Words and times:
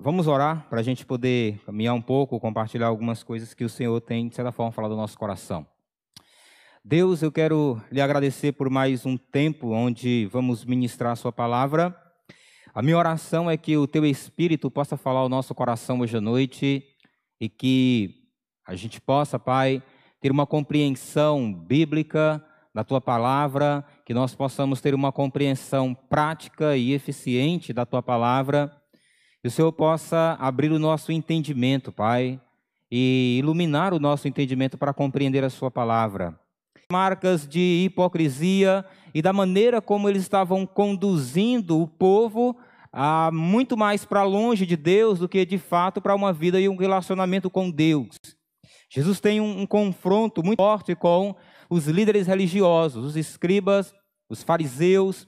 Vamos 0.00 0.28
orar 0.28 0.64
para 0.70 0.78
a 0.78 0.82
gente 0.82 1.04
poder 1.04 1.58
caminhar 1.66 1.92
um 1.92 2.00
pouco, 2.00 2.38
compartilhar 2.38 2.86
algumas 2.86 3.24
coisas 3.24 3.52
que 3.52 3.64
o 3.64 3.68
Senhor 3.68 4.00
tem, 4.00 4.28
de 4.28 4.36
certa 4.36 4.52
forma, 4.52 4.70
falado 4.70 4.92
no 4.92 4.98
nosso 4.98 5.18
coração. 5.18 5.66
Deus, 6.84 7.20
eu 7.20 7.32
quero 7.32 7.82
lhe 7.90 8.00
agradecer 8.00 8.52
por 8.52 8.70
mais 8.70 9.04
um 9.04 9.16
tempo 9.16 9.70
onde 9.70 10.26
vamos 10.26 10.64
ministrar 10.64 11.10
a 11.10 11.16
Sua 11.16 11.32
palavra. 11.32 11.92
A 12.72 12.80
minha 12.80 12.96
oração 12.96 13.50
é 13.50 13.56
que 13.56 13.76
o 13.76 13.88
Teu 13.88 14.06
Espírito 14.06 14.70
possa 14.70 14.96
falar 14.96 15.18
ao 15.18 15.28
nosso 15.28 15.52
coração 15.52 15.98
hoje 15.98 16.16
à 16.16 16.20
noite 16.20 16.84
e 17.40 17.48
que 17.48 18.22
a 18.64 18.76
gente 18.76 19.00
possa, 19.00 19.36
Pai, 19.36 19.82
ter 20.20 20.30
uma 20.30 20.46
compreensão 20.46 21.52
bíblica 21.52 22.40
da 22.72 22.84
Tua 22.84 23.00
palavra, 23.00 23.84
que 24.06 24.14
nós 24.14 24.32
possamos 24.32 24.80
ter 24.80 24.94
uma 24.94 25.10
compreensão 25.10 25.92
prática 25.92 26.76
e 26.76 26.92
eficiente 26.92 27.72
da 27.72 27.84
Tua 27.84 28.00
palavra 28.00 28.77
que 29.48 29.50
o 29.50 29.50
Senhor 29.50 29.72
possa 29.72 30.36
abrir 30.38 30.70
o 30.70 30.78
nosso 30.78 31.10
entendimento, 31.10 31.90
Pai, 31.90 32.38
e 32.90 33.38
iluminar 33.38 33.94
o 33.94 33.98
nosso 33.98 34.28
entendimento 34.28 34.76
para 34.76 34.92
compreender 34.92 35.42
a 35.42 35.48
Sua 35.48 35.70
palavra. 35.70 36.38
Marcas 36.92 37.48
de 37.48 37.84
hipocrisia 37.86 38.84
e 39.14 39.22
da 39.22 39.32
maneira 39.32 39.80
como 39.80 40.06
eles 40.06 40.20
estavam 40.20 40.66
conduzindo 40.66 41.80
o 41.80 41.88
povo 41.88 42.54
a 42.92 43.30
muito 43.32 43.74
mais 43.74 44.04
para 44.04 44.22
longe 44.22 44.66
de 44.66 44.76
Deus 44.76 45.18
do 45.18 45.28
que 45.28 45.46
de 45.46 45.56
fato 45.56 45.98
para 45.98 46.14
uma 46.14 46.30
vida 46.30 46.60
e 46.60 46.68
um 46.68 46.76
relacionamento 46.76 47.48
com 47.48 47.70
Deus. 47.70 48.16
Jesus 48.90 49.18
tem 49.18 49.40
um, 49.40 49.62
um 49.62 49.66
confronto 49.66 50.44
muito 50.44 50.58
forte 50.58 50.94
com 50.94 51.34
os 51.70 51.86
líderes 51.86 52.26
religiosos, 52.26 53.02
os 53.02 53.16
escribas, 53.16 53.94
os 54.28 54.42
fariseus, 54.42 55.26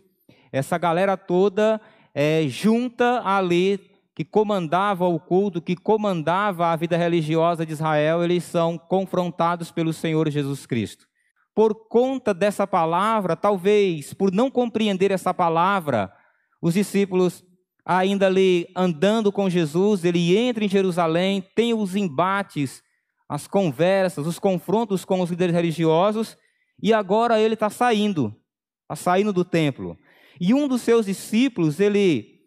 essa 0.53 0.77
galera 0.77 1.17
toda 1.17 1.81
é, 2.15 2.45
junta 2.49 3.23
ali 3.25 3.90
que 4.21 4.25
comandava 4.27 5.07
o 5.07 5.19
culto, 5.19 5.63
que 5.63 5.75
comandava 5.75 6.67
a 6.67 6.77
vida 6.77 6.95
religiosa 6.95 7.65
de 7.65 7.73
Israel, 7.73 8.23
eles 8.23 8.45
são 8.45 8.77
confrontados 8.77 9.71
pelo 9.71 9.95
Senhor 9.95 10.29
Jesus 10.29 10.67
Cristo. 10.67 11.07
Por 11.55 11.89
conta 11.89 12.35
dessa 12.35 12.67
palavra, 12.67 13.35
talvez 13.35 14.13
por 14.13 14.31
não 14.31 14.51
compreender 14.51 15.11
essa 15.11 15.33
palavra, 15.33 16.13
os 16.61 16.75
discípulos 16.75 17.43
ainda 17.83 18.27
ali 18.27 18.67
andando 18.77 19.33
com 19.33 19.49
Jesus, 19.49 20.05
ele 20.05 20.37
entra 20.37 20.67
em 20.67 20.69
Jerusalém, 20.69 21.43
tem 21.57 21.73
os 21.73 21.97
embates, 21.97 22.83
as 23.27 23.47
conversas, 23.47 24.27
os 24.27 24.39
confrontos 24.39 25.03
com 25.03 25.23
os 25.23 25.31
líderes 25.31 25.55
religiosos, 25.55 26.37
e 26.83 26.93
agora 26.93 27.41
ele 27.41 27.55
está 27.55 27.71
saindo, 27.71 28.37
está 28.83 28.97
saindo 28.97 29.33
do 29.33 29.47
templo. 29.47 29.97
E 30.39 30.53
um 30.53 30.69
dos 30.69 30.83
seus 30.83 31.07
discípulos, 31.07 31.81
ele 31.81 32.40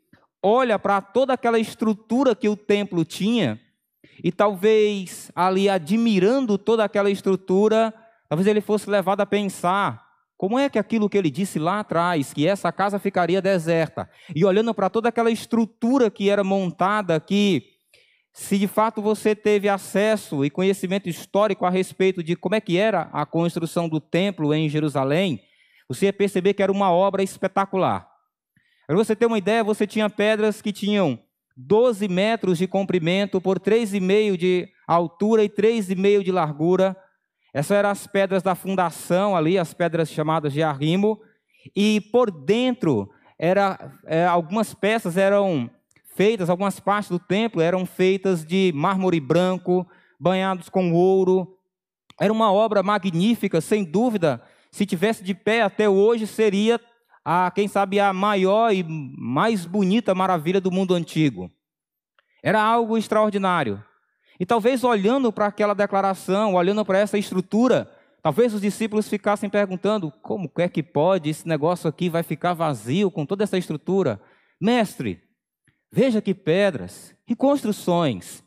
olha 0.44 0.78
para 0.78 1.00
toda 1.00 1.34
aquela 1.34 1.58
estrutura 1.58 2.36
que 2.36 2.50
o 2.50 2.58
templo 2.58 3.06
tinha, 3.06 3.60
e 4.22 4.32
talvez 4.32 5.32
ali 5.34 5.70
admirando 5.70 6.58
toda 6.58 6.84
aquela 6.84 7.10
estrutura, 7.10 7.94
talvez 8.28 8.46
ele 8.46 8.60
fosse 8.60 8.90
levado 8.90 9.22
a 9.22 9.26
pensar: 9.26 10.06
como 10.38 10.60
é 10.60 10.70
que 10.70 10.78
aquilo 10.78 11.10
que 11.10 11.18
ele 11.18 11.32
disse 11.32 11.58
lá 11.58 11.80
atrás, 11.80 12.34
que 12.34 12.46
essa 12.46 12.72
casa 12.72 13.00
ficaria 13.00 13.42
deserta, 13.42 14.10
e 14.36 14.44
olhando 14.44 14.74
para 14.74 14.90
toda 14.90 15.08
aquela 15.08 15.32
estrutura 15.32 16.12
que 16.12 16.30
era 16.30 16.44
montada 16.44 17.16
aqui, 17.16 17.64
se 18.34 18.58
de 18.58 18.68
fato 18.68 19.02
você 19.02 19.36
teve 19.36 19.70
acesso 19.70 20.44
e 20.44 20.50
conhecimento 20.50 21.08
histórico 21.08 21.66
a 21.66 21.70
respeito 21.70 22.22
de 22.22 22.36
como 22.36 22.56
é 22.56 22.62
que 22.62 22.78
era 22.78 23.10
a 23.14 23.26
construção 23.26 23.88
do 23.88 24.00
templo 24.00 24.54
em 24.54 24.68
Jerusalém, 24.68 25.40
você 25.88 26.08
ia 26.08 26.14
perceber 26.14 26.54
que 26.54 26.64
era 26.64 26.72
uma 26.72 26.92
obra 26.92 27.22
espetacular. 27.22 28.13
Para 28.86 28.96
você 28.98 29.16
ter 29.16 29.26
uma 29.26 29.38
ideia, 29.38 29.64
você 29.64 29.88
tinha 29.88 30.10
pedras 30.10 30.62
que 30.62 30.74
tinham 30.74 31.18
12 31.56 32.08
metros 32.08 32.58
de 32.58 32.68
comprimento 32.68 33.40
por 33.40 33.60
3,5 33.60 34.36
de 34.36 34.68
altura 34.86 35.44
e 35.44 35.50
3,5 35.50 36.24
de 36.24 36.32
largura. 36.32 36.96
Essas 37.54 37.78
eram 37.78 37.90
as 37.90 38.06
pedras 38.08 38.44
da 38.44 38.56
fundação 38.56 39.36
ali, 39.38 39.58
as 39.58 39.74
pedras 39.74 40.10
chamadas 40.10 40.52
de 40.52 40.62
arrimo. 40.62 41.22
E 41.74 42.02
por 42.12 42.30
dentro, 42.30 43.10
era, 43.40 43.94
é, 44.06 44.26
algumas 44.26 44.74
peças 44.74 45.16
eram 45.16 45.70
feitas, 46.16 46.50
algumas 46.50 46.80
partes 46.80 47.10
do 47.10 47.20
templo 47.20 47.62
eram 47.62 47.86
feitas 47.86 48.46
de 48.46 48.72
mármore 48.76 49.20
branco, 49.20 49.88
banhados 50.20 50.68
com 50.68 50.92
ouro. 50.92 51.58
Era 52.20 52.34
uma 52.34 52.52
obra 52.52 52.84
magnífica, 52.84 53.62
sem 53.62 53.84
dúvida. 53.84 54.42
Se 54.72 54.86
tivesse 54.86 55.24
de 55.24 55.34
pé 55.34 55.62
até 55.62 55.88
hoje, 55.88 56.28
seria 56.28 56.80
a, 57.24 57.50
quem 57.52 57.68
sabe, 57.68 58.00
a 58.00 58.12
maior 58.12 58.74
e 58.74 58.84
mais 58.84 59.66
bonita 59.66 60.14
maravilha 60.14 60.60
do 60.60 60.72
mundo 60.72 60.94
antigo. 60.94 61.50
Era 62.44 62.62
algo 62.62 62.98
extraordinário. 62.98 63.84
E 64.40 64.46
talvez 64.46 64.84
olhando 64.84 65.32
para 65.32 65.48
aquela 65.48 65.74
declaração, 65.74 66.56
olhando 66.56 66.84
para 66.84 67.00
essa 67.00 67.18
estrutura, 67.18 67.90
talvez 68.22 68.54
os 68.54 68.62
discípulos 68.62 69.08
ficassem 69.08 69.50
perguntando: 69.50 70.12
como 70.22 70.52
é 70.58 70.68
que 70.68 70.84
pode 70.84 71.30
esse 71.30 71.48
negócio 71.48 71.88
aqui 71.88 72.10
vai 72.10 72.24
ficar 72.24 72.54
vazio 72.54 73.10
com 73.10 73.26
toda 73.26 73.44
essa 73.44 73.58
estrutura? 73.58 74.22
Mestre, 74.60 75.22
veja 75.92 76.22
que 76.22 76.34
pedras, 76.34 77.16
que 77.26 77.36
construções. 77.36 78.44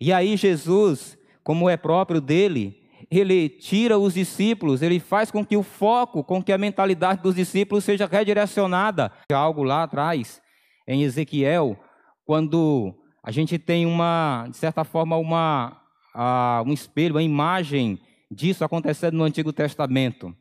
E 0.00 0.12
aí 0.12 0.36
Jesus, 0.36 1.16
como 1.44 1.70
é 1.70 1.76
próprio 1.76 2.20
dele, 2.20 2.81
ele 3.18 3.48
tira 3.48 3.98
os 3.98 4.14
discípulos, 4.14 4.80
ele 4.80 4.98
faz 4.98 5.30
com 5.30 5.44
que 5.44 5.56
o 5.56 5.62
foco, 5.62 6.24
com 6.24 6.42
que 6.42 6.52
a 6.52 6.56
mentalidade 6.56 7.22
dos 7.22 7.34
discípulos 7.34 7.84
seja 7.84 8.06
redirecionada. 8.06 9.12
Algo 9.30 9.62
lá 9.62 9.82
atrás, 9.82 10.40
em 10.88 11.02
Ezequiel, 11.02 11.78
quando 12.24 12.94
a 13.22 13.30
gente 13.30 13.58
tem 13.58 13.84
uma, 13.84 14.46
de 14.48 14.56
certa 14.56 14.82
forma, 14.82 15.16
uma, 15.16 15.80
uh, 16.14 16.68
um 16.68 16.72
espelho, 16.72 17.14
uma 17.14 17.22
imagem 17.22 18.00
disso 18.30 18.64
acontecendo 18.64 19.18
no 19.18 19.24
Antigo 19.24 19.52
Testamento. 19.52 20.34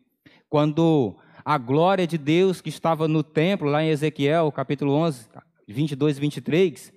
Quando 0.49 1.17
a 1.43 1.57
glória 1.57 2.07
de 2.07 2.17
Deus 2.17 2.61
que 2.61 2.69
estava 2.69 3.07
no 3.07 3.21
templo, 3.21 3.69
lá 3.69 3.83
em 3.83 3.89
Ezequiel, 3.89 4.51
capítulo 4.51 4.93
11, 4.93 5.27
22 5.67 6.17
e 6.17 6.21
23, 6.21 6.93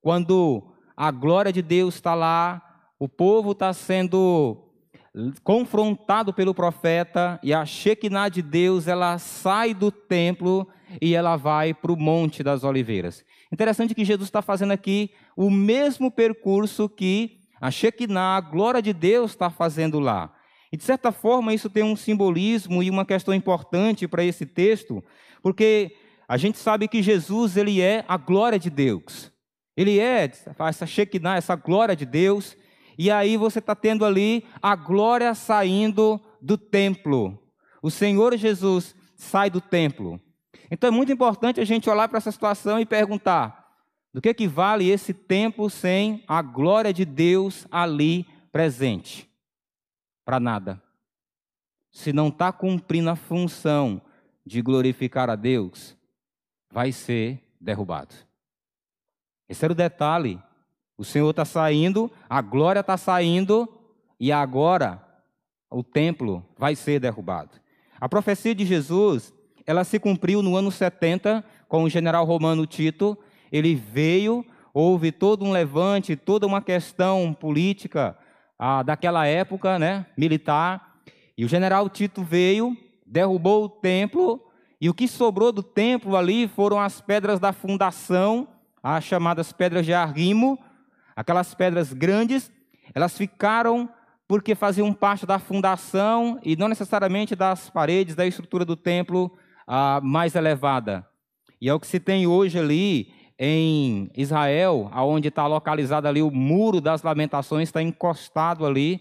quando 0.00 0.72
a 0.96 1.10
glória 1.10 1.52
de 1.52 1.60
Deus 1.60 1.96
está 1.96 2.14
lá, 2.14 2.62
o 2.98 3.08
povo 3.08 3.52
está 3.52 3.72
sendo 3.74 4.69
confrontado 5.42 6.32
pelo 6.32 6.54
profeta, 6.54 7.38
e 7.42 7.52
a 7.52 7.64
Shekinah 7.64 8.28
de 8.28 8.42
Deus, 8.42 8.86
ela 8.86 9.18
sai 9.18 9.74
do 9.74 9.90
templo 9.90 10.68
e 11.00 11.14
ela 11.14 11.36
vai 11.36 11.74
para 11.74 11.92
o 11.92 11.96
Monte 11.96 12.42
das 12.42 12.64
Oliveiras. 12.64 13.24
Interessante 13.52 13.94
que 13.94 14.04
Jesus 14.04 14.28
está 14.28 14.40
fazendo 14.40 14.72
aqui 14.72 15.10
o 15.36 15.50
mesmo 15.50 16.10
percurso 16.10 16.88
que 16.88 17.40
a 17.60 17.70
Shekinah, 17.70 18.36
a 18.36 18.40
glória 18.40 18.80
de 18.80 18.92
Deus, 18.92 19.32
está 19.32 19.50
fazendo 19.50 19.98
lá. 19.98 20.32
E 20.72 20.76
de 20.76 20.84
certa 20.84 21.10
forma 21.10 21.52
isso 21.52 21.68
tem 21.68 21.82
um 21.82 21.96
simbolismo 21.96 22.82
e 22.82 22.88
uma 22.88 23.04
questão 23.04 23.34
importante 23.34 24.06
para 24.06 24.24
esse 24.24 24.46
texto, 24.46 25.02
porque 25.42 25.96
a 26.28 26.36
gente 26.36 26.58
sabe 26.58 26.86
que 26.86 27.02
Jesus 27.02 27.56
ele 27.56 27.80
é 27.80 28.04
a 28.06 28.16
glória 28.16 28.58
de 28.58 28.70
Deus. 28.70 29.32
Ele 29.76 29.98
é 29.98 30.30
essa 30.58 30.86
Shekinah, 30.86 31.36
essa 31.36 31.56
glória 31.56 31.96
de 31.96 32.06
Deus, 32.06 32.56
e 33.02 33.10
aí 33.10 33.38
você 33.38 33.60
está 33.60 33.74
tendo 33.74 34.04
ali 34.04 34.44
a 34.60 34.76
glória 34.76 35.34
saindo 35.34 36.20
do 36.38 36.58
templo. 36.58 37.42
O 37.80 37.90
Senhor 37.90 38.36
Jesus 38.36 38.94
sai 39.16 39.48
do 39.48 39.58
templo. 39.58 40.20
Então 40.70 40.88
é 40.88 40.90
muito 40.90 41.10
importante 41.10 41.62
a 41.62 41.64
gente 41.64 41.88
olhar 41.88 42.10
para 42.10 42.18
essa 42.18 42.30
situação 42.30 42.78
e 42.78 42.84
perguntar: 42.84 43.74
do 44.12 44.20
que, 44.20 44.34
que 44.34 44.46
vale 44.46 44.90
esse 44.90 45.14
templo 45.14 45.70
sem 45.70 46.22
a 46.28 46.42
glória 46.42 46.92
de 46.92 47.06
Deus 47.06 47.66
ali 47.70 48.26
presente? 48.52 49.26
Para 50.22 50.38
nada. 50.38 50.78
Se 51.90 52.12
não 52.12 52.28
está 52.28 52.52
cumprindo 52.52 53.08
a 53.08 53.16
função 53.16 54.02
de 54.44 54.60
glorificar 54.60 55.30
a 55.30 55.36
Deus, 55.36 55.96
vai 56.70 56.92
ser 56.92 57.42
derrubado. 57.58 58.14
Esse 59.48 59.64
era 59.64 59.72
o 59.72 59.74
detalhe 59.74 60.38
o 61.00 61.04
Senhor 61.04 61.30
está 61.30 61.46
saindo, 61.46 62.12
a 62.28 62.42
glória 62.42 62.80
está 62.80 62.94
saindo, 62.94 63.66
e 64.20 64.30
agora 64.30 65.02
o 65.70 65.82
templo 65.82 66.44
vai 66.58 66.76
ser 66.76 67.00
derrubado. 67.00 67.52
A 67.98 68.06
profecia 68.06 68.54
de 68.54 68.66
Jesus, 68.66 69.32
ela 69.66 69.82
se 69.82 69.98
cumpriu 69.98 70.42
no 70.42 70.54
ano 70.56 70.70
70 70.70 71.42
com 71.66 71.84
o 71.84 71.88
general 71.88 72.26
romano 72.26 72.66
Tito. 72.66 73.16
Ele 73.50 73.74
veio, 73.74 74.44
houve 74.74 75.10
todo 75.10 75.42
um 75.42 75.52
levante, 75.52 76.16
toda 76.16 76.46
uma 76.46 76.60
questão 76.60 77.32
política 77.32 78.14
ah, 78.58 78.82
daquela 78.82 79.26
época, 79.26 79.78
né, 79.78 80.04
militar. 80.18 81.00
E 81.34 81.46
o 81.46 81.48
general 81.48 81.88
Tito 81.88 82.22
veio, 82.22 82.76
derrubou 83.06 83.64
o 83.64 83.68
templo, 83.70 84.38
e 84.78 84.90
o 84.90 84.92
que 84.92 85.08
sobrou 85.08 85.50
do 85.50 85.62
templo 85.62 86.14
ali 86.14 86.46
foram 86.46 86.78
as 86.78 87.00
pedras 87.00 87.40
da 87.40 87.54
fundação, 87.54 88.46
as 88.82 89.02
chamadas 89.02 89.50
pedras 89.50 89.86
de 89.86 89.94
arrimo, 89.94 90.58
Aquelas 91.14 91.54
pedras 91.54 91.92
grandes, 91.92 92.50
elas 92.94 93.16
ficaram 93.16 93.88
porque 94.26 94.54
faziam 94.54 94.92
parte 94.92 95.26
da 95.26 95.38
fundação 95.38 96.38
e 96.44 96.54
não 96.54 96.68
necessariamente 96.68 97.34
das 97.34 97.68
paredes 97.68 98.14
da 98.14 98.26
estrutura 98.26 98.64
do 98.64 98.76
templo 98.76 99.30
ah, 99.66 100.00
mais 100.02 100.34
elevada. 100.34 101.04
E 101.60 101.68
é 101.68 101.74
o 101.74 101.80
que 101.80 101.86
se 101.86 101.98
tem 101.98 102.26
hoje 102.26 102.58
ali 102.58 103.12
em 103.38 104.10
Israel, 104.16 104.88
aonde 104.92 105.28
está 105.28 105.46
localizado 105.46 106.06
ali 106.06 106.22
o 106.22 106.30
muro 106.30 106.80
das 106.80 107.02
lamentações, 107.02 107.68
está 107.68 107.82
encostado 107.82 108.64
ali 108.64 109.00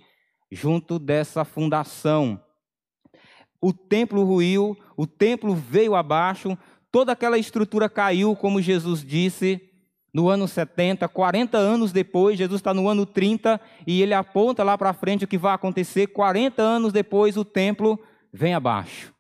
junto 0.51 0.97
dessa 0.97 1.44
fundação. 1.44 2.41
O 3.61 3.73
templo 3.73 4.23
ruiu, 4.23 4.77
o 4.97 5.06
templo 5.06 5.53
veio 5.53 5.94
abaixo, 5.94 6.57
toda 6.91 7.11
aquela 7.11 7.38
estrutura 7.38 7.89
caiu, 7.89 8.35
como 8.35 8.61
Jesus 8.61 9.03
disse, 9.03 9.69
no 10.13 10.27
ano 10.27 10.47
70, 10.47 11.07
40 11.07 11.57
anos 11.57 11.91
depois, 11.91 12.38
Jesus 12.38 12.59
está 12.59 12.73
no 12.73 12.88
ano 12.88 13.06
30 13.06 13.61
e 13.85 14.01
ele 14.01 14.13
aponta 14.13 14.63
lá 14.63 14.77
para 14.77 14.94
frente 14.94 15.23
o 15.23 15.27
que 15.27 15.38
vai 15.38 15.53
acontecer. 15.53 16.07
40 16.07 16.61
anos 16.61 16.91
depois, 16.91 17.38
o 17.38 17.45
templo 17.45 18.00
vem 18.33 18.53
abaixo. 18.53 19.13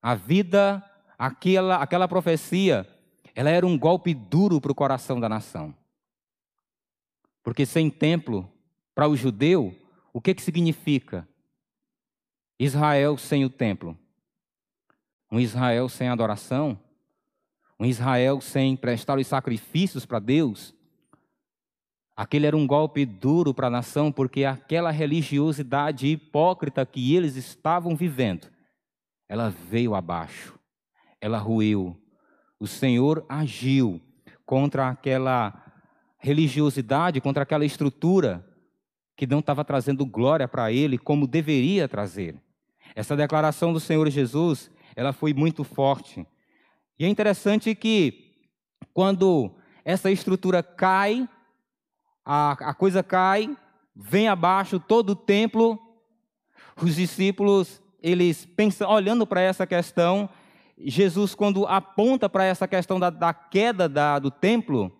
A 0.00 0.14
vida, 0.14 0.82
aquela, 1.18 1.76
aquela 1.76 2.08
profecia, 2.08 2.88
ela 3.34 3.50
era 3.50 3.66
um 3.66 3.78
golpe 3.78 4.14
duro 4.14 4.60
para 4.60 4.72
o 4.72 4.74
coração 4.74 5.20
da 5.20 5.28
nação. 5.28 5.74
Porque 7.42 7.66
sem 7.66 7.90
templo, 7.90 8.50
para 8.94 9.08
o 9.08 9.16
judeu, 9.16 9.76
o 10.12 10.20
que, 10.20 10.34
que 10.34 10.42
significa? 10.42 11.28
Israel 12.58 13.18
sem 13.18 13.44
o 13.44 13.50
templo. 13.50 13.96
Um 15.30 15.38
Israel 15.38 15.88
sem 15.88 16.08
adoração 16.08 16.80
um 17.78 17.86
Israel 17.86 18.40
sem 18.40 18.76
prestar 18.76 19.18
os 19.18 19.26
sacrifícios 19.26 20.04
para 20.04 20.18
Deus, 20.18 20.74
aquele 22.16 22.46
era 22.46 22.56
um 22.56 22.66
golpe 22.66 23.06
duro 23.06 23.54
para 23.54 23.68
a 23.68 23.70
nação, 23.70 24.10
porque 24.10 24.44
aquela 24.44 24.90
religiosidade 24.90 26.06
hipócrita 26.06 26.84
que 26.84 27.14
eles 27.14 27.36
estavam 27.36 27.94
vivendo, 27.94 28.48
ela 29.28 29.50
veio 29.50 29.94
abaixo, 29.94 30.58
ela 31.20 31.38
ruiu. 31.38 31.96
O 32.58 32.66
Senhor 32.66 33.24
agiu 33.28 34.00
contra 34.44 34.88
aquela 34.88 35.64
religiosidade, 36.18 37.20
contra 37.20 37.44
aquela 37.44 37.64
estrutura 37.64 38.44
que 39.16 39.26
não 39.26 39.38
estava 39.38 39.64
trazendo 39.64 40.04
glória 40.04 40.48
para 40.48 40.72
ele 40.72 40.98
como 40.98 41.26
deveria 41.26 41.88
trazer. 41.88 42.40
Essa 42.94 43.16
declaração 43.16 43.72
do 43.72 43.78
Senhor 43.78 44.08
Jesus, 44.10 44.70
ela 44.96 45.12
foi 45.12 45.32
muito 45.32 45.62
forte. 45.62 46.26
E 46.98 47.04
é 47.04 47.08
interessante 47.08 47.74
que 47.74 48.34
quando 48.92 49.52
essa 49.84 50.10
estrutura 50.10 50.62
cai, 50.62 51.28
a, 52.24 52.52
a 52.70 52.74
coisa 52.74 53.02
cai, 53.02 53.56
vem 53.94 54.28
abaixo 54.28 54.80
todo 54.80 55.10
o 55.10 55.16
templo, 55.16 55.78
os 56.82 56.96
discípulos, 56.96 57.80
eles 58.02 58.44
pensam, 58.44 58.90
olhando 58.90 59.26
para 59.26 59.40
essa 59.40 59.66
questão, 59.66 60.28
Jesus, 60.76 61.34
quando 61.34 61.66
aponta 61.66 62.28
para 62.28 62.44
essa 62.44 62.66
questão 62.66 62.98
da, 62.98 63.10
da 63.10 63.32
queda 63.32 63.88
da, 63.88 64.18
do 64.18 64.30
templo, 64.30 64.92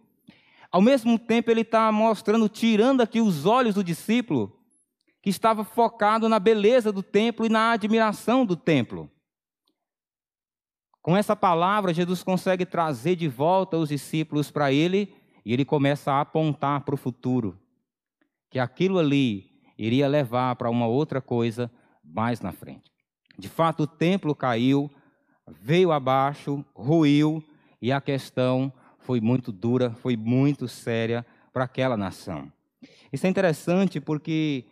ao 0.70 0.80
mesmo 0.80 1.18
tempo 1.18 1.50
ele 1.50 1.62
está 1.62 1.90
mostrando, 1.90 2.48
tirando 2.48 3.00
aqui 3.00 3.20
os 3.20 3.46
olhos 3.46 3.74
do 3.74 3.84
discípulo, 3.84 4.56
que 5.22 5.30
estava 5.30 5.64
focado 5.64 6.28
na 6.28 6.38
beleza 6.38 6.92
do 6.92 7.02
templo 7.02 7.44
e 7.44 7.48
na 7.48 7.72
admiração 7.72 8.46
do 8.46 8.56
templo. 8.56 9.10
Com 11.08 11.16
essa 11.16 11.34
palavra, 11.34 11.94
Jesus 11.94 12.22
consegue 12.22 12.66
trazer 12.66 13.16
de 13.16 13.28
volta 13.28 13.78
os 13.78 13.88
discípulos 13.88 14.50
para 14.50 14.70
ele 14.70 15.16
e 15.42 15.54
ele 15.54 15.64
começa 15.64 16.12
a 16.12 16.20
apontar 16.20 16.82
para 16.82 16.94
o 16.94 16.98
futuro, 16.98 17.58
que 18.50 18.58
aquilo 18.58 18.98
ali 18.98 19.50
iria 19.78 20.06
levar 20.06 20.54
para 20.56 20.68
uma 20.68 20.86
outra 20.86 21.22
coisa 21.22 21.70
mais 22.04 22.42
na 22.42 22.52
frente. 22.52 22.92
De 23.38 23.48
fato, 23.48 23.84
o 23.84 23.86
templo 23.86 24.34
caiu, 24.34 24.90
veio 25.46 25.92
abaixo, 25.92 26.62
ruiu 26.74 27.42
e 27.80 27.90
a 27.90 28.02
questão 28.02 28.70
foi 28.98 29.18
muito 29.18 29.50
dura, 29.50 29.92
foi 30.02 30.14
muito 30.14 30.68
séria 30.68 31.24
para 31.54 31.64
aquela 31.64 31.96
nação. 31.96 32.52
Isso 33.10 33.26
é 33.26 33.30
interessante 33.30 33.98
porque 33.98 34.66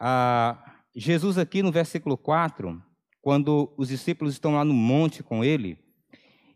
ah, 0.00 0.58
Jesus, 0.92 1.38
aqui 1.38 1.62
no 1.62 1.70
versículo 1.70 2.16
4, 2.16 2.82
quando 3.28 3.70
os 3.76 3.88
discípulos 3.88 4.32
estão 4.32 4.54
lá 4.54 4.64
no 4.64 4.72
monte 4.72 5.22
com 5.22 5.44
ele, 5.44 5.78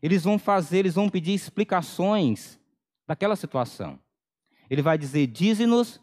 eles 0.02 0.24
vão 0.24 0.38
fazer, 0.38 0.78
eles 0.78 0.94
vão 0.94 1.06
pedir 1.06 1.34
explicações 1.34 2.58
daquela 3.06 3.36
situação. 3.36 3.98
Ele 4.70 4.80
vai 4.80 4.96
dizer: 4.96 5.26
Dize-nos 5.26 6.00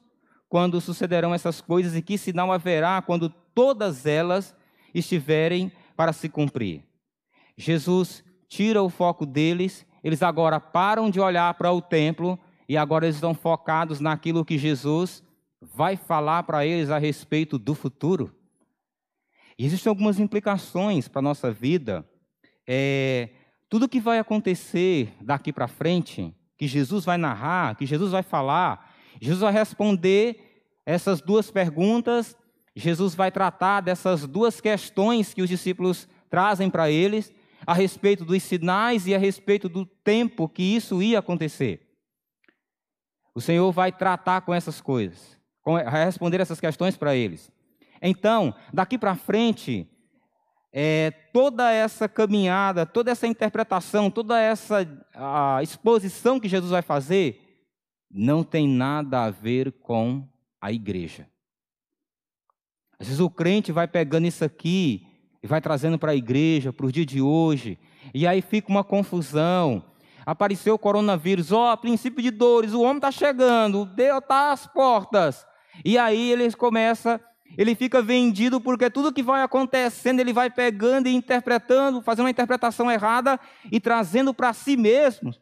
quando 0.47 0.79
sucederão 0.79 1.33
essas 1.33 1.59
coisas 1.59 1.95
e 1.95 2.03
que 2.03 2.19
sinal 2.19 2.51
haverá 2.51 3.01
quando 3.01 3.29
todas 3.29 4.05
elas 4.05 4.55
estiverem 4.93 5.71
para 5.97 6.13
se 6.13 6.29
cumprir. 6.29 6.83
Jesus 7.57 8.23
tira 8.47 8.83
o 8.83 8.91
foco 8.91 9.25
deles, 9.25 9.87
eles 10.03 10.21
agora 10.21 10.59
param 10.59 11.09
de 11.09 11.19
olhar 11.19 11.51
para 11.55 11.71
o 11.71 11.81
templo 11.81 12.37
e 12.67 12.77
agora 12.77 13.07
eles 13.07 13.15
estão 13.15 13.33
focados 13.33 13.99
naquilo 13.99 14.45
que 14.45 14.55
Jesus 14.55 15.23
vai 15.59 15.97
falar 15.97 16.43
para 16.43 16.63
eles 16.63 16.91
a 16.91 16.99
respeito 16.99 17.57
do 17.57 17.73
futuro. 17.73 18.38
Existem 19.65 19.89
algumas 19.89 20.19
implicações 20.19 21.09
para 21.09 21.19
a 21.19 21.21
nossa 21.21 21.51
vida. 21.51 22.07
É, 22.65 23.29
tudo 23.67 23.89
que 23.89 23.99
vai 23.99 24.17
acontecer 24.17 25.13
daqui 25.19 25.51
para 25.51 25.67
frente, 25.67 26.33
que 26.57 26.65
Jesus 26.65 27.03
vai 27.03 27.17
narrar, 27.17 27.75
que 27.75 27.85
Jesus 27.85 28.13
vai 28.13 28.23
falar, 28.23 28.95
Jesus 29.19 29.41
vai 29.41 29.51
responder 29.51 30.63
essas 30.85 31.19
duas 31.19 31.51
perguntas, 31.51 32.37
Jesus 32.73 33.13
vai 33.13 33.31
tratar 33.31 33.81
dessas 33.81 34.25
duas 34.25 34.61
questões 34.61 35.33
que 35.33 35.41
os 35.41 35.49
discípulos 35.49 36.07
trazem 36.29 36.69
para 36.69 36.89
eles, 36.89 37.33
a 37.67 37.73
respeito 37.73 38.23
dos 38.23 38.41
sinais 38.41 39.07
e 39.07 39.13
a 39.13 39.17
respeito 39.17 39.67
do 39.67 39.85
tempo 39.85 40.47
que 40.47 40.63
isso 40.63 41.03
ia 41.03 41.19
acontecer. 41.19 41.85
O 43.35 43.41
Senhor 43.41 43.69
vai 43.73 43.91
tratar 43.91 44.41
com 44.41 44.53
essas 44.53 44.79
coisas, 44.79 45.37
vai 45.65 46.05
responder 46.05 46.39
essas 46.39 46.61
questões 46.61 46.95
para 46.95 47.13
eles. 47.13 47.51
Então, 48.01 48.53
daqui 48.73 48.97
para 48.97 49.15
frente, 49.15 49.87
é, 50.71 51.11
toda 51.33 51.71
essa 51.71 52.07
caminhada, 52.07 52.85
toda 52.85 53.11
essa 53.11 53.27
interpretação, 53.27 54.09
toda 54.11 54.39
essa 54.39 54.87
exposição 55.61 56.39
que 56.39 56.47
Jesus 56.47 56.71
vai 56.71 56.81
fazer, 56.81 57.41
não 58.09 58.43
tem 58.43 58.67
nada 58.67 59.25
a 59.25 59.29
ver 59.29 59.71
com 59.71 60.27
a 60.61 60.71
igreja. 60.71 61.27
Às 62.99 63.07
vezes 63.07 63.21
o 63.21 63.29
crente 63.29 63.71
vai 63.71 63.87
pegando 63.87 64.27
isso 64.27 64.43
aqui 64.43 65.07
e 65.41 65.47
vai 65.47 65.61
trazendo 65.61 65.97
para 65.97 66.11
a 66.11 66.15
igreja, 66.15 66.73
para 66.73 66.85
o 66.85 66.91
dia 66.91 67.05
de 67.05 67.21
hoje, 67.21 67.79
e 68.13 68.27
aí 68.27 68.41
fica 68.41 68.69
uma 68.69 68.83
confusão. 68.83 69.83
Apareceu 70.25 70.75
o 70.75 70.79
coronavírus, 70.79 71.51
ó, 71.51 71.73
oh, 71.73 71.77
princípio 71.77 72.21
de 72.21 72.29
dores, 72.29 72.73
o 72.73 72.81
homem 72.81 72.97
está 72.97 73.11
chegando, 73.11 73.85
Deus 73.85 74.19
está 74.19 74.51
às 74.51 74.67
portas. 74.67 75.45
E 75.83 75.97
aí 75.97 76.31
eles 76.31 76.53
começam 76.55 77.19
ele 77.57 77.75
fica 77.75 78.01
vendido 78.01 78.61
porque 78.61 78.89
tudo 78.89 79.13
que 79.13 79.23
vai 79.23 79.41
acontecendo, 79.41 80.19
ele 80.19 80.33
vai 80.33 80.49
pegando 80.49 81.07
e 81.07 81.15
interpretando, 81.15 82.01
fazendo 82.01 82.25
uma 82.25 82.31
interpretação 82.31 82.91
errada 82.91 83.39
e 83.71 83.79
trazendo 83.79 84.33
para 84.33 84.53
si 84.53 84.77
mesmo 84.77 85.33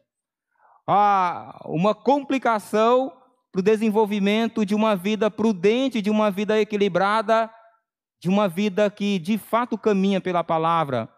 uma 1.66 1.94
complicação 1.94 3.12
para 3.52 3.60
o 3.60 3.62
desenvolvimento 3.62 4.64
de 4.64 4.74
uma 4.74 4.96
vida 4.96 5.30
prudente, 5.30 6.00
de 6.00 6.10
uma 6.10 6.30
vida 6.30 6.58
equilibrada, 6.58 7.50
de 8.20 8.28
uma 8.28 8.48
vida 8.48 8.90
que 8.90 9.18
de 9.18 9.36
fato 9.36 9.76
caminha 9.76 10.20
pela 10.20 10.42
palavra. 10.42 11.08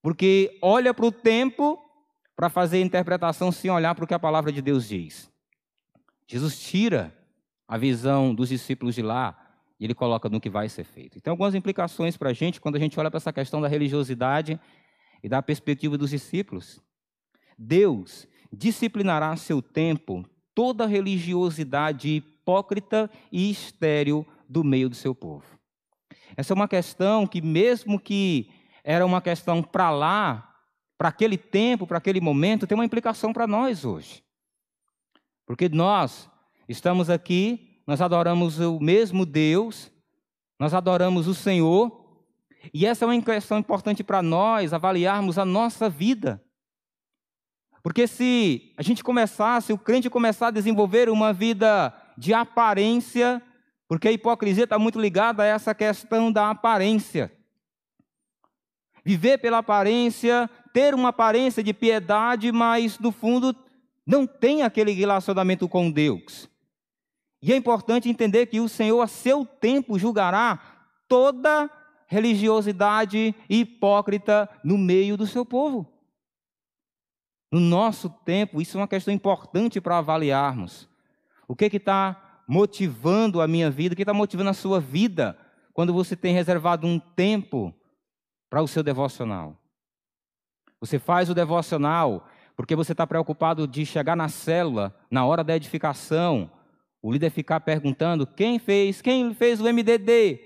Porque 0.00 0.58
olha 0.62 0.94
para 0.94 1.06
o 1.06 1.12
tempo 1.12 1.78
para 2.36 2.48
fazer 2.48 2.80
interpretação 2.80 3.50
sem 3.50 3.70
olhar 3.70 3.94
para 3.94 4.04
o 4.04 4.06
que 4.08 4.14
a 4.14 4.18
palavra 4.18 4.52
de 4.52 4.62
Deus 4.62 4.88
diz. 4.88 5.30
Jesus 6.26 6.58
tira 6.58 7.16
a 7.66 7.76
visão 7.76 8.34
dos 8.34 8.48
discípulos 8.48 8.94
de 8.94 9.02
lá 9.02 9.43
e 9.78 9.84
ele 9.84 9.94
coloca 9.94 10.28
no 10.28 10.40
que 10.40 10.50
vai 10.50 10.68
ser 10.68 10.84
feito. 10.84 11.18
Então, 11.18 11.32
algumas 11.32 11.54
implicações 11.54 12.16
para 12.16 12.30
a 12.30 12.32
gente 12.32 12.60
quando 12.60 12.76
a 12.76 12.78
gente 12.78 12.98
olha 12.98 13.10
para 13.10 13.18
essa 13.18 13.32
questão 13.32 13.60
da 13.60 13.68
religiosidade 13.68 14.60
e 15.22 15.28
da 15.28 15.42
perspectiva 15.42 15.98
dos 15.98 16.10
discípulos. 16.10 16.80
Deus 17.58 18.28
disciplinará 18.52 19.36
seu 19.36 19.60
tempo 19.60 20.24
toda 20.54 20.86
religiosidade 20.86 22.08
hipócrita 22.08 23.10
e 23.32 23.50
estéril 23.50 24.26
do 24.48 24.62
meio 24.62 24.88
do 24.88 24.94
seu 24.94 25.14
povo. 25.14 25.44
Essa 26.36 26.52
é 26.52 26.56
uma 26.56 26.68
questão 26.68 27.26
que, 27.26 27.40
mesmo 27.40 27.98
que 27.98 28.50
era 28.82 29.04
uma 29.04 29.20
questão 29.20 29.62
para 29.62 29.90
lá, 29.90 30.54
para 30.96 31.08
aquele 31.08 31.36
tempo, 31.36 31.86
para 31.86 31.98
aquele 31.98 32.20
momento, 32.20 32.66
tem 32.66 32.76
uma 32.76 32.84
implicação 32.84 33.32
para 33.32 33.46
nós 33.46 33.84
hoje. 33.84 34.22
Porque 35.46 35.68
nós 35.68 36.30
estamos 36.68 37.10
aqui 37.10 37.73
nós 37.86 38.00
adoramos 38.00 38.58
o 38.60 38.80
mesmo 38.80 39.26
Deus, 39.26 39.90
nós 40.58 40.72
adoramos 40.72 41.26
o 41.26 41.34
Senhor, 41.34 42.04
e 42.72 42.86
essa 42.86 43.04
é 43.04 43.08
uma 43.08 43.20
questão 43.22 43.58
importante 43.58 44.02
para 44.02 44.22
nós 44.22 44.72
avaliarmos 44.72 45.38
a 45.38 45.44
nossa 45.44 45.88
vida. 45.88 46.42
Porque 47.82 48.06
se 48.06 48.72
a 48.78 48.82
gente 48.82 49.04
começar, 49.04 49.60
se 49.60 49.72
o 49.72 49.78
crente 49.78 50.08
começar 50.08 50.46
a 50.46 50.50
desenvolver 50.50 51.10
uma 51.10 51.32
vida 51.32 51.94
de 52.16 52.32
aparência, 52.32 53.42
porque 53.86 54.08
a 54.08 54.12
hipocrisia 54.12 54.64
está 54.64 54.78
muito 54.78 54.98
ligada 54.98 55.42
a 55.42 55.46
essa 55.46 55.74
questão 55.74 56.32
da 56.32 56.48
aparência. 56.50 57.30
viver 59.04 59.36
pela 59.38 59.58
aparência, 59.58 60.48
ter 60.72 60.94
uma 60.94 61.10
aparência 61.10 61.62
de 61.62 61.74
piedade, 61.74 62.50
mas 62.50 62.98
no 62.98 63.12
fundo 63.12 63.54
não 64.06 64.26
tem 64.26 64.62
aquele 64.62 64.92
relacionamento 64.92 65.68
com 65.68 65.90
Deus. 65.90 66.48
E 67.46 67.52
é 67.52 67.56
importante 67.56 68.08
entender 68.08 68.46
que 68.46 68.58
o 68.58 68.70
Senhor, 68.70 69.02
a 69.02 69.06
seu 69.06 69.44
tempo, 69.44 69.98
julgará 69.98 70.58
toda 71.06 71.70
religiosidade 72.06 73.34
hipócrita 73.50 74.48
no 74.64 74.78
meio 74.78 75.14
do 75.14 75.26
seu 75.26 75.44
povo. 75.44 75.86
No 77.52 77.60
nosso 77.60 78.08
tempo, 78.08 78.62
isso 78.62 78.78
é 78.78 78.80
uma 78.80 78.88
questão 78.88 79.12
importante 79.12 79.78
para 79.78 79.98
avaliarmos. 79.98 80.88
O 81.46 81.54
que 81.54 81.66
está 81.66 82.40
motivando 82.48 83.42
a 83.42 83.46
minha 83.46 83.70
vida, 83.70 83.92
o 83.92 83.96
que 83.96 84.04
está 84.04 84.14
motivando 84.14 84.48
a 84.48 84.54
sua 84.54 84.80
vida, 84.80 85.38
quando 85.74 85.92
você 85.92 86.16
tem 86.16 86.32
reservado 86.32 86.86
um 86.86 86.98
tempo 86.98 87.74
para 88.48 88.62
o 88.62 88.66
seu 88.66 88.82
devocional? 88.82 89.54
Você 90.80 90.98
faz 90.98 91.28
o 91.28 91.34
devocional 91.34 92.26
porque 92.56 92.74
você 92.74 92.92
está 92.92 93.06
preocupado 93.06 93.68
de 93.68 93.84
chegar 93.84 94.16
na 94.16 94.30
célula, 94.30 94.98
na 95.10 95.26
hora 95.26 95.44
da 95.44 95.54
edificação, 95.54 96.50
o 97.04 97.12
líder 97.12 97.28
ficar 97.28 97.60
perguntando 97.60 98.26
quem 98.26 98.58
fez, 98.58 99.02
quem 99.02 99.34
fez 99.34 99.60
o 99.60 99.64
MDD. 99.64 100.40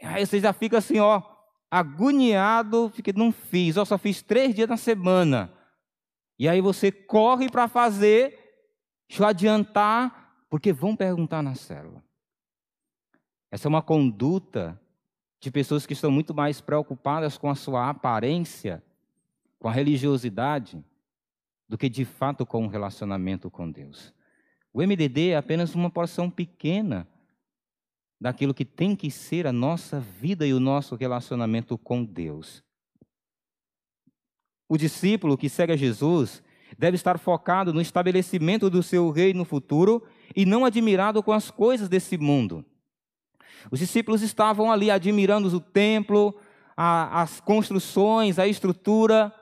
Aí 0.00 0.24
você 0.24 0.38
já 0.38 0.52
fica 0.52 0.78
assim, 0.78 1.00
ó, 1.00 1.20
agoniado, 1.68 2.92
fica, 2.94 3.12
não 3.12 3.32
fiz, 3.32 3.74
eu 3.74 3.84
só 3.84 3.98
fiz 3.98 4.22
três 4.22 4.54
dias 4.54 4.68
na 4.68 4.76
semana. 4.76 5.52
E 6.38 6.48
aí 6.48 6.60
você 6.60 6.92
corre 6.92 7.50
para 7.50 7.66
fazer, 7.66 8.38
deixa 9.08 9.24
eu 9.24 9.26
adiantar, 9.26 10.44
porque 10.48 10.72
vão 10.72 10.94
perguntar 10.94 11.42
na 11.42 11.56
célula. 11.56 12.04
Essa 13.50 13.66
é 13.66 13.68
uma 13.68 13.82
conduta 13.82 14.80
de 15.40 15.50
pessoas 15.50 15.86
que 15.86 15.92
estão 15.92 16.12
muito 16.12 16.32
mais 16.32 16.60
preocupadas 16.60 17.36
com 17.36 17.50
a 17.50 17.56
sua 17.56 17.90
aparência, 17.90 18.80
com 19.58 19.66
a 19.66 19.72
religiosidade, 19.72 20.84
do 21.68 21.76
que 21.76 21.88
de 21.88 22.04
fato 22.04 22.46
com 22.46 22.64
o 22.64 22.68
relacionamento 22.68 23.50
com 23.50 23.68
Deus. 23.68 24.14
O 24.76 24.82
MDD 24.82 25.30
é 25.30 25.36
apenas 25.38 25.74
uma 25.74 25.88
porção 25.88 26.28
pequena 26.28 27.08
daquilo 28.20 28.52
que 28.52 28.62
tem 28.62 28.94
que 28.94 29.10
ser 29.10 29.46
a 29.46 29.52
nossa 29.52 29.98
vida 29.98 30.46
e 30.46 30.52
o 30.52 30.60
nosso 30.60 30.94
relacionamento 30.94 31.78
com 31.78 32.04
Deus. 32.04 32.62
O 34.68 34.76
discípulo 34.76 35.38
que 35.38 35.48
segue 35.48 35.72
a 35.72 35.76
Jesus 35.76 36.42
deve 36.76 36.94
estar 36.94 37.18
focado 37.18 37.72
no 37.72 37.80
estabelecimento 37.80 38.68
do 38.68 38.82
seu 38.82 39.10
reino 39.10 39.38
no 39.38 39.44
futuro 39.46 40.06
e 40.36 40.44
não 40.44 40.62
admirado 40.62 41.22
com 41.22 41.32
as 41.32 41.50
coisas 41.50 41.88
desse 41.88 42.18
mundo. 42.18 42.62
Os 43.70 43.78
discípulos 43.78 44.20
estavam 44.20 44.70
ali 44.70 44.90
admirando 44.90 45.48
o 45.48 45.58
templo, 45.58 46.38
a, 46.76 47.22
as 47.22 47.40
construções, 47.40 48.38
a 48.38 48.46
estrutura, 48.46 49.32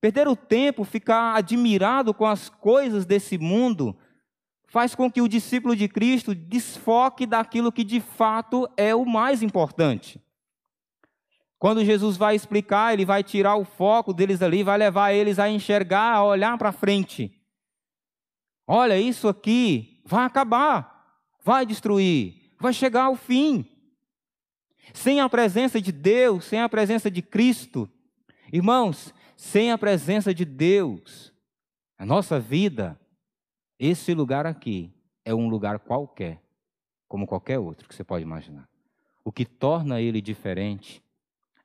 Perder 0.00 0.28
o 0.28 0.36
tempo, 0.36 0.84
ficar 0.84 1.34
admirado 1.34 2.14
com 2.14 2.24
as 2.24 2.48
coisas 2.48 3.04
desse 3.04 3.36
mundo, 3.36 3.96
faz 4.68 4.94
com 4.94 5.10
que 5.10 5.22
o 5.22 5.28
discípulo 5.28 5.74
de 5.74 5.88
Cristo 5.88 6.34
desfoque 6.34 7.26
daquilo 7.26 7.72
que 7.72 7.82
de 7.82 8.00
fato 8.00 8.68
é 8.76 8.94
o 8.94 9.04
mais 9.04 9.42
importante. 9.42 10.22
Quando 11.58 11.84
Jesus 11.84 12.16
vai 12.16 12.36
explicar, 12.36 12.92
ele 12.92 13.04
vai 13.04 13.24
tirar 13.24 13.56
o 13.56 13.64
foco 13.64 14.12
deles 14.12 14.42
ali, 14.42 14.62
vai 14.62 14.78
levar 14.78 15.12
eles 15.12 15.38
a 15.38 15.48
enxergar, 15.48 16.14
a 16.14 16.24
olhar 16.24 16.56
para 16.56 16.70
frente. 16.70 17.34
Olha, 18.66 19.00
isso 19.00 19.26
aqui 19.26 20.00
vai 20.04 20.24
acabar, 20.24 21.18
vai 21.42 21.66
destruir, 21.66 22.52
vai 22.60 22.72
chegar 22.72 23.04
ao 23.04 23.16
fim. 23.16 23.66
Sem 24.92 25.20
a 25.20 25.28
presença 25.28 25.80
de 25.80 25.90
Deus, 25.90 26.44
sem 26.44 26.60
a 26.60 26.68
presença 26.68 27.10
de 27.10 27.22
Cristo, 27.22 27.90
irmãos, 28.52 29.12
sem 29.36 29.72
a 29.72 29.78
presença 29.78 30.32
de 30.32 30.44
Deus, 30.44 31.32
a 31.98 32.06
nossa 32.06 32.38
vida, 32.38 32.98
esse 33.78 34.12
lugar 34.14 34.46
aqui 34.46 34.92
é 35.24 35.34
um 35.34 35.48
lugar 35.48 35.78
qualquer, 35.78 36.42
como 37.06 37.26
qualquer 37.26 37.58
outro 37.58 37.88
que 37.88 37.94
você 37.94 38.02
pode 38.02 38.22
imaginar. 38.22 38.68
O 39.24 39.30
que 39.30 39.44
torna 39.44 40.00
ele 40.00 40.20
diferente 40.20 41.02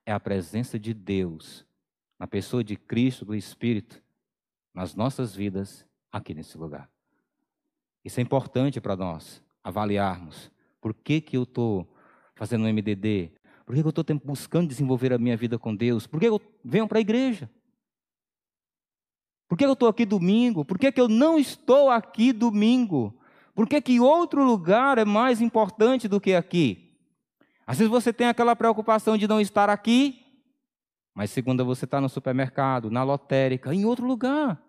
é 0.05 0.11
a 0.11 0.19
presença 0.19 0.77
de 0.77 0.93
Deus, 0.93 1.65
na 2.19 2.27
pessoa 2.27 2.63
de 2.63 2.75
Cristo, 2.75 3.25
do 3.25 3.33
Espírito, 3.33 4.01
nas 4.73 4.95
nossas 4.95 5.35
vidas, 5.35 5.85
aqui 6.11 6.33
nesse 6.33 6.57
lugar. 6.57 6.89
Isso 8.03 8.19
é 8.19 8.23
importante 8.23 8.81
para 8.81 8.95
nós 8.95 9.41
avaliarmos. 9.63 10.51
Por 10.81 10.93
que, 10.93 11.21
que 11.21 11.37
eu 11.37 11.43
estou 11.43 11.87
fazendo 12.35 12.65
um 12.65 12.67
MDD? 12.73 13.31
Por 13.65 13.73
que, 13.73 13.81
que 13.81 13.87
eu 13.87 14.01
estou 14.01 14.05
buscando 14.23 14.67
desenvolver 14.67 15.13
a 15.13 15.17
minha 15.17 15.37
vida 15.37 15.57
com 15.57 15.73
Deus? 15.73 16.05
Por 16.05 16.19
que 16.19 16.27
eu 16.27 16.41
venho 16.63 16.87
para 16.87 16.97
a 16.99 17.01
igreja? 17.01 17.49
Por 19.53 19.57
que 19.57 19.65
eu 19.65 19.73
estou 19.73 19.87
aqui 19.87 20.03
domingo? 20.03 20.65
Por 20.65 20.79
que, 20.79 20.91
que 20.91 20.99
eu 20.99 21.07
não 21.07 21.37
estou 21.37 21.91
aqui 21.91 22.33
domingo? 22.33 23.15
Por 23.53 23.69
que, 23.69 23.79
que 23.79 23.99
outro 23.99 24.43
lugar 24.43 24.97
é 24.97 25.05
mais 25.05 25.41
importante 25.41 26.07
do 26.07 26.19
que 26.19 26.33
aqui? 26.33 26.97
Às 27.67 27.77
vezes 27.77 27.91
você 27.91 28.11
tem 28.11 28.25
aquela 28.25 28.55
preocupação 28.55 29.15
de 29.15 29.27
não 29.27 29.39
estar 29.39 29.69
aqui, 29.69 30.25
mas 31.13 31.29
segunda 31.29 31.63
você 31.63 31.85
está 31.85 32.01
no 32.01 32.09
supermercado, 32.09 32.89
na 32.89 33.03
lotérica, 33.03 33.71
em 33.71 33.85
outro 33.85 34.07
lugar. 34.07 34.59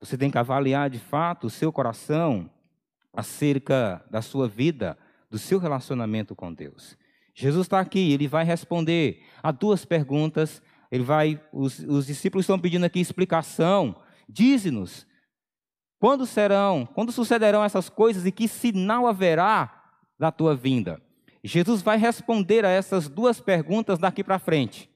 Você 0.00 0.16
tem 0.16 0.30
que 0.30 0.38
avaliar 0.38 0.88
de 0.88 0.98
fato 0.98 1.48
o 1.48 1.50
seu 1.50 1.70
coração 1.70 2.50
acerca 3.12 4.02
da 4.10 4.22
sua 4.22 4.48
vida, 4.48 4.96
do 5.30 5.36
seu 5.36 5.58
relacionamento 5.58 6.34
com 6.34 6.54
Deus. 6.54 6.96
Jesus 7.34 7.66
está 7.66 7.80
aqui, 7.80 8.12
ele 8.12 8.26
vai 8.26 8.46
responder 8.46 9.22
a 9.42 9.52
duas 9.52 9.84
perguntas 9.84 10.62
ele 10.90 11.02
vai, 11.02 11.40
os, 11.52 11.78
os 11.80 12.06
discípulos 12.06 12.44
estão 12.44 12.58
pedindo 12.58 12.86
aqui 12.86 13.00
explicação. 13.00 13.96
Dize-nos, 14.28 15.06
quando 15.98 16.26
serão, 16.26 16.86
quando 16.86 17.12
sucederão 17.12 17.64
essas 17.64 17.88
coisas 17.88 18.24
e 18.26 18.32
que 18.32 18.48
sinal 18.48 19.06
haverá 19.06 19.84
da 20.18 20.30
tua 20.30 20.54
vinda? 20.54 21.00
Jesus 21.42 21.82
vai 21.82 21.96
responder 21.96 22.64
a 22.64 22.70
essas 22.70 23.08
duas 23.08 23.40
perguntas 23.40 23.98
daqui 23.98 24.22
para 24.22 24.38
frente. 24.38 24.90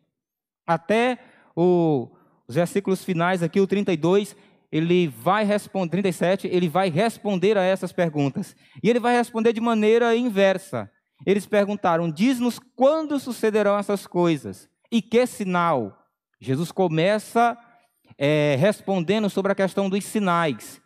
Até 0.67 1.19
o, 1.55 2.09
os 2.47 2.55
versículos 2.55 3.05
finais 3.05 3.43
aqui, 3.43 3.61
o 3.61 3.67
32, 3.67 4.37
ele 4.71 5.09
vai 5.09 5.45
responder, 5.45 5.91
37, 5.91 6.49
ele 6.49 6.69
vai 6.69 6.91
responder 6.91 7.59
a 7.59 7.63
essas 7.63 7.93
perguntas. 7.93 8.55
E 8.83 8.89
ele 8.89 9.01
vai 9.01 9.17
responder 9.17 9.53
de 9.53 9.61
maneira 9.61 10.15
inversa. 10.15 10.91
Eles 11.27 11.47
perguntaram: 11.47 12.11
Diz-nos 12.11 12.59
quando 12.77 13.19
sucederão 13.19 13.77
essas 13.79 14.07
coisas 14.07 14.70
e 14.91 15.01
que 15.01 15.27
sinal? 15.27 15.97
Jesus 16.41 16.73
começa 16.73 17.57
é, 18.19 18.57
respondendo 18.59 19.29
sobre 19.31 19.53
a 19.53 19.55
questão 19.55 19.89
dos 19.89 20.05
sinais. 20.05 20.81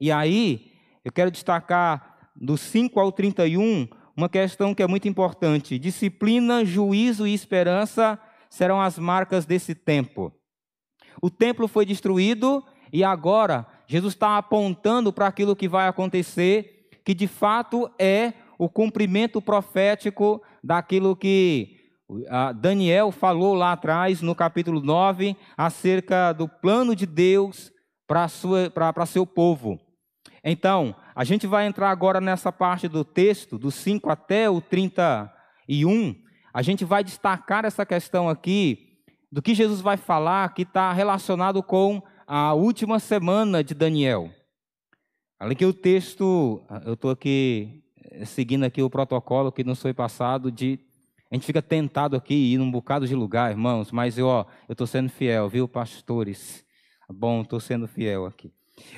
E 0.00 0.10
aí, 0.10 0.72
eu 1.04 1.12
quero 1.12 1.30
destacar 1.30 2.30
do 2.34 2.56
5 2.56 2.98
ao 2.98 3.12
31 3.12 3.88
uma 4.16 4.28
questão 4.28 4.74
que 4.74 4.82
é 4.82 4.86
muito 4.86 5.08
importante: 5.08 5.78
disciplina, 5.78 6.64
juízo 6.64 7.26
e 7.26 7.34
esperança 7.34 8.18
serão 8.48 8.80
as 8.80 8.98
marcas 8.98 9.44
desse 9.44 9.74
tempo. 9.74 10.32
O 11.20 11.30
templo 11.30 11.68
foi 11.68 11.84
destruído 11.84 12.64
e 12.92 13.02
agora 13.02 13.66
Jesus 13.86 14.14
está 14.14 14.36
apontando 14.36 15.12
para 15.12 15.26
aquilo 15.26 15.56
que 15.56 15.68
vai 15.68 15.88
acontecer, 15.88 16.88
que 17.04 17.14
de 17.14 17.26
fato 17.26 17.90
é 17.98 18.32
o 18.58 18.68
cumprimento 18.68 19.42
profético 19.42 20.42
daquilo 20.62 21.16
que 21.16 21.73
Daniel 22.56 23.10
falou 23.10 23.54
lá 23.54 23.72
atrás, 23.72 24.20
no 24.20 24.34
capítulo 24.34 24.80
9, 24.80 25.36
acerca 25.56 26.32
do 26.32 26.48
plano 26.48 26.94
de 26.94 27.06
Deus 27.06 27.72
para 28.06 29.06
seu 29.06 29.26
povo. 29.26 29.78
Então, 30.42 30.94
a 31.14 31.24
gente 31.24 31.46
vai 31.46 31.66
entrar 31.66 31.90
agora 31.90 32.20
nessa 32.20 32.52
parte 32.52 32.86
do 32.86 33.04
texto, 33.04 33.58
do 33.58 33.70
5 33.70 34.10
até 34.10 34.50
o 34.50 34.60
31. 34.60 36.14
A 36.52 36.62
gente 36.62 36.84
vai 36.84 37.02
destacar 37.02 37.64
essa 37.64 37.86
questão 37.86 38.28
aqui, 38.28 38.98
do 39.32 39.40
que 39.40 39.54
Jesus 39.54 39.80
vai 39.80 39.96
falar, 39.96 40.52
que 40.54 40.62
está 40.62 40.92
relacionado 40.92 41.62
com 41.62 42.02
a 42.26 42.52
última 42.52 42.98
semana 42.98 43.64
de 43.64 43.74
Daniel. 43.74 44.30
Além 45.38 45.56
que 45.56 45.66
o 45.66 45.72
texto, 45.72 46.62
eu 46.84 46.94
estou 46.94 47.10
aqui 47.10 47.82
eh, 48.10 48.24
seguindo 48.24 48.64
aqui 48.64 48.82
o 48.82 48.90
protocolo 48.90 49.50
que 49.50 49.64
nos 49.64 49.82
foi 49.82 49.92
passado 49.92 50.50
de 50.50 50.78
a 51.34 51.36
gente 51.36 51.46
fica 51.46 51.60
tentado 51.60 52.14
aqui 52.14 52.32
ir 52.32 52.58
num 52.58 52.70
bocado 52.70 53.08
de 53.08 53.14
lugar, 53.16 53.50
irmãos, 53.50 53.90
mas 53.90 54.16
eu, 54.16 54.28
ó, 54.28 54.46
eu 54.68 54.72
estou 54.72 54.86
sendo 54.86 55.10
fiel, 55.10 55.48
viu, 55.48 55.66
pastores? 55.66 56.64
Bom, 57.10 57.42
estou 57.42 57.58
sendo 57.58 57.88
fiel 57.88 58.24
aqui. 58.24 58.52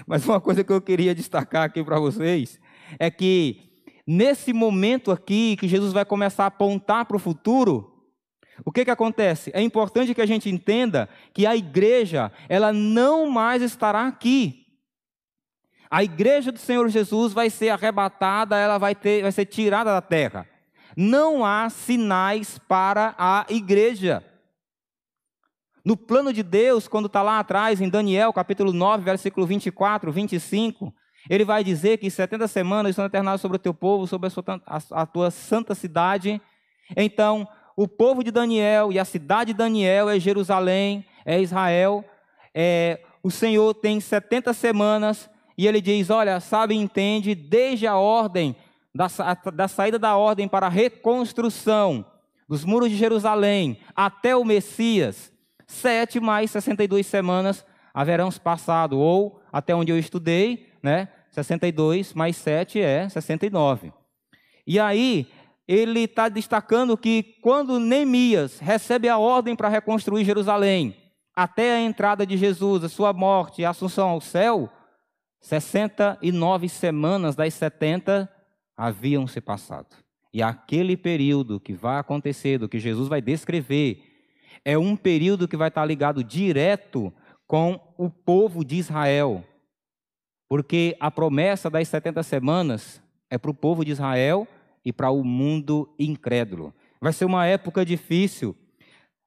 Mas 0.07 0.23
uma 0.27 0.39
coisa 0.39 0.63
que 0.63 0.71
eu 0.71 0.83
queria 0.83 1.15
destacar 1.15 1.63
aqui 1.63 1.83
para 1.83 1.99
vocês 1.99 2.61
é 2.99 3.11
que 3.11 3.81
nesse 4.07 4.53
momento 4.53 5.11
aqui 5.11 5.57
que 5.57 5.67
Jesus 5.67 5.95
vai 5.95 6.05
começar 6.05 6.45
a 6.45 6.49
apontar 6.49 7.07
para 7.07 7.17
o 7.17 7.19
futuro, 7.19 7.91
o 8.67 8.71
que, 8.71 8.85
que 8.85 8.91
acontece? 8.91 9.51
É 9.55 9.63
importante 9.63 10.15
que 10.15 10.21
a 10.21 10.27
gente 10.27 10.51
entenda 10.51 11.09
que 11.33 11.47
a 11.47 11.57
igreja, 11.57 12.31
ela 12.51 12.71
não 12.71 13.31
mais 13.31 13.63
estará 13.63 14.07
aqui. 14.07 14.67
A 15.91 16.05
igreja 16.05 16.53
do 16.53 16.59
Senhor 16.59 16.87
Jesus 16.91 17.33
vai 17.33 17.49
ser 17.49 17.71
arrebatada, 17.71 18.59
ela 18.59 18.77
vai, 18.77 18.95
ter, 18.95 19.23
vai 19.23 19.33
ser 19.33 19.47
tirada 19.47 19.91
da 19.91 20.03
terra. 20.03 20.47
Não 20.97 21.45
há 21.45 21.69
sinais 21.69 22.59
para 22.59 23.15
a 23.19 23.45
igreja. 23.51 24.25
No 25.85 25.97
plano 25.97 26.33
de 26.33 26.43
Deus, 26.43 26.89
quando 26.89 27.07
está 27.07 27.23
lá 27.23 27.39
atrás, 27.39 27.81
em 27.81 27.89
Daniel, 27.89 28.33
capítulo 28.33 28.73
9, 28.73 29.05
versículo 29.05 29.47
24, 29.47 30.11
25, 30.11 30.93
ele 31.29 31.45
vai 31.45 31.63
dizer 31.63 31.99
que 31.99 32.11
70 32.11 32.49
semanas 32.49 32.91
estão 32.91 33.05
eternadas 33.05 33.41
sobre 33.41 33.57
o 33.57 33.61
teu 33.61 33.75
povo, 33.75 34.07
sobre 34.07 34.27
a, 34.27 34.31
sua, 34.31 34.45
a, 34.67 35.03
a 35.03 35.07
tua 35.07 35.31
santa 35.31 35.75
cidade. 35.75 36.41
Então, 36.97 37.47
o 37.77 37.87
povo 37.87 38.25
de 38.25 38.31
Daniel 38.31 38.91
e 38.91 38.99
a 38.99 39.05
cidade 39.05 39.53
de 39.53 39.59
Daniel 39.59 40.09
é 40.09 40.19
Jerusalém, 40.19 41.05
é 41.25 41.41
Israel. 41.41 42.05
É, 42.55 43.01
o 43.23 43.31
Senhor 43.31 43.75
tem 43.75 44.01
70 44.01 44.55
semanas 44.55 45.29
e 45.59 45.67
ele 45.67 45.81
diz: 45.81 46.11
Olha, 46.11 46.41
sabe 46.41 46.75
entende, 46.75 47.35
desde 47.35 47.87
a 47.87 47.97
ordem, 47.97 48.57
da, 48.97 49.07
da 49.55 49.69
saída 49.69 49.99
da 49.99 50.17
ordem 50.17 50.49
para 50.49 50.67
a 50.67 50.71
reconstrução 50.71 52.05
dos 52.49 52.65
muros 52.65 52.91
de 52.91 52.97
Jerusalém 52.97 53.79
até 53.95 54.37
o 54.37 54.45
Messias, 54.45 55.33
sete 55.67 56.19
mais 56.19 56.51
62 56.51 57.07
semanas 57.07 57.65
haverão 57.93 58.31
passado, 58.31 58.99
ou 58.99 59.41
até 59.51 59.75
onde 59.75 59.91
eu 59.91 59.99
estudei, 59.99 60.71
né? 60.83 61.09
62 61.31 62.13
mais 62.13 62.37
7 62.37 62.81
é 62.81 63.09
69. 63.09 63.93
E 64.67 64.79
aí, 64.79 65.27
ele 65.67 66.01
está 66.01 66.29
destacando 66.29 66.97
que 66.97 67.37
quando 67.41 67.81
Neemias 67.81 68.59
recebe 68.59 69.09
a 69.09 69.19
ordem 69.19 69.57
para 69.57 69.69
reconstruir 69.69 70.25
Jerusalém, 70.25 70.95
até 71.35 71.77
a 71.77 71.81
entrada 71.81 72.27
de 72.27 72.37
Jesus, 72.37 72.85
a 72.85 72.89
sua 72.89 73.13
morte 73.13 73.63
e 73.63 73.65
a 73.65 73.71
assunção 73.71 74.11
ao 74.11 74.21
céu, 74.21 74.71
69 75.41 76.69
semanas 76.69 77.35
das 77.35 77.55
70 77.55 78.31
haviam 78.77 79.27
se 79.27 79.41
passado. 79.41 79.97
E 80.33 80.43
aquele 80.43 80.97
período 80.97 81.59
que 81.59 81.73
vai 81.73 81.99
acontecer, 81.99 82.59
do 82.59 82.69
que 82.69 82.79
Jesus 82.79 83.09
vai 83.09 83.23
descrever, 83.23 84.03
é 84.65 84.77
um 84.77 84.97
período 84.97 85.49
que 85.49 85.57
vai 85.57 85.69
estar 85.69 85.85
ligado 85.85 86.23
direto 86.23 87.13
com 87.47 87.81
o 87.97 88.11
povo 88.11 88.65
de 88.65 88.77
Israel, 88.77 89.45
porque 90.49 90.97
a 91.01 91.11
promessa 91.11 91.71
das 91.71 91.89
70 91.89 92.23
semanas 92.23 93.01
é 93.31 93.39
para 93.39 93.51
o 93.51 93.55
povo 93.55 93.85
de 93.85 93.93
Israel 93.93 94.47
e 94.85 94.93
para 94.93 95.11
o 95.11 95.25
mundo 95.25 95.95
incrédulo. 95.99 96.75
Vai 97.01 97.13
ser 97.13 97.25
uma 97.25 97.47
época 97.47 97.85
difícil, 97.85 98.57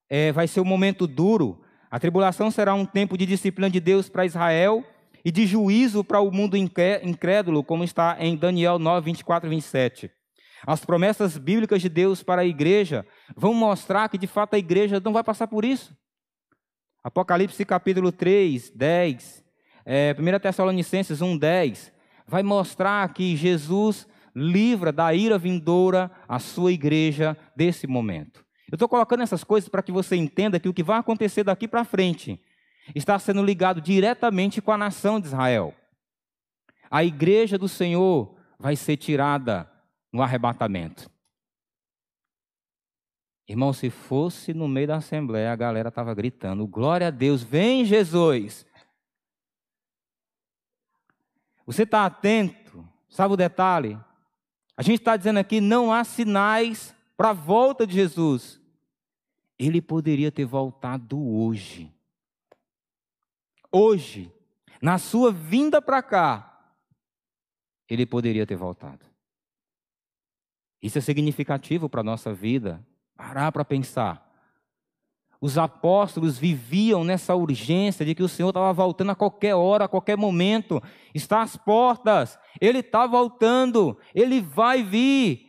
é, 0.10 0.32
vai 0.32 0.48
ser 0.48 0.60
um 0.60 0.66
momento 0.66 1.08
duro. 1.08 1.62
A 1.90 2.00
tribulação 2.00 2.52
será 2.52 2.74
um 2.74 2.86
tempo 2.86 3.18
de 3.18 3.26
disciplina 3.26 3.70
de 3.70 3.80
Deus 3.80 4.10
para 4.10 4.26
Israel 4.26 4.84
e 5.24 5.32
de 5.32 5.46
juízo 5.46 6.04
para 6.04 6.22
o 6.22 6.32
mundo 6.32 6.56
incrédulo, 6.56 7.64
como 7.64 7.84
está 7.84 8.18
em 8.20 8.36
Daniel 8.36 8.80
9, 8.80 9.06
24 9.06 9.48
e 9.48 9.50
27. 9.50 10.12
As 10.66 10.84
promessas 10.84 11.38
bíblicas 11.38 11.82
de 11.82 11.90
Deus 11.90 12.22
para 12.22 12.42
a 12.42 12.46
igreja 12.46 13.06
vão 13.36 13.54
mostrar 13.54 14.10
que 14.10 14.18
de 14.18 14.28
fato 14.28 14.56
a 14.56 14.60
igreja 14.60 15.02
não 15.04 15.14
vai 15.14 15.24
passar 15.24 15.48
por 15.48 15.64
isso. 15.64 15.96
Apocalipse 17.04 17.64
capítulo 17.64 18.12
3, 18.12 18.72
10 18.72 19.46
é, 19.86 20.16
1 20.18 20.40
Tessalonicenses 20.40 21.20
1,10, 21.20 21.92
vai 22.28 22.44
mostrar 22.44 23.12
que 23.14 23.36
Jesus 23.36 24.08
livra 24.36 24.92
da 24.92 25.14
ira 25.14 25.38
vindoura 25.38 26.12
a 26.28 26.38
sua 26.38 26.72
igreja 26.72 27.36
desse 27.56 27.88
momento. 27.88 28.46
Eu 28.72 28.76
estou 28.76 28.88
colocando 28.88 29.24
essas 29.24 29.44
coisas 29.44 29.68
para 29.68 29.82
que 29.82 29.92
você 29.92 30.16
entenda 30.16 30.60
que 30.60 30.70
o 30.70 30.74
que 30.74 30.84
vai 30.84 31.00
acontecer 31.00 31.44
daqui 31.44 31.68
para 31.68 31.84
frente 31.84 32.40
está 32.96 33.18
sendo 33.20 33.44
ligado 33.44 33.82
diretamente 33.82 34.62
com 34.62 34.72
a 34.72 34.78
nação 34.78 35.20
de 35.20 35.28
Israel. 35.28 35.74
A 36.90 37.04
igreja 37.04 37.58
do 37.58 37.68
Senhor 37.68 38.36
vai 38.58 38.76
ser 38.76 38.98
tirada 38.98 39.70
no 40.12 40.22
arrebatamento. 40.22 41.10
Irmão, 43.48 43.74
se 43.74 43.90
fosse 43.90 44.54
no 44.54 44.68
meio 44.68 44.88
da 44.88 44.98
assembleia, 44.98 45.52
a 45.52 45.56
galera 45.56 45.90
estava 45.90 46.14
gritando: 46.14 46.68
Glória 46.68 47.08
a 47.08 47.12
Deus, 47.12 47.42
vem 47.42 47.84
Jesus. 47.84 48.66
Você 51.66 51.84
está 51.84 52.06
atento? 52.06 52.88
Sabe 53.08 53.34
o 53.34 53.38
detalhe? 53.38 54.00
A 54.78 54.82
gente 54.82 55.00
está 55.00 55.18
dizendo 55.18 55.40
aqui: 55.40 55.60
não 55.60 55.92
há 55.92 56.04
sinais 56.04 56.96
para 57.18 57.32
a 57.32 57.34
volta 57.34 57.86
de 57.86 57.94
Jesus. 57.94 58.62
Ele 59.58 59.82
poderia 59.82 60.32
ter 60.32 60.46
voltado 60.46 61.20
hoje. 61.20 61.94
Hoje, 63.72 64.32
na 64.82 64.98
sua 64.98 65.32
vinda 65.32 65.82
para 65.82 66.02
cá, 66.02 66.74
ele 67.88 68.06
poderia 68.06 68.46
ter 68.46 68.56
voltado. 68.56 69.06
Isso 70.82 70.98
é 70.98 71.02
significativo 71.02 71.90
para 71.90 72.02
a 72.02 72.04
nossa 72.04 72.34
vida. 72.34 72.86
Parar 73.16 73.52
para 73.52 73.66
pensar. 73.66 74.28
Os 75.42 75.58
apóstolos 75.58 76.38
viviam 76.38 77.04
nessa 77.04 77.34
urgência 77.36 78.06
de 78.06 78.14
que 78.14 78.24
o 78.24 78.28
Senhor 78.28 78.50
estava 78.50 78.74
voltando 78.74 79.12
a 79.12 79.16
qualquer 79.16 79.56
hora, 79.56 79.86
a 79.86 79.90
qualquer 79.90 80.18
momento. 80.18 80.82
Está 81.14 81.42
às 81.42 81.56
portas, 81.56 82.38
Ele 82.60 82.80
está 82.80 83.08
voltando, 83.08 83.98
Ele 84.14 84.42
vai 84.42 84.84
vir. 84.84 85.49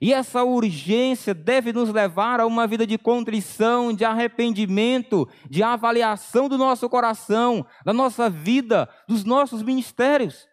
E 0.00 0.12
essa 0.12 0.44
urgência 0.44 1.34
deve 1.34 1.72
nos 1.72 1.90
levar 1.90 2.40
a 2.40 2.46
uma 2.46 2.66
vida 2.66 2.86
de 2.86 2.98
contrição, 2.98 3.92
de 3.92 4.04
arrependimento, 4.04 5.28
de 5.48 5.62
avaliação 5.62 6.48
do 6.48 6.58
nosso 6.58 6.88
coração, 6.88 7.66
da 7.84 7.92
nossa 7.92 8.28
vida, 8.28 8.88
dos 9.08 9.24
nossos 9.24 9.62
ministérios 9.62 10.48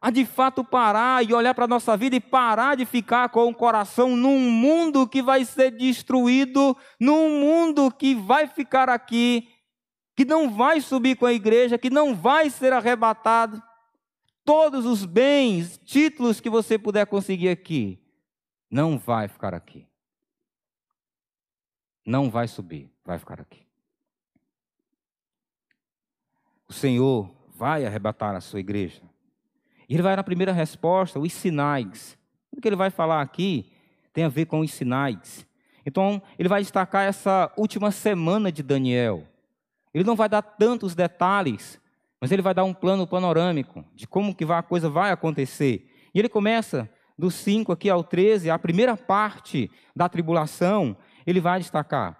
a 0.00 0.10
de 0.10 0.24
fato 0.24 0.62
parar 0.62 1.24
e 1.24 1.34
olhar 1.34 1.54
para 1.54 1.64
a 1.64 1.68
nossa 1.68 1.96
vida 1.96 2.16
e 2.16 2.20
parar 2.20 2.76
de 2.76 2.86
ficar 2.86 3.28
com 3.30 3.48
o 3.48 3.54
coração 3.54 4.16
num 4.16 4.38
mundo 4.38 5.08
que 5.08 5.20
vai 5.20 5.44
ser 5.44 5.72
destruído, 5.72 6.76
num 7.00 7.40
mundo 7.40 7.90
que 7.90 8.14
vai 8.14 8.46
ficar 8.46 8.88
aqui, 8.88 9.48
que 10.16 10.24
não 10.24 10.50
vai 10.50 10.80
subir 10.80 11.16
com 11.16 11.26
a 11.26 11.32
igreja, 11.32 11.78
que 11.78 11.90
não 11.90 12.14
vai 12.14 12.48
ser 12.48 12.72
arrebatado. 12.72 13.62
Todos 14.48 14.86
os 14.86 15.04
bens, 15.04 15.78
títulos 15.84 16.40
que 16.40 16.48
você 16.48 16.78
puder 16.78 17.06
conseguir 17.06 17.50
aqui, 17.50 18.00
não 18.70 18.96
vai 18.96 19.28
ficar 19.28 19.52
aqui. 19.52 19.86
Não 22.02 22.30
vai 22.30 22.48
subir, 22.48 22.90
vai 23.04 23.18
ficar 23.18 23.42
aqui. 23.42 23.60
O 26.66 26.72
Senhor 26.72 27.30
vai 27.50 27.84
arrebatar 27.84 28.34
a 28.34 28.40
sua 28.40 28.58
igreja. 28.58 29.02
E 29.86 29.92
ele 29.92 30.02
vai 30.02 30.16
na 30.16 30.24
primeira 30.24 30.50
resposta, 30.50 31.20
os 31.20 31.32
sinais. 31.34 32.16
O 32.50 32.58
que 32.58 32.66
ele 32.66 32.74
vai 32.74 32.88
falar 32.88 33.20
aqui 33.20 33.70
tem 34.14 34.24
a 34.24 34.30
ver 34.30 34.46
com 34.46 34.60
os 34.60 34.72
sinais. 34.72 35.46
Então, 35.84 36.22
ele 36.38 36.48
vai 36.48 36.62
destacar 36.62 37.04
essa 37.04 37.52
última 37.54 37.90
semana 37.90 38.50
de 38.50 38.62
Daniel. 38.62 39.28
Ele 39.92 40.04
não 40.04 40.16
vai 40.16 40.26
dar 40.26 40.40
tantos 40.40 40.94
detalhes, 40.94 41.78
mas 42.20 42.32
ele 42.32 42.42
vai 42.42 42.54
dar 42.54 42.64
um 42.64 42.74
plano 42.74 43.06
panorâmico 43.06 43.84
de 43.94 44.06
como 44.06 44.34
que 44.34 44.44
a 44.44 44.62
coisa 44.62 44.88
vai 44.88 45.10
acontecer. 45.10 45.88
E 46.14 46.18
ele 46.18 46.28
começa 46.28 46.88
do 47.16 47.30
5 47.30 47.72
aqui 47.72 47.90
ao 47.90 48.04
13, 48.04 48.50
a 48.50 48.58
primeira 48.58 48.96
parte 48.96 49.70
da 49.94 50.08
tribulação, 50.08 50.96
ele 51.26 51.40
vai 51.40 51.58
destacar. 51.58 52.16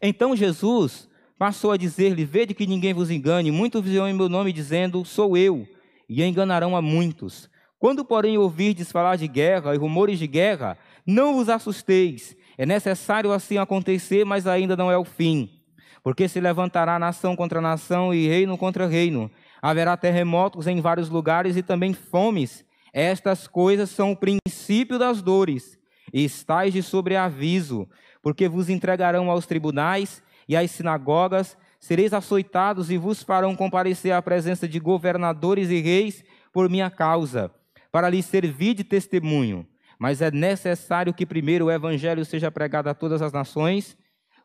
Então 0.00 0.36
Jesus 0.36 1.08
passou 1.38 1.72
a 1.72 1.76
dizer-lhe: 1.76 2.24
Vede 2.24 2.54
que 2.54 2.66
ninguém 2.66 2.94
vos 2.94 3.10
engane, 3.10 3.50
muitos 3.50 3.82
virão 3.82 4.08
em 4.08 4.14
meu 4.14 4.28
nome 4.28 4.52
dizendo: 4.52 5.04
Sou 5.04 5.36
eu 5.36 5.66
e 6.08 6.22
enganarão 6.22 6.76
a 6.76 6.82
muitos. 6.82 7.48
Quando, 7.78 8.04
porém, 8.04 8.36
ouvirdes 8.36 8.92
falar 8.92 9.16
de 9.16 9.26
guerra 9.26 9.74
e 9.74 9.78
rumores 9.78 10.18
de 10.18 10.26
guerra, 10.26 10.76
não 11.06 11.34
vos 11.34 11.48
assusteis. 11.48 12.36
É 12.58 12.66
necessário 12.66 13.32
assim 13.32 13.56
acontecer, 13.56 14.24
mas 14.24 14.46
ainda 14.46 14.76
não 14.76 14.92
é 14.92 14.98
o 14.98 15.04
fim. 15.04 15.59
Porque 16.02 16.28
se 16.28 16.40
levantará 16.40 16.98
nação 16.98 17.36
contra 17.36 17.60
nação 17.60 18.14
e 18.14 18.26
reino 18.26 18.56
contra 18.56 18.86
reino. 18.86 19.30
Haverá 19.60 19.96
terremotos 19.96 20.66
em 20.66 20.80
vários 20.80 21.08
lugares 21.08 21.56
e 21.56 21.62
também 21.62 21.92
fomes. 21.92 22.64
Estas 22.92 23.46
coisas 23.46 23.90
são 23.90 24.12
o 24.12 24.16
princípio 24.16 24.98
das 24.98 25.20
dores. 25.20 25.78
E 26.12 26.24
estáis 26.24 26.72
de 26.72 26.82
sobreaviso, 26.82 27.88
porque 28.22 28.48
vos 28.48 28.68
entregarão 28.68 29.30
aos 29.30 29.46
tribunais 29.46 30.22
e 30.48 30.56
às 30.56 30.70
sinagogas 30.70 31.56
sereis 31.80 32.12
açoitados 32.12 32.90
e 32.90 32.98
vos 32.98 33.22
farão 33.22 33.56
comparecer 33.56 34.12
à 34.12 34.20
presença 34.20 34.68
de 34.68 34.78
governadores 34.78 35.70
e 35.70 35.80
reis 35.80 36.22
por 36.52 36.68
minha 36.68 36.90
causa, 36.90 37.50
para 37.90 38.10
lhes 38.10 38.26
servir 38.26 38.74
de 38.74 38.84
testemunho. 38.84 39.66
Mas 39.98 40.20
é 40.20 40.30
necessário 40.30 41.14
que 41.14 41.26
primeiro 41.26 41.66
o 41.66 41.70
evangelho 41.70 42.24
seja 42.24 42.50
pregado 42.50 42.88
a 42.88 42.94
todas 42.94 43.22
as 43.22 43.32
nações. 43.32 43.96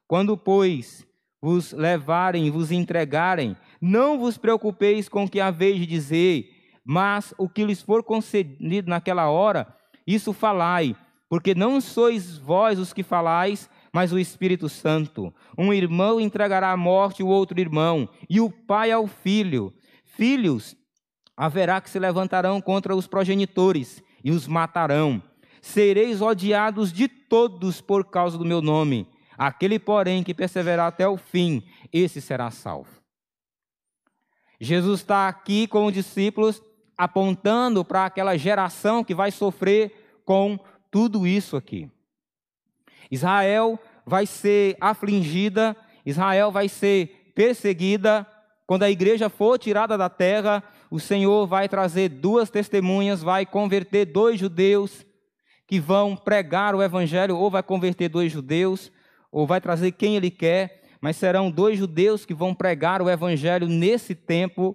Quando, 0.08 0.38
pois, 0.38 1.06
vos 1.42 1.72
levarem, 1.72 2.50
vos 2.50 2.72
entregarem, 2.72 3.56
não 3.82 4.18
vos 4.18 4.38
preocupeis 4.38 5.08
com 5.08 5.26
o 5.26 5.30
que 5.30 5.40
haveis 5.40 5.80
de 5.80 5.86
dizer, 5.86 6.50
mas 6.84 7.34
o 7.38 7.50
que 7.50 7.64
lhes 7.64 7.82
for 7.82 8.04
concedido 8.04 8.90
naquela 8.90 9.30
hora, 9.30 9.68
isso 10.06 10.34
falai, 10.34 10.96
porque 11.30 11.56
não 11.56 11.82
sois 11.82 12.38
vós 12.38 12.80
os 12.80 12.94
que 12.94 13.04
falais, 13.04 13.70
mas 13.92 14.12
o 14.12 14.20
Espírito 14.20 14.70
Santo. 14.70 15.34
Um 15.58 15.74
irmão 15.74 16.20
entregará 16.20 16.72
à 16.72 16.78
morte 16.78 17.24
o 17.24 17.28
outro 17.28 17.60
irmão, 17.60 18.10
e 18.30 18.40
o 18.40 18.50
pai 18.50 18.92
ao 18.92 19.08
filho. 19.08 19.74
Filhos 20.04 20.76
haverá 21.36 21.82
que 21.82 21.90
se 21.90 22.00
levantarão 22.00 22.62
contra 22.62 22.96
os 22.96 23.08
progenitores 23.08 24.04
e 24.24 24.32
os 24.32 24.48
matarão. 24.48 25.22
Sereis 25.62 26.22
odiados 26.22 26.94
de 26.94 27.08
todos 27.08 27.82
por 27.82 28.06
causa 28.06 28.38
do 28.38 28.46
meu 28.46 28.62
nome. 28.62 29.08
Aquele, 29.38 29.80
porém, 29.80 30.24
que 30.24 30.34
perseverar 30.34 30.88
até 30.88 31.08
o 31.08 31.18
fim, 31.18 31.64
esse 31.92 32.22
será 32.22 32.52
salvo. 32.52 32.90
Jesus 34.60 35.02
está 35.02 35.28
aqui 35.28 35.68
com 35.68 35.86
os 35.86 35.94
discípulos, 35.94 36.62
apontando 36.98 37.84
para 37.84 38.06
aquela 38.06 38.38
geração 38.38 39.04
que 39.04 39.14
vai 39.14 39.32
sofrer 39.32 40.22
com 40.24 40.58
tudo 40.90 41.28
isso 41.28 41.58
aqui. 41.58 41.90
Israel 43.12 43.80
vai 44.06 44.26
ser 44.26 44.78
afligida, 44.80 45.76
Israel 46.06 46.52
vai 46.52 46.70
ser 46.70 47.32
perseguida. 47.36 48.26
Quando 48.66 48.84
a 48.84 48.90
igreja 48.90 49.30
for 49.30 49.60
tirada 49.60 49.98
da 49.98 50.10
terra, 50.10 50.64
o 50.90 51.00
Senhor 51.00 51.46
vai 51.46 51.68
trazer 51.68 52.10
duas 52.10 52.50
testemunhas, 52.50 53.22
vai 53.22 53.46
converter 53.46 54.06
dois 54.06 54.40
judeus 54.40 55.06
que 55.68 55.80
vão 55.80 56.16
pregar 56.16 56.76
o 56.76 56.82
evangelho, 56.82 57.38
ou 57.38 57.50
vai 57.50 57.64
converter 57.64 58.08
dois 58.08 58.32
judeus, 58.32 58.92
ou 59.36 59.46
vai 59.46 59.60
trazer 59.60 59.92
quem 59.92 60.16
ele 60.16 60.32
quer, 60.32 60.82
mas 61.02 61.18
serão 61.18 61.52
dois 61.52 61.78
judeus 61.78 62.26
que 62.26 62.34
vão 62.34 62.56
pregar 62.56 63.02
o 63.02 63.10
evangelho 63.10 63.68
nesse 63.68 64.16
tempo. 64.16 64.74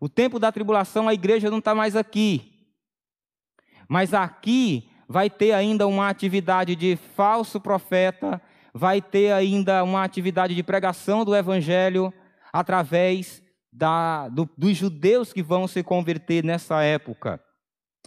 O 0.00 0.08
tempo 0.08 0.40
da 0.40 0.50
tribulação, 0.50 1.06
a 1.06 1.14
igreja 1.14 1.48
não 1.48 1.58
está 1.58 1.72
mais 1.72 1.94
aqui. 1.94 2.66
Mas 3.88 4.12
aqui 4.12 4.90
vai 5.08 5.30
ter 5.30 5.52
ainda 5.52 5.86
uma 5.86 6.08
atividade 6.08 6.74
de 6.74 6.96
falso 7.14 7.60
profeta, 7.60 8.42
vai 8.74 9.00
ter 9.00 9.30
ainda 9.30 9.84
uma 9.84 10.02
atividade 10.02 10.52
de 10.52 10.64
pregação 10.64 11.24
do 11.24 11.32
evangelho 11.32 12.12
através 12.52 13.40
da, 13.72 14.28
do, 14.30 14.50
dos 14.58 14.76
judeus 14.76 15.32
que 15.32 15.44
vão 15.44 15.68
se 15.68 15.80
converter 15.84 16.42
nessa 16.42 16.82
época. 16.82 17.40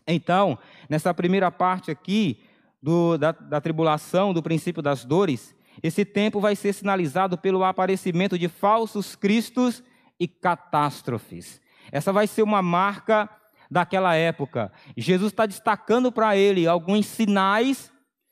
Então, 0.05 0.59
nessa 0.89 1.13
primeira 1.13 1.49
parte 1.49 1.89
aqui 1.89 2.42
do, 2.83 3.17
da, 3.17 3.31
da 3.31 3.61
tribulação, 3.61 4.33
do 4.33 4.43
princípio 4.43 4.83
das 4.83 5.05
dores, 5.05 5.55
esse 5.81 6.03
tempo 6.03 6.41
vai 6.41 6.53
ser 6.53 6.73
sinalizado 6.73 7.37
pelo 7.37 7.63
aparecimento 7.63 8.37
de 8.37 8.49
falsos 8.49 9.15
cristos 9.15 9.81
e 10.19 10.27
catástrofes. 10.27 11.61
Essa 11.93 12.11
vai 12.11 12.27
ser 12.27 12.43
uma 12.43 12.61
marca 12.61 13.29
daquela 13.71 14.13
época. 14.15 14.69
Jesus 14.97 15.31
está 15.31 15.45
destacando 15.45 16.11
para 16.11 16.35
ele 16.35 16.67
alguns 16.67 17.05
sinais 17.05 17.89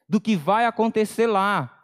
do 0.08 0.20
que 0.20 0.36
vai 0.36 0.66
acontecer 0.66 1.28
lá. 1.28 1.80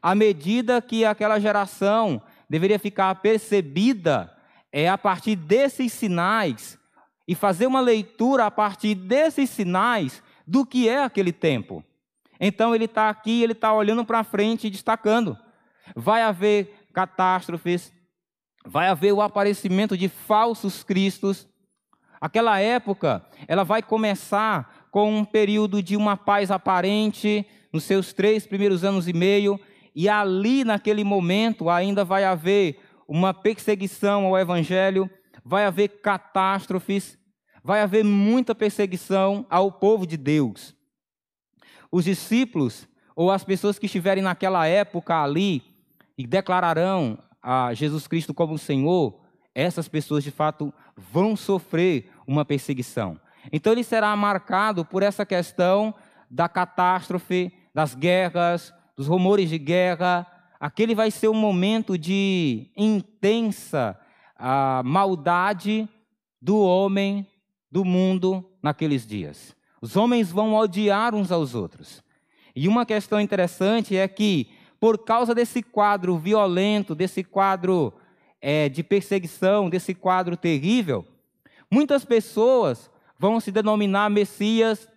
À 0.00 0.14
medida 0.14 0.80
que 0.80 1.04
aquela 1.04 1.40
geração 1.40 2.22
deveria 2.48 2.78
ficar 2.78 3.12
percebida, 3.16 4.32
é 4.72 4.88
a 4.88 4.96
partir 4.96 5.34
desses 5.34 5.92
sinais 5.92 6.78
e 7.26 7.34
fazer 7.34 7.66
uma 7.66 7.80
leitura 7.80 8.46
a 8.46 8.50
partir 8.52 8.94
desses 8.94 9.50
sinais 9.50 10.22
do 10.46 10.64
que 10.64 10.88
é 10.88 11.02
aquele 11.02 11.32
tempo. 11.32 11.84
Então 12.40 12.74
ele 12.74 12.84
está 12.86 13.08
aqui, 13.08 13.42
ele 13.42 13.52
está 13.52 13.72
olhando 13.72 14.04
para 14.04 14.24
frente 14.24 14.66
e 14.66 14.70
destacando. 14.70 15.36
Vai 15.94 16.22
haver 16.22 16.86
catástrofes, 16.92 17.92
vai 18.66 18.88
haver 18.88 19.12
o 19.12 19.20
aparecimento 19.20 19.96
de 19.96 20.08
falsos 20.08 20.82
cristos, 20.82 21.48
Aquela 22.24 22.58
época, 22.58 23.22
ela 23.46 23.64
vai 23.64 23.82
começar 23.82 24.88
com 24.90 25.14
um 25.14 25.26
período 25.26 25.82
de 25.82 25.94
uma 25.94 26.16
paz 26.16 26.50
aparente, 26.50 27.46
nos 27.70 27.84
seus 27.84 28.14
três 28.14 28.46
primeiros 28.46 28.82
anos 28.82 29.06
e 29.06 29.12
meio, 29.12 29.60
e 29.94 30.08
ali, 30.08 30.64
naquele 30.64 31.04
momento, 31.04 31.68
ainda 31.68 32.02
vai 32.02 32.24
haver 32.24 32.80
uma 33.06 33.34
perseguição 33.34 34.24
ao 34.24 34.38
evangelho, 34.38 35.10
vai 35.44 35.66
haver 35.66 36.00
catástrofes, 36.00 37.18
vai 37.62 37.82
haver 37.82 38.02
muita 38.02 38.54
perseguição 38.54 39.44
ao 39.50 39.70
povo 39.70 40.06
de 40.06 40.16
Deus. 40.16 40.74
Os 41.94 42.06
discípulos, 42.06 42.88
ou 43.14 43.30
as 43.30 43.44
pessoas 43.44 43.78
que 43.78 43.86
estiverem 43.86 44.20
naquela 44.20 44.66
época 44.66 45.22
ali, 45.22 45.62
e 46.18 46.26
declararão 46.26 47.16
a 47.40 47.72
Jesus 47.72 48.08
Cristo 48.08 48.34
como 48.34 48.58
Senhor, 48.58 49.20
essas 49.54 49.86
pessoas 49.86 50.24
de 50.24 50.32
fato 50.32 50.74
vão 50.96 51.36
sofrer 51.36 52.10
uma 52.26 52.44
perseguição. 52.44 53.16
Então 53.52 53.72
ele 53.72 53.84
será 53.84 54.16
marcado 54.16 54.84
por 54.84 55.04
essa 55.04 55.24
questão 55.24 55.94
da 56.28 56.48
catástrofe, 56.48 57.52
das 57.72 57.94
guerras, 57.94 58.74
dos 58.96 59.06
rumores 59.06 59.48
de 59.48 59.56
guerra. 59.56 60.26
Aquele 60.58 60.96
vai 60.96 61.12
ser 61.12 61.28
um 61.28 61.34
momento 61.34 61.96
de 61.96 62.72
intensa 62.76 63.96
a 64.34 64.82
maldade 64.84 65.88
do 66.42 66.58
homem, 66.58 67.24
do 67.70 67.84
mundo 67.84 68.44
naqueles 68.60 69.06
dias. 69.06 69.54
Os 69.84 69.96
homens 69.96 70.32
vão 70.32 70.54
odiar 70.54 71.14
uns 71.14 71.30
aos 71.30 71.54
outros. 71.54 72.02
E 72.56 72.66
uma 72.66 72.86
questão 72.86 73.20
interessante 73.20 73.96
é 73.96 74.08
que, 74.08 74.48
por 74.80 74.98
causa 74.98 75.34
desse 75.34 75.62
quadro 75.62 76.16
violento, 76.18 76.94
desse 76.94 77.22
quadro 77.22 77.92
é, 78.40 78.68
de 78.68 78.82
perseguição, 78.82 79.68
desse 79.68 79.94
quadro 79.94 80.36
terrível, 80.36 81.06
Muitas 81.74 82.04
pessoas 82.04 82.88
vão 83.18 83.40
se 83.40 83.50
denominar 83.50 84.08
Messias, 84.08 84.88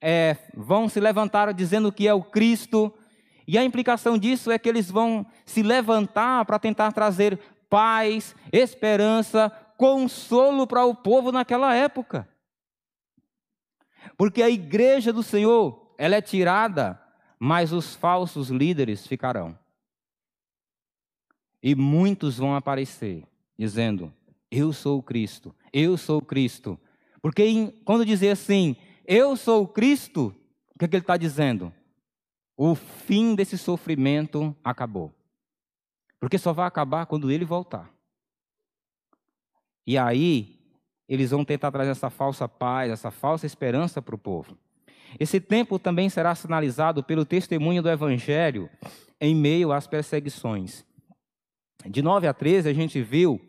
é, 0.00 0.36
vão 0.54 0.88
se 0.88 1.00
levantar 1.00 1.52
dizendo 1.52 1.90
que 1.90 2.06
é 2.06 2.14
o 2.14 2.22
Cristo, 2.22 2.94
e 3.48 3.58
a 3.58 3.64
implicação 3.64 4.16
disso 4.16 4.52
é 4.52 4.56
que 4.56 4.68
eles 4.68 4.88
vão 4.88 5.26
se 5.44 5.60
levantar 5.60 6.44
para 6.44 6.58
tentar 6.58 6.92
trazer 6.92 7.36
paz, 7.68 8.32
esperança, 8.52 9.50
consolo 9.76 10.68
para 10.68 10.84
o 10.84 10.94
povo 10.94 11.32
naquela 11.32 11.74
época. 11.74 12.28
Porque 14.16 14.42
a 14.42 14.50
igreja 14.50 15.12
do 15.12 15.22
Senhor, 15.22 15.94
ela 15.98 16.16
é 16.16 16.22
tirada, 16.22 17.00
mas 17.38 17.72
os 17.72 17.94
falsos 17.94 18.48
líderes 18.48 19.06
ficarão. 19.06 19.58
E 21.62 21.74
muitos 21.74 22.38
vão 22.38 22.54
aparecer 22.54 23.24
dizendo: 23.58 24.12
Eu 24.50 24.72
sou 24.72 24.98
o 24.98 25.02
Cristo, 25.02 25.54
eu 25.72 25.96
sou 25.96 26.20
Cristo. 26.20 26.78
Porque 27.20 27.72
quando 27.84 28.04
dizer 28.04 28.30
assim, 28.30 28.76
eu 29.06 29.34
sou 29.34 29.66
Cristo, 29.66 30.34
o 30.74 30.78
que, 30.78 30.84
é 30.84 30.88
que 30.88 30.96
ele 30.96 31.02
está 31.02 31.16
dizendo? 31.16 31.72
O 32.56 32.74
fim 32.74 33.34
desse 33.34 33.56
sofrimento 33.56 34.54
acabou. 34.62 35.12
Porque 36.20 36.38
só 36.38 36.52
vai 36.52 36.66
acabar 36.66 37.06
quando 37.06 37.30
ele 37.30 37.44
voltar. 37.44 37.90
E 39.86 39.98
aí, 39.98 40.53
eles 41.08 41.30
vão 41.30 41.44
tentar 41.44 41.70
trazer 41.70 41.90
essa 41.90 42.10
falsa 42.10 42.48
paz, 42.48 42.90
essa 42.90 43.10
falsa 43.10 43.46
esperança 43.46 44.00
para 44.00 44.14
o 44.14 44.18
povo. 44.18 44.56
Esse 45.18 45.40
tempo 45.40 45.78
também 45.78 46.08
será 46.08 46.34
sinalizado 46.34 47.02
pelo 47.02 47.24
testemunho 47.24 47.82
do 47.82 47.90
Evangelho 47.90 48.68
em 49.20 49.34
meio 49.34 49.72
às 49.72 49.86
perseguições. 49.86 50.84
De 51.86 52.02
9 52.02 52.26
a 52.26 52.34
13, 52.34 52.68
a 52.68 52.72
gente 52.72 53.00
viu 53.02 53.40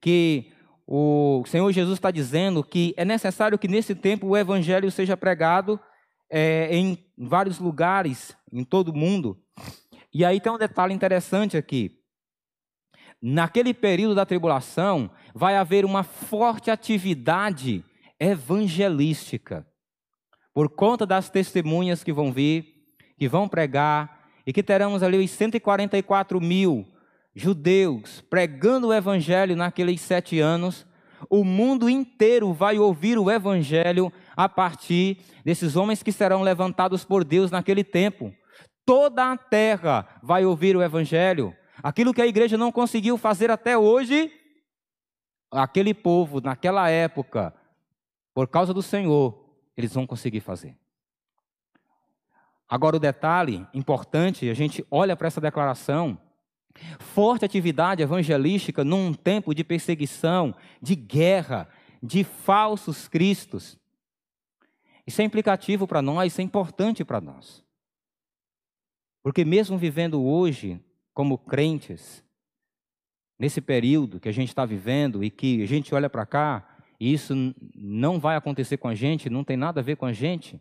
que 0.00 0.52
o 0.86 1.42
Senhor 1.46 1.70
Jesus 1.72 1.98
está 1.98 2.10
dizendo 2.10 2.62
que 2.62 2.94
é 2.96 3.04
necessário 3.04 3.58
que 3.58 3.68
nesse 3.68 3.94
tempo 3.94 4.28
o 4.28 4.36
evangelho 4.36 4.90
seja 4.90 5.16
pregado 5.16 5.80
é, 6.30 6.68
em 6.76 6.98
vários 7.16 7.58
lugares, 7.58 8.36
em 8.52 8.64
todo 8.64 8.88
o 8.88 8.96
mundo. 8.96 9.38
E 10.12 10.24
aí 10.24 10.40
tem 10.40 10.52
um 10.52 10.58
detalhe 10.58 10.92
interessante 10.92 11.56
aqui. 11.56 11.98
Naquele 13.20 13.72
período 13.72 14.14
da 14.14 14.26
tribulação, 14.26 15.10
vai 15.34 15.56
haver 15.56 15.84
uma 15.84 16.04
forte 16.04 16.70
atividade 16.70 17.84
evangelística, 18.20 19.66
por 20.54 20.68
conta 20.68 21.04
das 21.04 21.28
testemunhas 21.28 22.04
que 22.04 22.12
vão 22.12 22.32
vir, 22.32 22.66
que 23.18 23.28
vão 23.28 23.48
pregar, 23.48 24.24
e 24.46 24.52
que 24.52 24.62
teremos 24.62 25.02
ali 25.02 25.18
os 25.18 25.30
144 25.30 26.40
mil 26.40 26.86
judeus 27.34 28.20
pregando 28.30 28.88
o 28.88 28.94
evangelho 28.94 29.56
naqueles 29.56 30.00
sete 30.00 30.38
anos, 30.38 30.86
o 31.28 31.42
mundo 31.42 31.88
inteiro 31.88 32.52
vai 32.52 32.78
ouvir 32.78 33.18
o 33.18 33.30
evangelho 33.30 34.12
a 34.36 34.48
partir 34.48 35.18
desses 35.44 35.74
homens 35.74 36.02
que 36.02 36.12
serão 36.12 36.42
levantados 36.42 37.04
por 37.04 37.24
Deus 37.24 37.50
naquele 37.50 37.82
tempo. 37.82 38.32
Toda 38.84 39.32
a 39.32 39.36
terra 39.36 40.06
vai 40.22 40.44
ouvir 40.44 40.76
o 40.76 40.82
evangelho. 40.82 41.54
Aquilo 41.82 42.12
que 42.12 42.22
a 42.22 42.26
igreja 42.26 42.58
não 42.58 42.70
conseguiu 42.70 43.16
fazer 43.16 43.50
até 43.50 43.76
hoje, 43.76 44.30
aquele 45.62 45.94
povo, 45.94 46.40
naquela 46.40 46.88
época, 46.88 47.54
por 48.32 48.48
causa 48.48 48.74
do 48.74 48.82
Senhor, 48.82 49.44
eles 49.76 49.94
vão 49.94 50.06
conseguir 50.06 50.40
fazer. 50.40 50.76
Agora, 52.68 52.96
o 52.96 53.00
detalhe 53.00 53.66
importante, 53.72 54.48
a 54.48 54.54
gente 54.54 54.84
olha 54.90 55.16
para 55.16 55.28
essa 55.28 55.40
declaração 55.40 56.18
Forte 56.98 57.44
atividade 57.44 58.02
evangelística 58.02 58.82
num 58.82 59.14
tempo 59.14 59.54
de 59.54 59.62
perseguição, 59.62 60.54
de 60.82 60.94
guerra, 60.96 61.68
de 62.02 62.24
falsos 62.24 63.06
cristos. 63.06 63.78
Isso 65.06 65.22
é 65.22 65.24
implicativo 65.24 65.86
para 65.86 66.02
nós, 66.02 66.32
isso 66.32 66.40
é 66.40 66.44
importante 66.44 67.04
para 67.04 67.20
nós. 67.20 67.64
Porque 69.22 69.44
mesmo 69.44 69.78
vivendo 69.78 70.22
hoje 70.22 70.80
como 71.12 71.38
crentes, 71.38 72.24
nesse 73.38 73.60
período 73.60 74.20
que 74.20 74.28
a 74.28 74.32
gente 74.32 74.48
está 74.48 74.64
vivendo 74.64 75.22
e 75.22 75.30
que 75.30 75.62
a 75.62 75.66
gente 75.66 75.94
olha 75.94 76.08
para 76.08 76.26
cá 76.26 76.74
e 76.98 77.12
isso 77.12 77.34
não 77.74 78.18
vai 78.18 78.36
acontecer 78.36 78.76
com 78.76 78.88
a 78.88 78.94
gente, 78.94 79.28
não 79.28 79.44
tem 79.44 79.56
nada 79.56 79.80
a 79.80 79.82
ver 79.82 79.96
com 79.96 80.06
a 80.06 80.12
gente. 80.12 80.60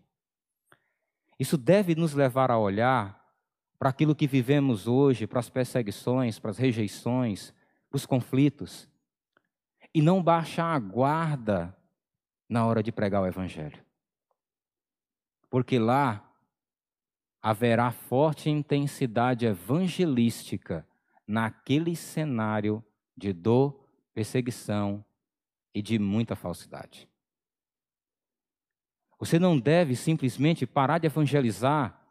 Isso 1.40 1.58
deve 1.58 1.96
nos 1.96 2.14
levar 2.14 2.52
a 2.52 2.58
olhar 2.58 3.22
para 3.78 3.90
aquilo 3.90 4.16
que 4.16 4.28
vivemos 4.28 4.88
hoje, 4.88 5.28
para 5.28 5.40
as 5.40 5.50
perseguições, 5.50 6.40
para 6.40 6.52
as 6.52 6.58
rejeições, 6.58 7.54
para 7.90 7.98
os 7.98 8.06
conflitos, 8.06 8.90
e 9.94 10.02
não 10.02 10.24
baixar 10.24 10.74
a 10.74 10.80
guarda 10.80 11.76
na 12.50 12.66
hora 12.66 12.82
de 12.82 12.92
pregar 12.92 13.22
o 13.22 13.28
Evangelho. 13.28 13.84
Porque 15.50 15.78
lá 15.78 16.30
haverá 17.42 17.92
forte 17.92 18.50
intensidade 18.50 19.46
evangelística 19.46 20.88
naquele 21.28 21.96
cenário 21.96 22.84
de 23.16 23.32
dor, 23.34 23.88
perseguição 24.14 25.04
e 25.74 25.82
de 25.82 25.98
muita 25.98 26.36
falsidade. 26.36 27.08
Você 29.20 29.40
não 29.40 29.58
deve 29.58 29.96
simplesmente 29.96 30.66
parar 30.66 30.98
de 30.98 31.08
evangelizar 31.08 32.04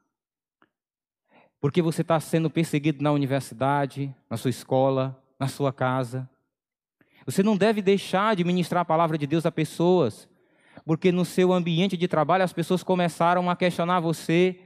porque 1.62 1.80
você 1.80 2.02
está 2.02 2.18
sendo 2.18 2.50
perseguido 2.50 3.04
na 3.04 3.12
universidade, 3.12 4.12
na 4.28 4.36
sua 4.36 4.50
escola, 4.50 5.22
na 5.38 5.46
sua 5.46 5.72
casa. 5.72 6.28
Você 7.24 7.40
não 7.40 7.56
deve 7.56 7.80
deixar 7.80 8.34
de 8.34 8.42
ministrar 8.42 8.82
a 8.82 8.84
palavra 8.84 9.16
de 9.16 9.28
Deus 9.28 9.46
a 9.46 9.52
pessoas, 9.52 10.28
porque 10.84 11.12
no 11.12 11.24
seu 11.24 11.52
ambiente 11.52 11.96
de 11.96 12.08
trabalho 12.08 12.42
as 12.42 12.52
pessoas 12.52 12.82
começaram 12.82 13.48
a 13.48 13.54
questionar 13.54 14.00
você, 14.00 14.58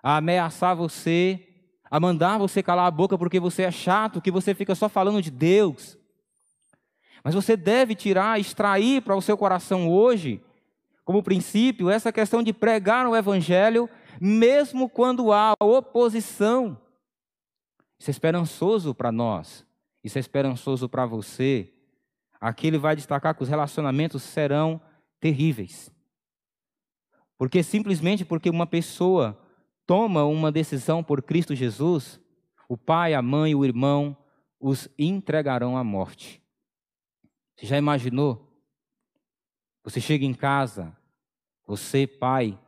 a 0.00 0.18
ameaçar 0.18 0.76
você, 0.76 1.47
a 1.90 1.98
mandar 1.98 2.38
você 2.38 2.62
calar 2.62 2.86
a 2.86 2.90
boca 2.90 3.16
porque 3.16 3.40
você 3.40 3.62
é 3.62 3.70
chato, 3.70 4.20
que 4.20 4.30
você 4.30 4.54
fica 4.54 4.74
só 4.74 4.88
falando 4.88 5.22
de 5.22 5.30
Deus. 5.30 5.98
Mas 7.22 7.34
você 7.34 7.56
deve 7.56 7.94
tirar, 7.94 8.38
extrair 8.38 9.02
para 9.02 9.16
o 9.16 9.22
seu 9.22 9.36
coração 9.36 9.90
hoje, 9.90 10.42
como 11.04 11.22
princípio, 11.22 11.90
essa 11.90 12.12
questão 12.12 12.42
de 12.42 12.52
pregar 12.52 13.06
o 13.06 13.16
Evangelho, 13.16 13.88
mesmo 14.20 14.88
quando 14.88 15.32
há 15.32 15.54
oposição. 15.60 16.78
Isso 17.98 18.10
é 18.10 18.12
esperançoso 18.12 18.94
para 18.94 19.10
nós, 19.10 19.64
isso 20.04 20.18
é 20.18 20.20
esperançoso 20.20 20.88
para 20.88 21.06
você. 21.06 21.72
Aqui 22.40 22.68
ele 22.68 22.78
vai 22.78 22.94
destacar 22.94 23.34
que 23.34 23.42
os 23.42 23.48
relacionamentos 23.48 24.22
serão 24.22 24.80
terríveis. 25.18 25.90
Porque 27.36 27.62
simplesmente 27.62 28.24
porque 28.24 28.50
uma 28.50 28.66
pessoa 28.66 29.38
toma 29.88 30.22
uma 30.24 30.52
decisão 30.52 31.02
por 31.02 31.22
Cristo 31.22 31.54
Jesus, 31.54 32.20
o 32.68 32.76
pai, 32.76 33.14
a 33.14 33.22
mãe, 33.22 33.54
o 33.54 33.64
irmão 33.64 34.14
os 34.60 34.86
entregarão 34.98 35.78
à 35.78 35.82
morte. 35.82 36.42
Você 37.56 37.64
já 37.64 37.78
imaginou? 37.78 38.46
Você 39.82 39.98
chega 39.98 40.26
em 40.26 40.34
casa, 40.34 40.94
você, 41.66 42.06
pai, 42.06 42.60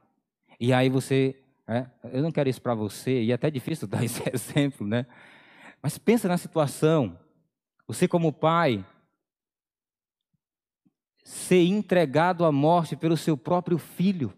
e 0.58 0.72
aí 0.72 0.88
você. 0.88 1.36
É, 1.68 1.86
eu 2.10 2.22
não 2.22 2.32
quero 2.32 2.48
isso 2.48 2.62
para 2.62 2.74
você, 2.74 3.22
e 3.22 3.30
é 3.32 3.34
até 3.34 3.50
difícil 3.50 3.86
dar 3.86 4.02
esse 4.02 4.22
exemplo, 4.32 4.86
né? 4.86 5.04
Mas 5.82 5.98
pensa 5.98 6.26
na 6.26 6.38
situação. 6.38 7.18
Você, 7.86 8.08
como 8.08 8.32
pai, 8.32 8.82
ser 11.22 11.64
entregado 11.64 12.46
à 12.46 12.52
morte 12.52 12.96
pelo 12.96 13.16
seu 13.16 13.36
próprio 13.36 13.76
filho 13.76 14.32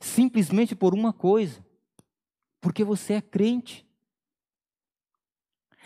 simplesmente 0.00 0.74
por 0.74 0.94
uma 0.94 1.12
coisa: 1.12 1.64
porque 2.60 2.84
você 2.84 3.14
é 3.14 3.20
crente. 3.20 3.86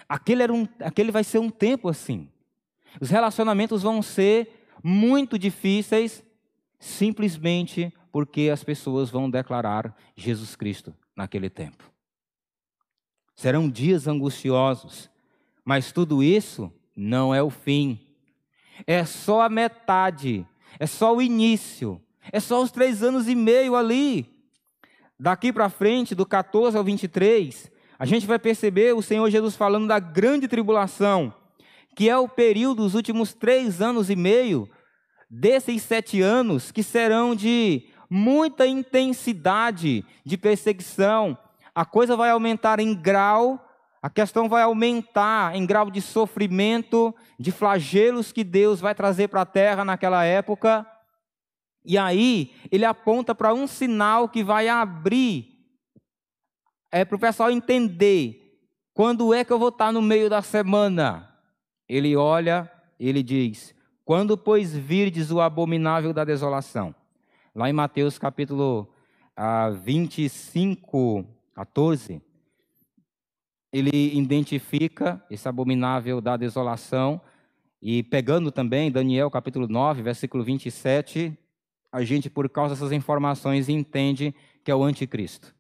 Aquele, 0.09 0.43
era 0.43 0.53
um, 0.53 0.69
aquele 0.81 1.11
vai 1.11 1.25
ser 1.25 1.39
um 1.39 1.51
tempo 1.51 1.89
assim. 1.89 2.29
Os 3.01 3.11
relacionamentos 3.11 3.83
vão 3.83 4.03
ser 4.03 4.67
muito 4.83 5.39
difíceis, 5.39 6.23
simplesmente 6.79 7.93
porque 8.13 8.51
as 8.53 8.63
pessoas 8.63 9.11
vão 9.11 9.31
declarar 9.31 9.97
Jesus 10.15 10.55
Cristo 10.55 10.95
naquele 11.17 11.49
tempo. 11.49 11.91
Serão 13.35 13.69
dias 13.69 14.07
angustiosos, 14.07 15.11
mas 15.65 15.91
tudo 15.91 16.23
isso 16.23 16.73
não 16.95 17.35
é 17.35 17.43
o 17.43 17.51
fim. 17.51 17.99
É 18.87 19.05
só 19.05 19.43
a 19.43 19.49
metade, 19.49 20.47
é 20.79 20.87
só 20.87 21.17
o 21.17 21.23
início 21.23 22.01
é 22.33 22.41
só 22.41 22.63
os 22.63 22.71
três 22.71 23.03
anos 23.03 23.29
e 23.29 23.35
meio 23.35 23.77
ali. 23.77 24.35
Daqui 25.19 25.53
para 25.53 25.69
frente, 25.69 26.15
do 26.15 26.27
14 26.27 26.77
ao 26.77 26.85
23, 26.85 27.71
a 27.99 28.05
gente 28.05 28.27
vai 28.27 28.39
perceber 28.39 28.95
o 28.95 29.03
Senhor 29.03 29.31
Jesus 29.31 29.55
falando 29.55 29.87
da 29.87 29.99
grande 29.99 30.49
tribulação, 30.49 31.33
que 31.97 32.09
é 32.09 32.19
o 32.19 32.29
período 32.29 32.83
dos 32.83 32.95
últimos 32.95 33.33
três 33.33 33.81
anos 33.81 34.11
e 34.11 34.17
meio, 34.17 34.69
desses 35.31 35.83
sete 35.83 36.21
anos, 36.21 36.73
que 36.73 36.83
serão 36.83 37.35
de 37.35 37.89
muita 38.11 38.67
intensidade 38.67 40.05
de 40.25 40.37
perseguição. 40.37 41.39
A 41.75 41.85
coisa 41.85 42.17
vai 42.17 42.31
aumentar 42.31 42.81
em 42.81 42.95
grau, 42.95 43.65
a 44.03 44.11
questão 44.11 44.49
vai 44.49 44.63
aumentar 44.63 45.57
em 45.57 45.65
grau 45.65 45.91
de 45.91 46.01
sofrimento, 46.01 47.15
de 47.39 47.51
flagelos 47.51 48.33
que 48.33 48.45
Deus 48.45 48.81
vai 48.81 48.95
trazer 48.95 49.29
para 49.29 49.41
a 49.41 49.47
terra 49.47 49.85
naquela 49.85 50.25
época. 50.25 50.87
E 51.85 51.99
aí, 51.99 52.53
ele 52.73 52.85
aponta 52.85 53.35
para 53.35 53.53
um 53.53 53.67
sinal 53.67 54.29
que 54.29 54.43
vai 54.43 54.69
abrir, 54.69 55.55
é, 56.91 57.05
para 57.05 57.17
o 57.17 57.21
pessoal 57.21 57.51
entender 57.51 58.59
quando 58.95 59.35
é 59.35 59.45
que 59.45 59.53
eu 59.53 59.59
vou 59.59 59.69
estar 59.69 59.93
no 59.93 60.01
meio 60.01 60.31
da 60.31 60.41
semana. 60.41 61.29
Ele 61.89 62.17
olha, 62.17 62.71
ele 62.99 63.23
diz: 63.23 63.75
Quando, 64.05 64.39
pois, 64.39 64.75
virdes 64.75 65.31
o 65.31 65.41
abominável 65.41 66.13
da 66.13 66.25
desolação. 66.25 66.95
Lá 67.55 67.69
em 67.69 67.73
Mateus 67.73 68.19
capítulo 68.19 68.89
ah, 69.37 69.71
25, 69.71 71.27
14, 71.55 72.23
ele 73.73 74.17
identifica 74.17 75.23
esse 75.29 75.49
abominável 75.49 76.21
da 76.21 76.37
desolação. 76.37 77.21
E 77.83 78.03
pegando 78.03 78.51
também 78.51 78.91
Daniel 78.91 79.31
capítulo 79.31 79.69
9, 79.69 80.01
versículo 80.01 80.43
27, 80.43 81.37
a 81.95 82.03
gente, 82.03 82.29
por 82.29 82.49
causa 82.49 82.75
dessas 82.75 82.91
informações, 82.91 83.69
entende 83.69 84.35
que 84.65 84.71
é 84.71 84.75
o 84.75 84.83
anticristo. 84.83 85.55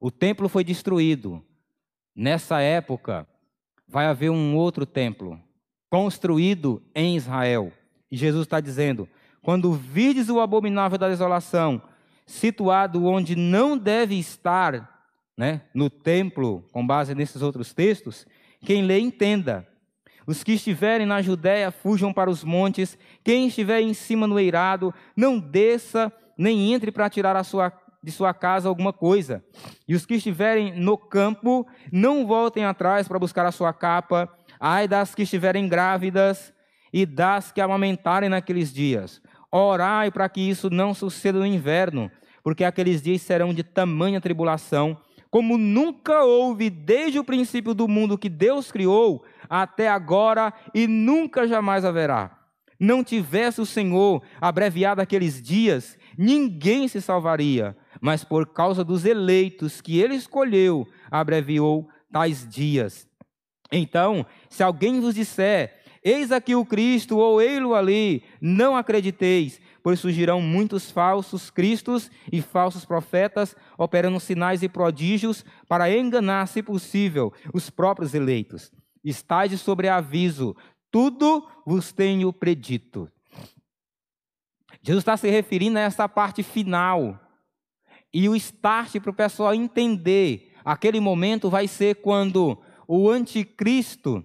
O 0.00 0.10
templo 0.10 0.48
foi 0.48 0.64
destruído. 0.64 1.44
Nessa 2.16 2.62
época, 2.62 3.28
vai 3.86 4.06
haver 4.06 4.30
um 4.30 4.56
outro 4.56 4.86
templo, 4.86 5.38
construído 5.90 6.82
em 6.94 7.14
Israel. 7.14 7.70
E 8.10 8.16
Jesus 8.16 8.46
está 8.46 8.58
dizendo: 8.58 9.06
quando 9.42 9.70
vides 9.70 10.30
o 10.30 10.40
abominável 10.40 10.96
da 10.96 11.10
desolação, 11.10 11.82
situado 12.24 13.04
onde 13.04 13.36
não 13.36 13.76
deve 13.76 14.18
estar, 14.18 15.12
né, 15.36 15.60
no 15.74 15.90
templo, 15.90 16.64
com 16.72 16.86
base 16.86 17.14
nesses 17.14 17.42
outros 17.42 17.74
textos, 17.74 18.26
quem 18.62 18.80
lê 18.80 18.98
entenda. 18.98 19.68
Os 20.26 20.42
que 20.42 20.52
estiverem 20.52 21.06
na 21.06 21.22
Judéia 21.22 21.70
fujam 21.70 22.12
para 22.12 22.30
os 22.30 22.44
montes. 22.44 22.98
Quem 23.24 23.48
estiver 23.48 23.80
em 23.80 23.94
cima 23.94 24.26
no 24.26 24.38
eirado, 24.38 24.94
não 25.16 25.38
desça, 25.38 26.12
nem 26.36 26.72
entre 26.72 26.92
para 26.92 27.10
tirar 27.10 27.42
sua, 27.44 27.72
de 28.02 28.10
sua 28.10 28.32
casa 28.32 28.68
alguma 28.68 28.92
coisa. 28.92 29.44
E 29.88 29.94
os 29.94 30.06
que 30.06 30.14
estiverem 30.14 30.78
no 30.78 30.96
campo, 30.96 31.66
não 31.92 32.26
voltem 32.26 32.64
atrás 32.64 33.08
para 33.08 33.18
buscar 33.18 33.46
a 33.46 33.52
sua 33.52 33.72
capa. 33.72 34.28
Ai 34.58 34.86
das 34.86 35.14
que 35.14 35.22
estiverem 35.22 35.68
grávidas 35.68 36.52
e 36.92 37.06
das 37.06 37.50
que 37.52 37.60
amamentarem 37.60 38.28
naqueles 38.28 38.72
dias. 38.72 39.20
Orai 39.50 40.10
para 40.10 40.28
que 40.28 40.40
isso 40.40 40.70
não 40.70 40.94
suceda 40.94 41.38
no 41.38 41.46
inverno, 41.46 42.10
porque 42.42 42.64
aqueles 42.64 43.02
dias 43.02 43.22
serão 43.22 43.52
de 43.52 43.62
tamanha 43.62 44.20
tribulação, 44.20 44.96
como 45.30 45.56
nunca 45.56 46.24
houve 46.24 46.68
desde 46.70 47.18
o 47.18 47.24
princípio 47.24 47.72
do 47.74 47.86
mundo 47.86 48.18
que 48.18 48.28
Deus 48.28 48.70
criou, 48.72 49.24
até 49.50 49.88
agora 49.88 50.54
e 50.72 50.86
nunca 50.86 51.48
jamais 51.48 51.84
haverá. 51.84 52.38
Não 52.78 53.04
tivesse 53.04 53.60
o 53.60 53.66
Senhor 53.66 54.22
abreviado 54.40 55.02
aqueles 55.02 55.42
dias, 55.42 55.98
ninguém 56.16 56.88
se 56.88 57.00
salvaria, 57.02 57.76
mas 58.00 58.24
por 58.24 58.46
causa 58.54 58.82
dos 58.82 59.04
eleitos 59.04 59.82
que 59.82 60.00
ele 60.00 60.14
escolheu, 60.14 60.86
abreviou 61.10 61.88
tais 62.10 62.48
dias. 62.48 63.06
Então, 63.70 64.24
se 64.48 64.62
alguém 64.62 64.98
vos 65.00 65.14
disser, 65.14 65.82
eis 66.02 66.32
aqui 66.32 66.54
o 66.54 66.64
Cristo, 66.64 67.18
ou 67.18 67.42
ei-lo 67.42 67.74
ali, 67.74 68.22
não 68.40 68.74
acrediteis, 68.74 69.60
pois 69.82 70.00
surgirão 70.00 70.40
muitos 70.40 70.90
falsos 70.90 71.50
cristos 71.50 72.10
e 72.32 72.40
falsos 72.40 72.84
profetas, 72.84 73.54
operando 73.76 74.18
sinais 74.20 74.62
e 74.62 74.68
prodígios 74.68 75.44
para 75.68 75.94
enganar, 75.94 76.46
se 76.46 76.62
possível, 76.62 77.32
os 77.52 77.68
próprios 77.68 78.14
eleitos. 78.14 78.72
Estais 79.02 79.58
sobre 79.60 79.88
aviso, 79.88 80.54
tudo 80.90 81.48
vos 81.64 81.92
tenho 81.92 82.32
predito. 82.32 83.10
Jesus 84.82 85.02
está 85.02 85.16
se 85.16 85.28
referindo 85.30 85.78
a 85.78 85.82
essa 85.82 86.08
parte 86.08 86.42
final. 86.42 87.18
E 88.12 88.28
o 88.28 88.34
start 88.34 88.98
para 89.00 89.10
o 89.10 89.14
pessoal 89.14 89.54
entender. 89.54 90.52
Aquele 90.64 91.00
momento 91.00 91.48
vai 91.48 91.68
ser 91.68 91.96
quando 91.96 92.60
o 92.86 93.08
anticristo, 93.08 94.24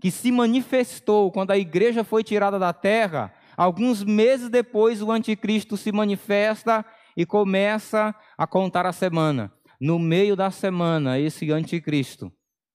que 0.00 0.10
se 0.10 0.32
manifestou 0.32 1.30
quando 1.30 1.50
a 1.50 1.58
igreja 1.58 2.02
foi 2.02 2.24
tirada 2.24 2.58
da 2.58 2.72
terra, 2.72 3.32
alguns 3.56 4.02
meses 4.02 4.48
depois 4.48 5.00
o 5.00 5.10
anticristo 5.10 5.76
se 5.76 5.92
manifesta 5.92 6.84
e 7.16 7.24
começa 7.24 8.14
a 8.36 8.46
contar 8.46 8.86
a 8.86 8.92
semana. 8.92 9.52
No 9.80 9.98
meio 9.98 10.34
da 10.34 10.50
semana, 10.50 11.18
esse 11.18 11.50
anticristo, 11.52 12.32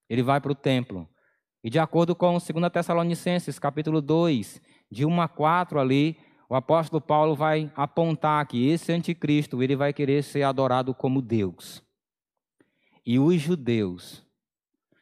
ele 0.09 0.23
vai 0.23 0.41
para 0.41 0.51
o 0.51 0.55
templo. 0.55 1.07
E 1.63 1.69
de 1.69 1.77
acordo 1.77 2.15
com 2.15 2.31
2 2.31 2.43
Tessalonicenses, 2.71 3.59
capítulo 3.59 4.01
2, 4.01 4.61
de 4.89 5.05
1 5.05 5.21
a 5.21 5.27
4 5.27 5.79
ali, 5.79 6.17
o 6.49 6.55
apóstolo 6.55 6.99
Paulo 6.99 7.35
vai 7.35 7.71
apontar 7.75 8.45
que 8.47 8.67
esse 8.67 8.91
anticristo, 8.91 9.61
ele 9.61 9.75
vai 9.75 9.93
querer 9.93 10.23
ser 10.23 10.43
adorado 10.43 10.95
como 10.95 11.21
Deus. 11.21 11.83
E 13.05 13.19
os 13.19 13.39
judeus 13.39 14.25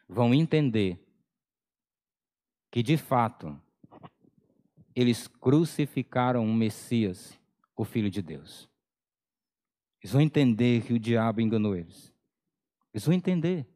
vão 0.10 0.34
entender 0.34 1.00
que 2.70 2.84
de 2.84 2.98
fato 2.98 3.60
eles 4.96 5.28
crucificaram 5.28 6.43
o 6.43 6.54
Messias, 6.54 7.39
o 7.76 7.86
Filho 7.86 8.10
de 8.10 8.22
Deus. 8.22 8.67
Eles 10.02 10.12
vão 10.12 10.22
entender 10.22 10.84
que 10.84 10.93
o 10.93 11.00
diabo 11.00 11.39
enganou 11.39 11.76
eles. 11.76 12.13
Eles 12.93 13.06
vão 13.06 13.13
entender. 13.13 13.67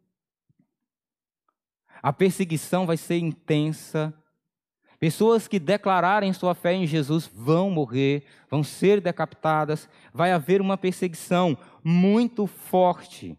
A 2.01 2.11
perseguição 2.11 2.85
vai 2.85 2.97
ser 2.97 3.17
intensa. 3.17 4.13
Pessoas 4.99 5.47
que 5.47 5.59
declararem 5.59 6.33
sua 6.33 6.53
fé 6.53 6.73
em 6.73 6.85
Jesus 6.85 7.29
vão 7.33 7.69
morrer, 7.69 8.23
vão 8.49 8.63
ser 8.63 9.01
decapitadas. 9.01 9.89
Vai 10.13 10.31
haver 10.31 10.61
uma 10.61 10.77
perseguição 10.77 11.57
muito 11.83 12.47
forte. 12.47 13.37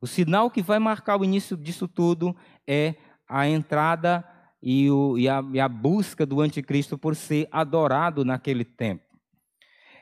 O 0.00 0.06
sinal 0.06 0.50
que 0.50 0.62
vai 0.62 0.78
marcar 0.78 1.20
o 1.20 1.24
início 1.24 1.56
disso 1.56 1.86
tudo 1.86 2.34
é 2.66 2.94
a 3.28 3.48
entrada 3.48 4.24
e, 4.62 4.90
o, 4.90 5.18
e, 5.18 5.28
a, 5.28 5.42
e 5.52 5.60
a 5.60 5.68
busca 5.68 6.26
do 6.26 6.40
anticristo 6.40 6.98
por 6.98 7.14
ser 7.14 7.48
adorado 7.50 8.24
naquele 8.24 8.64
tempo. 8.64 9.04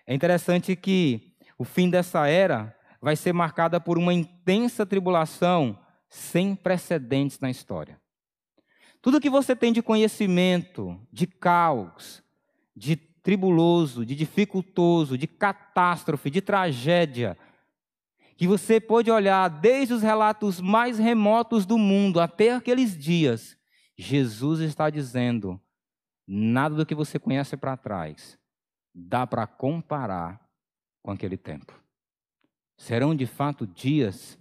É 0.06 0.14
interessante 0.14 0.74
que 0.74 1.34
o 1.58 1.64
fim 1.64 1.90
dessa 1.90 2.26
era 2.26 2.74
vai 3.00 3.16
ser 3.16 3.32
marcada 3.32 3.80
por 3.80 3.98
uma 3.98 4.12
intensa 4.12 4.86
tribulação 4.86 5.78
sem 6.08 6.54
precedentes 6.54 7.38
na 7.40 7.50
história. 7.50 8.00
Tudo 9.00 9.20
que 9.20 9.30
você 9.30 9.54
tem 9.54 9.72
de 9.72 9.82
conhecimento, 9.82 11.00
de 11.12 11.26
caos, 11.26 12.22
de 12.74 12.96
tribuloso, 12.96 14.04
de 14.04 14.14
dificultoso, 14.14 15.18
de 15.18 15.26
catástrofe, 15.26 16.30
de 16.30 16.40
tragédia, 16.40 17.36
que 18.36 18.46
você 18.46 18.80
pode 18.80 19.10
olhar 19.10 19.48
desde 19.48 19.94
os 19.94 20.02
relatos 20.02 20.60
mais 20.60 20.98
remotos 20.98 21.66
do 21.66 21.76
mundo 21.76 22.20
até 22.20 22.52
aqueles 22.52 22.96
dias, 22.96 23.56
Jesus 23.96 24.60
está 24.60 24.88
dizendo: 24.88 25.60
nada 26.26 26.74
do 26.74 26.86
que 26.86 26.94
você 26.94 27.18
conhece 27.18 27.56
para 27.56 27.76
trás 27.76 28.38
dá 28.94 29.26
para 29.26 29.46
comparar 29.46 30.40
com 31.02 31.10
aquele 31.10 31.36
tempo. 31.36 31.72
Serão 32.76 33.14
de 33.14 33.26
fato 33.26 33.66
dias 33.66 34.38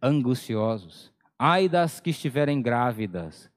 angustiosos. 0.00 1.12
Ai 1.38 1.68
das 1.68 2.00
que 2.00 2.10
estiverem 2.10 2.62
grávidas, 2.62 3.50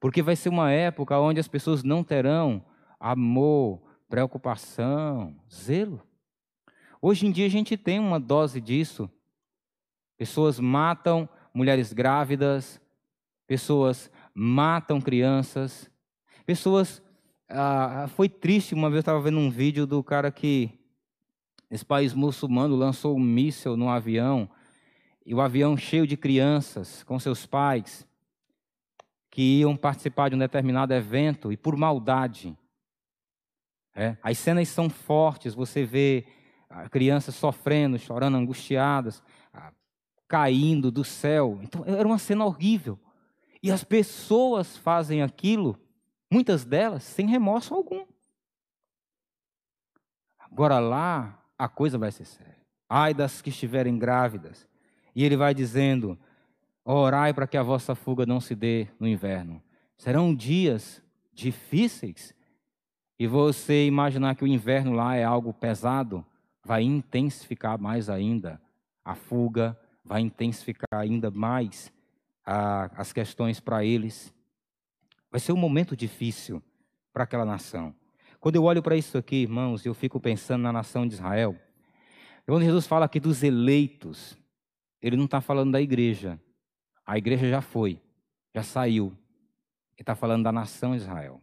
porque 0.00 0.22
vai 0.22 0.36
ser 0.36 0.48
uma 0.48 0.70
época 0.70 1.18
onde 1.18 1.40
as 1.40 1.48
pessoas 1.48 1.82
não 1.82 2.02
terão 2.02 2.64
amor, 2.98 3.82
preocupação, 4.08 5.36
zelo. 5.52 6.02
Hoje 7.00 7.26
em 7.26 7.30
dia 7.30 7.46
a 7.46 7.50
gente 7.50 7.76
tem 7.76 7.98
uma 7.98 8.18
dose 8.18 8.60
disso. 8.60 9.10
Pessoas 10.16 10.58
matam 10.58 11.28
mulheres 11.52 11.92
grávidas, 11.92 12.80
pessoas 13.46 14.10
matam 14.34 15.00
crianças, 15.00 15.90
pessoas. 16.44 17.02
Ah, 17.48 18.06
foi 18.08 18.28
triste, 18.28 18.74
uma 18.74 18.88
vez 18.88 18.96
eu 18.96 19.00
estava 19.00 19.20
vendo 19.20 19.38
um 19.38 19.50
vídeo 19.50 19.86
do 19.86 20.02
cara 20.02 20.32
que, 20.32 20.70
esse 21.70 21.84
país 21.84 22.12
muçulmano, 22.12 22.74
lançou 22.74 23.16
um 23.16 23.20
míssil 23.20 23.76
no 23.76 23.88
avião, 23.88 24.48
e 25.26 25.34
o 25.34 25.40
avião 25.40 25.76
cheio 25.76 26.06
de 26.06 26.16
crianças 26.16 27.02
com 27.02 27.18
seus 27.18 27.44
pais, 27.44 28.06
que 29.28 29.58
iam 29.58 29.76
participar 29.76 30.28
de 30.28 30.36
um 30.36 30.38
determinado 30.38 30.94
evento, 30.94 31.52
e 31.52 31.56
por 31.56 31.76
maldade. 31.76 32.56
É, 33.92 34.16
as 34.22 34.38
cenas 34.38 34.68
são 34.68 34.88
fortes, 34.88 35.52
você 35.52 35.84
vê 35.84 36.24
crianças 36.90 37.34
sofrendo, 37.34 37.98
chorando, 37.98 38.36
angustiadas, 38.36 39.22
caindo 40.28 40.90
do 40.90 41.04
céu. 41.04 41.58
Então, 41.62 41.84
era 41.84 42.06
uma 42.06 42.18
cena 42.18 42.44
horrível. 42.44 42.98
E 43.62 43.70
as 43.72 43.82
pessoas 43.82 44.76
fazem 44.76 45.22
aquilo, 45.22 45.78
muitas 46.30 46.64
delas, 46.64 47.02
sem 47.02 47.26
remorso 47.26 47.74
algum. 47.74 48.06
Agora 50.38 50.78
lá, 50.78 51.42
a 51.58 51.68
coisa 51.68 51.98
vai 51.98 52.12
ser 52.12 52.26
séria. 52.26 52.56
Ai 52.88 53.12
das 53.12 53.42
que 53.42 53.50
estiverem 53.50 53.98
grávidas. 53.98 54.68
E 55.16 55.24
ele 55.24 55.36
vai 55.36 55.54
dizendo: 55.54 56.18
Orai 56.84 57.32
para 57.32 57.46
que 57.46 57.56
a 57.56 57.62
vossa 57.62 57.94
fuga 57.94 58.26
não 58.26 58.38
se 58.38 58.54
dê 58.54 58.86
no 59.00 59.08
inverno. 59.08 59.62
Serão 59.96 60.34
dias 60.34 61.02
difíceis. 61.32 62.34
E 63.18 63.26
você 63.26 63.86
imaginar 63.86 64.36
que 64.36 64.44
o 64.44 64.46
inverno 64.46 64.92
lá 64.92 65.16
é 65.16 65.24
algo 65.24 65.54
pesado, 65.54 66.22
vai 66.62 66.82
intensificar 66.82 67.78
mais 67.80 68.10
ainda 68.10 68.60
a 69.02 69.14
fuga, 69.14 69.78
vai 70.04 70.20
intensificar 70.20 71.00
ainda 71.00 71.30
mais 71.30 71.90
a, 72.44 72.90
as 73.00 73.10
questões 73.10 73.58
para 73.58 73.82
eles. 73.82 74.34
Vai 75.30 75.40
ser 75.40 75.52
um 75.52 75.56
momento 75.56 75.96
difícil 75.96 76.62
para 77.10 77.24
aquela 77.24 77.46
nação. 77.46 77.94
Quando 78.38 78.56
eu 78.56 78.64
olho 78.64 78.82
para 78.82 78.96
isso 78.96 79.16
aqui, 79.16 79.36
irmãos, 79.36 79.86
eu 79.86 79.94
fico 79.94 80.20
pensando 80.20 80.62
na 80.62 80.72
nação 80.72 81.06
de 81.06 81.14
Israel. 81.14 81.56
Quando 82.44 82.64
Jesus 82.64 82.86
fala 82.86 83.06
aqui 83.06 83.18
dos 83.18 83.42
eleitos, 83.42 84.38
ele 85.06 85.16
não 85.16 85.26
está 85.26 85.40
falando 85.40 85.70
da 85.70 85.80
igreja. 85.80 86.40
A 87.06 87.16
igreja 87.16 87.48
já 87.48 87.60
foi, 87.60 88.02
já 88.52 88.64
saiu. 88.64 89.06
Ele 89.94 90.00
está 90.00 90.16
falando 90.16 90.42
da 90.42 90.50
nação 90.50 90.96
Israel. 90.96 91.40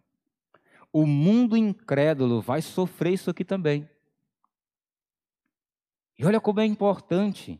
O 0.92 1.06
mundo 1.06 1.56
incrédulo 1.56 2.42
vai 2.42 2.62
sofrer 2.62 3.14
isso 3.14 3.30
aqui 3.30 3.46
também. 3.46 3.90
E 6.20 6.26
olha 6.26 6.42
como 6.42 6.60
é 6.60 6.66
importante 6.66 7.58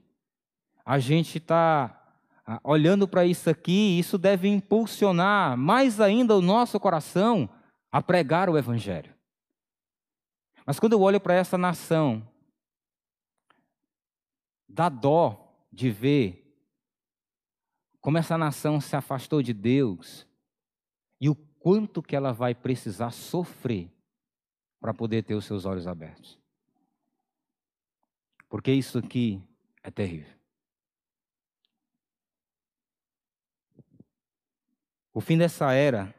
a 0.86 1.00
gente 1.00 1.38
estar 1.38 1.90
tá 2.46 2.60
olhando 2.66 3.08
para 3.08 3.26
isso 3.26 3.50
aqui, 3.50 3.98
isso 3.98 4.18
deve 4.18 4.50
impulsionar 4.50 5.58
mais 5.58 6.02
ainda 6.02 6.36
o 6.36 6.42
nosso 6.42 6.78
coração 6.82 7.50
a 7.90 8.02
pregar 8.02 8.50
o 8.50 8.58
Evangelho. 8.58 9.14
Mas 10.66 10.82
quando 10.82 10.94
eu 10.94 11.02
olho 11.02 11.22
para 11.22 11.34
essa 11.34 11.58
nação, 11.58 12.28
dá 14.68 14.90
dó 14.90 15.43
de 15.74 15.90
ver 15.90 16.40
como 18.00 18.18
essa 18.18 18.38
nação 18.38 18.80
se 18.80 18.96
afastou 18.96 19.42
de 19.42 19.54
Deus 19.54 20.28
e 21.20 21.28
o 21.28 21.36
quanto 21.36 22.04
que 22.04 22.16
ela 22.16 22.32
vai 22.32 22.54
precisar 22.54 23.10
sofrer 23.12 23.90
para 24.80 24.94
poder 24.94 25.24
ter 25.24 25.34
os 25.34 25.46
seus 25.46 25.66
olhos 25.66 25.88
abertos. 25.88 26.40
Porque 28.48 28.72
isso 28.72 29.00
aqui 29.00 29.42
é 29.82 29.90
terrível. 29.90 30.32
O 35.12 35.22
fim 35.22 35.38
dessa 35.38 35.72
era 35.74 36.14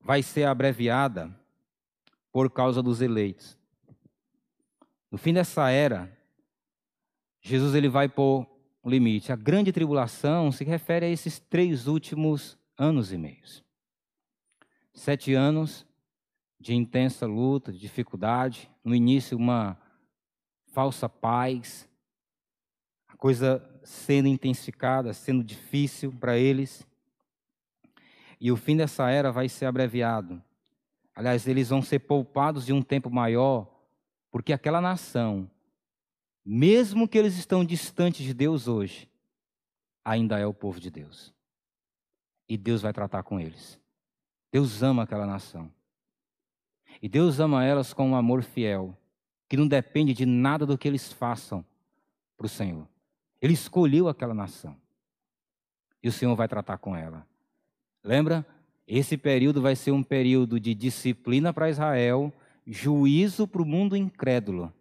vai 0.00 0.22
ser 0.22 0.44
abreviada 0.44 1.34
por 2.30 2.50
causa 2.50 2.82
dos 2.82 3.00
eleitos. 3.00 3.58
No 5.10 5.18
fim 5.18 5.32
dessa 5.32 5.70
era, 5.70 6.17
Jesus 7.40 7.74
ele 7.74 7.88
vai 7.88 8.08
pôr 8.08 8.46
um 8.84 8.90
limite. 8.90 9.32
A 9.32 9.36
grande 9.36 9.72
tribulação 9.72 10.50
se 10.50 10.64
refere 10.64 11.06
a 11.06 11.08
esses 11.08 11.38
três 11.38 11.86
últimos 11.86 12.58
anos 12.76 13.12
e 13.12 13.18
meios. 13.18 13.64
Sete 14.92 15.34
anos 15.34 15.86
de 16.58 16.74
intensa 16.74 17.26
luta, 17.26 17.72
de 17.72 17.78
dificuldade. 17.78 18.70
No 18.84 18.94
início, 18.94 19.36
uma 19.36 19.78
falsa 20.72 21.08
paz, 21.08 21.88
a 23.06 23.16
coisa 23.16 23.64
sendo 23.82 24.28
intensificada, 24.28 25.12
sendo 25.12 25.42
difícil 25.42 26.12
para 26.12 26.36
eles. 26.36 26.86
E 28.40 28.52
o 28.52 28.56
fim 28.56 28.76
dessa 28.76 29.10
era 29.10 29.32
vai 29.32 29.48
ser 29.48 29.66
abreviado. 29.66 30.42
Aliás, 31.14 31.48
eles 31.48 31.68
vão 31.68 31.82
ser 31.82 32.00
poupados 32.00 32.66
de 32.66 32.72
um 32.72 32.82
tempo 32.82 33.10
maior, 33.10 33.66
porque 34.30 34.52
aquela 34.52 34.80
nação, 34.80 35.50
mesmo 36.50 37.06
que 37.06 37.18
eles 37.18 37.36
estão 37.36 37.62
distantes 37.62 38.24
de 38.24 38.32
Deus 38.32 38.68
hoje, 38.68 39.06
ainda 40.02 40.38
é 40.38 40.46
o 40.46 40.54
povo 40.54 40.80
de 40.80 40.90
Deus. 40.90 41.34
E 42.48 42.56
Deus 42.56 42.80
vai 42.80 42.90
tratar 42.90 43.22
com 43.22 43.38
eles. 43.38 43.78
Deus 44.50 44.82
ama 44.82 45.02
aquela 45.02 45.26
nação. 45.26 45.70
E 47.02 47.08
Deus 47.08 47.38
ama 47.38 47.66
elas 47.66 47.92
com 47.92 48.08
um 48.08 48.16
amor 48.16 48.42
fiel 48.42 48.96
que 49.46 49.58
não 49.58 49.68
depende 49.68 50.14
de 50.14 50.24
nada 50.24 50.64
do 50.64 50.78
que 50.78 50.88
eles 50.88 51.12
façam 51.12 51.62
para 52.34 52.46
o 52.46 52.48
Senhor. 52.48 52.88
Ele 53.42 53.52
escolheu 53.52 54.08
aquela 54.08 54.32
nação. 54.32 54.74
E 56.02 56.08
o 56.08 56.12
Senhor 56.12 56.34
vai 56.34 56.48
tratar 56.48 56.78
com 56.78 56.96
ela. 56.96 57.26
Lembra? 58.02 58.46
Esse 58.86 59.18
período 59.18 59.60
vai 59.60 59.76
ser 59.76 59.90
um 59.90 60.02
período 60.02 60.58
de 60.58 60.74
disciplina 60.74 61.52
para 61.52 61.68
Israel, 61.68 62.32
juízo 62.66 63.46
para 63.46 63.60
o 63.60 63.66
mundo 63.66 63.94
incrédulo, 63.94 64.72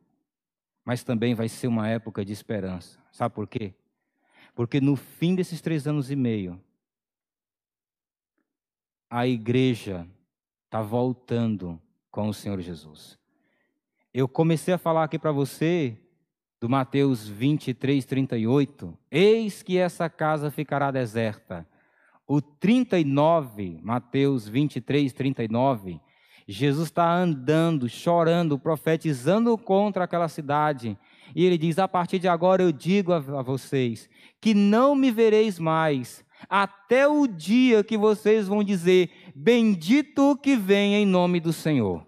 mas 0.88 1.04
também 1.04 1.36
vai 1.36 1.50
ser 1.50 1.68
uma 1.68 1.90
época 1.90 2.24
de 2.24 2.32
esperança. 2.32 2.98
Sabe 3.12 3.36
por 3.36 3.46
quê? 3.46 3.74
Porque 4.56 4.80
no 4.80 4.96
fim 4.96 5.36
desses 5.36 5.60
três 5.60 5.86
anos 5.86 6.10
e 6.10 6.16
meio, 6.16 6.58
a 9.10 9.28
igreja 9.28 10.08
está 10.64 10.82
voltando 10.82 11.78
com 12.10 12.30
o 12.30 12.34
Senhor 12.34 12.62
Jesus. 12.62 13.20
Eu 14.14 14.30
comecei 14.30 14.74
a 14.74 14.78
falar 14.78 15.04
aqui 15.04 15.20
para 15.20 15.34
você 15.34 15.98
do 16.58 16.70
Mateus 16.70 17.28
23, 17.28 18.06
38. 18.06 18.98
Eis 19.12 19.62
que 19.62 19.78
essa 19.78 20.10
casa 20.10 20.50
ficará 20.50 20.90
deserta. 20.90 21.68
O 22.26 22.42
39, 22.42 23.82
Mateus 23.84 24.48
23, 24.48 25.12
39. 25.12 26.00
Jesus 26.48 26.88
está 26.88 27.14
andando, 27.14 27.90
chorando, 27.90 28.58
profetizando 28.58 29.58
contra 29.58 30.06
aquela 30.06 30.30
cidade. 30.30 30.98
E 31.36 31.46
ele 31.46 31.58
diz: 31.58 31.78
A 31.78 31.88
partir 31.88 32.20
de 32.20 32.28
agora 32.28 32.64
eu 32.64 32.72
digo 32.72 33.12
a, 33.12 33.18
a 33.18 33.42
vocês 33.42 34.10
que 34.40 34.54
não 34.54 34.96
me 34.96 35.12
vereis 35.12 35.60
mais, 35.60 36.24
até 36.50 37.06
o 37.08 37.28
dia 37.28 37.84
que 37.84 37.98
vocês 37.98 38.48
vão 38.48 38.64
dizer: 38.64 39.12
Bendito 39.36 40.38
que 40.38 40.56
vem 40.56 40.96
em 40.96 41.06
nome 41.06 41.42
do 41.42 41.52
Senhor. 41.52 42.08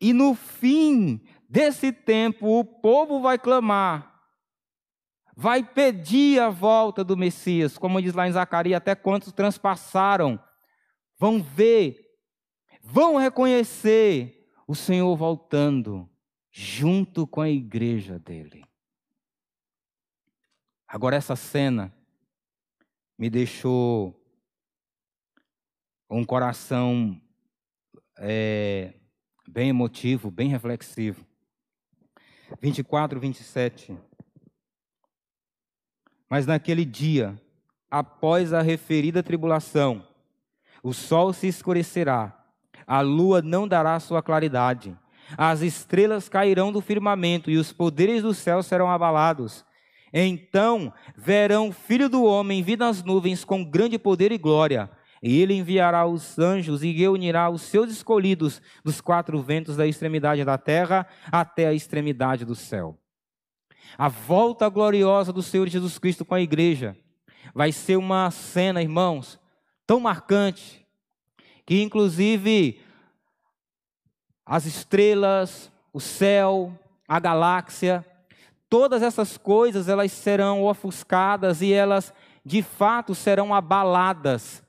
E 0.00 0.12
no 0.12 0.34
fim 0.34 1.20
desse 1.48 1.92
tempo, 1.92 2.58
o 2.58 2.64
povo 2.64 3.20
vai 3.20 3.38
clamar, 3.38 4.10
vai 5.36 5.62
pedir 5.62 6.40
a 6.40 6.48
volta 6.48 7.04
do 7.04 7.16
Messias, 7.16 7.76
como 7.76 8.00
diz 8.00 8.14
lá 8.14 8.26
em 8.26 8.32
Zacarias, 8.32 8.78
até 8.78 8.94
quantos 8.94 9.32
transpassaram, 9.32 10.40
vão 11.18 11.42
ver, 11.42 12.05
vão 12.86 13.16
reconhecer 13.16 14.48
o 14.66 14.74
Senhor 14.74 15.14
voltando 15.16 16.08
junto 16.52 17.26
com 17.26 17.40
a 17.40 17.50
igreja 17.50 18.18
dele. 18.18 18.64
Agora, 20.86 21.16
essa 21.16 21.34
cena 21.34 21.92
me 23.18 23.28
deixou 23.28 24.24
um 26.08 26.24
coração 26.24 27.20
é, 28.18 28.94
bem 29.48 29.70
emotivo, 29.70 30.30
bem 30.30 30.48
reflexivo. 30.48 31.26
24, 32.60 33.18
27. 33.18 33.98
Mas 36.30 36.46
naquele 36.46 36.84
dia, 36.84 37.40
após 37.90 38.52
a 38.52 38.62
referida 38.62 39.24
tribulação, 39.24 40.06
o 40.84 40.92
sol 40.92 41.32
se 41.32 41.48
escurecerá, 41.48 42.45
a 42.86 43.00
lua 43.00 43.42
não 43.42 43.66
dará 43.66 43.98
sua 43.98 44.22
claridade, 44.22 44.96
as 45.36 45.62
estrelas 45.62 46.28
cairão 46.28 46.70
do 46.70 46.80
firmamento 46.80 47.50
e 47.50 47.56
os 47.56 47.72
poderes 47.72 48.22
do 48.22 48.34
céu 48.34 48.62
serão 48.62 48.90
abalados. 48.90 49.64
Então 50.12 50.92
verão 51.16 51.68
o 51.68 51.72
Filho 51.72 52.08
do 52.08 52.24
Homem 52.24 52.62
vir 52.62 52.78
nas 52.78 53.02
nuvens 53.02 53.44
com 53.44 53.64
grande 53.64 53.98
poder 53.98 54.30
e 54.30 54.38
glória. 54.38 54.90
E 55.22 55.40
ele 55.40 55.54
enviará 55.54 56.06
os 56.06 56.38
anjos 56.38 56.84
e 56.84 56.92
reunirá 56.92 57.50
os 57.50 57.62
seus 57.62 57.90
escolhidos 57.90 58.62
dos 58.84 59.00
quatro 59.00 59.42
ventos 59.42 59.76
da 59.76 59.86
extremidade 59.86 60.44
da 60.44 60.56
terra 60.56 61.06
até 61.32 61.66
a 61.66 61.72
extremidade 61.72 62.44
do 62.44 62.54
céu. 62.54 62.98
A 63.98 64.08
volta 64.08 64.68
gloriosa 64.68 65.32
do 65.32 65.42
Senhor 65.42 65.66
Jesus 65.68 65.98
Cristo 65.98 66.24
com 66.24 66.34
a 66.34 66.40
igreja 66.40 66.96
vai 67.54 67.72
ser 67.72 67.96
uma 67.96 68.30
cena, 68.30 68.82
irmãos, 68.82 69.40
tão 69.86 69.98
marcante, 69.98 70.85
que 71.66 71.82
inclusive 71.82 72.80
as 74.46 74.64
estrelas, 74.64 75.70
o 75.92 76.00
céu, 76.00 76.72
a 77.08 77.18
galáxia, 77.18 78.06
todas 78.70 79.02
essas 79.02 79.36
coisas 79.36 79.88
elas 79.88 80.12
serão 80.12 80.62
ofuscadas 80.62 81.60
e 81.60 81.72
elas 81.72 82.14
de 82.44 82.62
fato 82.62 83.12
serão 83.12 83.52
abaladas 83.52 84.62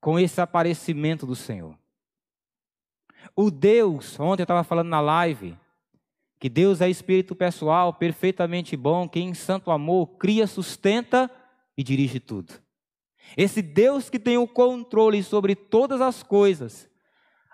com 0.00 0.18
esse 0.18 0.40
aparecimento 0.40 1.24
do 1.24 1.36
Senhor. 1.36 1.78
O 3.36 3.50
Deus, 3.50 4.18
ontem 4.18 4.42
eu 4.42 4.44
estava 4.44 4.64
falando 4.64 4.88
na 4.88 5.00
live, 5.00 5.56
que 6.38 6.48
Deus 6.48 6.80
é 6.80 6.90
espírito 6.90 7.34
pessoal, 7.34 7.94
perfeitamente 7.94 8.76
bom, 8.76 9.08
que 9.08 9.20
em 9.20 9.34
santo 9.34 9.70
amor 9.70 10.08
cria, 10.18 10.46
sustenta 10.46 11.30
e 11.76 11.84
dirige 11.84 12.18
tudo. 12.18 12.65
Esse 13.36 13.62
Deus 13.62 14.10
que 14.10 14.18
tem 14.18 14.36
o 14.36 14.46
controle 14.46 15.22
sobre 15.22 15.54
todas 15.54 16.00
as 16.00 16.22
coisas, 16.22 16.88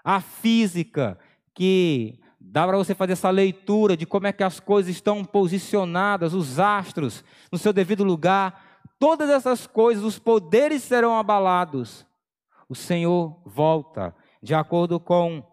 a 0.03 0.21
física, 0.21 1.19
que 1.55 2.19
dá 2.41 2.67
para 2.67 2.77
você 2.77 2.95
fazer 2.95 3.13
essa 3.13 3.31
leitura 3.31 3.97
de 3.97 4.07
como 4.07 4.27
é 4.27 4.33
que 4.33 4.43
as 4.43 4.59
coisas 4.59 4.91
estão 4.91 5.25
posicionadas, 5.25 6.35
os 6.35 6.59
astros 6.59 7.25
no 7.51 7.59
seu 7.59 7.73
devido 7.73 8.03
lugar, 8.03 8.81
todas 8.99 9.31
essas 9.31 9.67
coisas, 9.67 10.03
os 10.03 10.19
poderes 10.19 10.83
serão 10.83 11.17
abalados 11.17 12.07
o 12.73 12.75
Senhor 12.75 13.39
volta. 13.45 14.15
De 14.43 14.55
acordo 14.55 14.99
com 14.99 15.45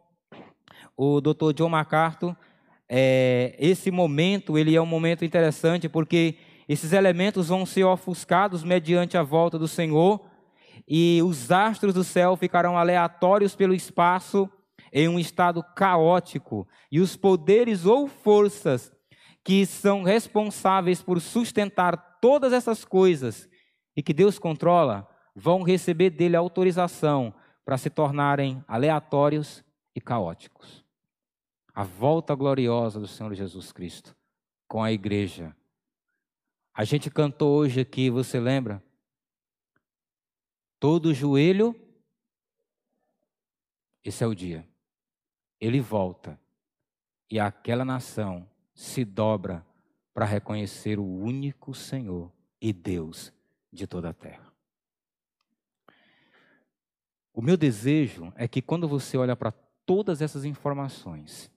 o 0.95 1.19
Dr. 1.19 1.51
John 1.53 1.67
MacArthur, 1.67 2.35
é, 2.87 3.55
esse 3.59 3.91
momento 3.91 4.57
ele 4.57 4.73
é 4.73 4.81
um 4.81 4.85
momento 4.85 5.25
interessante 5.25 5.89
porque 5.89 6.37
esses 6.69 6.93
elementos 6.93 7.47
vão 7.47 7.65
ser 7.65 7.83
ofuscados 7.83 8.63
mediante 8.63 9.17
a 9.17 9.23
volta 9.23 9.57
do 9.57 9.67
Senhor 9.67 10.23
e 10.87 11.19
os 11.23 11.51
astros 11.51 11.95
do 11.95 12.03
céu 12.03 12.37
ficarão 12.37 12.77
aleatórios 12.77 13.55
pelo 13.55 13.73
espaço 13.73 14.47
em 14.93 15.09
um 15.09 15.17
estado 15.17 15.63
caótico 15.75 16.67
e 16.91 16.99
os 16.99 17.15
poderes 17.15 17.87
ou 17.87 18.07
forças 18.07 18.91
que 19.43 19.65
são 19.65 20.03
responsáveis 20.03 21.01
por 21.01 21.19
sustentar 21.19 22.19
todas 22.21 22.53
essas 22.53 22.85
coisas 22.85 23.49
e 23.97 24.03
que 24.03 24.13
Deus 24.13 24.37
controla 24.37 25.09
vão 25.35 25.63
receber 25.63 26.11
dele 26.11 26.35
autorização 26.35 27.33
para 27.65 27.77
se 27.79 27.89
tornarem 27.89 28.63
aleatórios 28.67 29.63
e 29.95 30.01
caóticos. 30.01 30.85
A 31.73 31.83
volta 31.83 32.35
gloriosa 32.35 32.99
do 32.99 33.07
Senhor 33.07 33.33
Jesus 33.33 33.71
Cristo 33.71 34.15
com 34.67 34.83
a 34.83 34.91
igreja. 34.91 35.55
A 36.79 36.85
gente 36.85 37.11
cantou 37.11 37.57
hoje 37.57 37.81
aqui, 37.81 38.09
você 38.09 38.39
lembra? 38.39 38.81
Todo 40.79 41.13
joelho, 41.13 41.75
esse 44.01 44.23
é 44.23 44.27
o 44.27 44.33
dia. 44.33 44.65
Ele 45.59 45.81
volta 45.81 46.39
e 47.29 47.37
aquela 47.37 47.83
nação 47.83 48.49
se 48.73 49.03
dobra 49.03 49.67
para 50.13 50.23
reconhecer 50.23 50.99
o 50.99 51.03
único 51.03 51.73
Senhor 51.73 52.31
e 52.61 52.71
Deus 52.71 53.33
de 53.73 53.85
toda 53.85 54.11
a 54.11 54.13
terra. 54.13 54.49
O 57.33 57.41
meu 57.41 57.57
desejo 57.57 58.31
é 58.37 58.47
que 58.47 58.61
quando 58.61 58.87
você 58.87 59.17
olha 59.17 59.35
para 59.35 59.51
todas 59.85 60.21
essas 60.21 60.45
informações, 60.45 61.51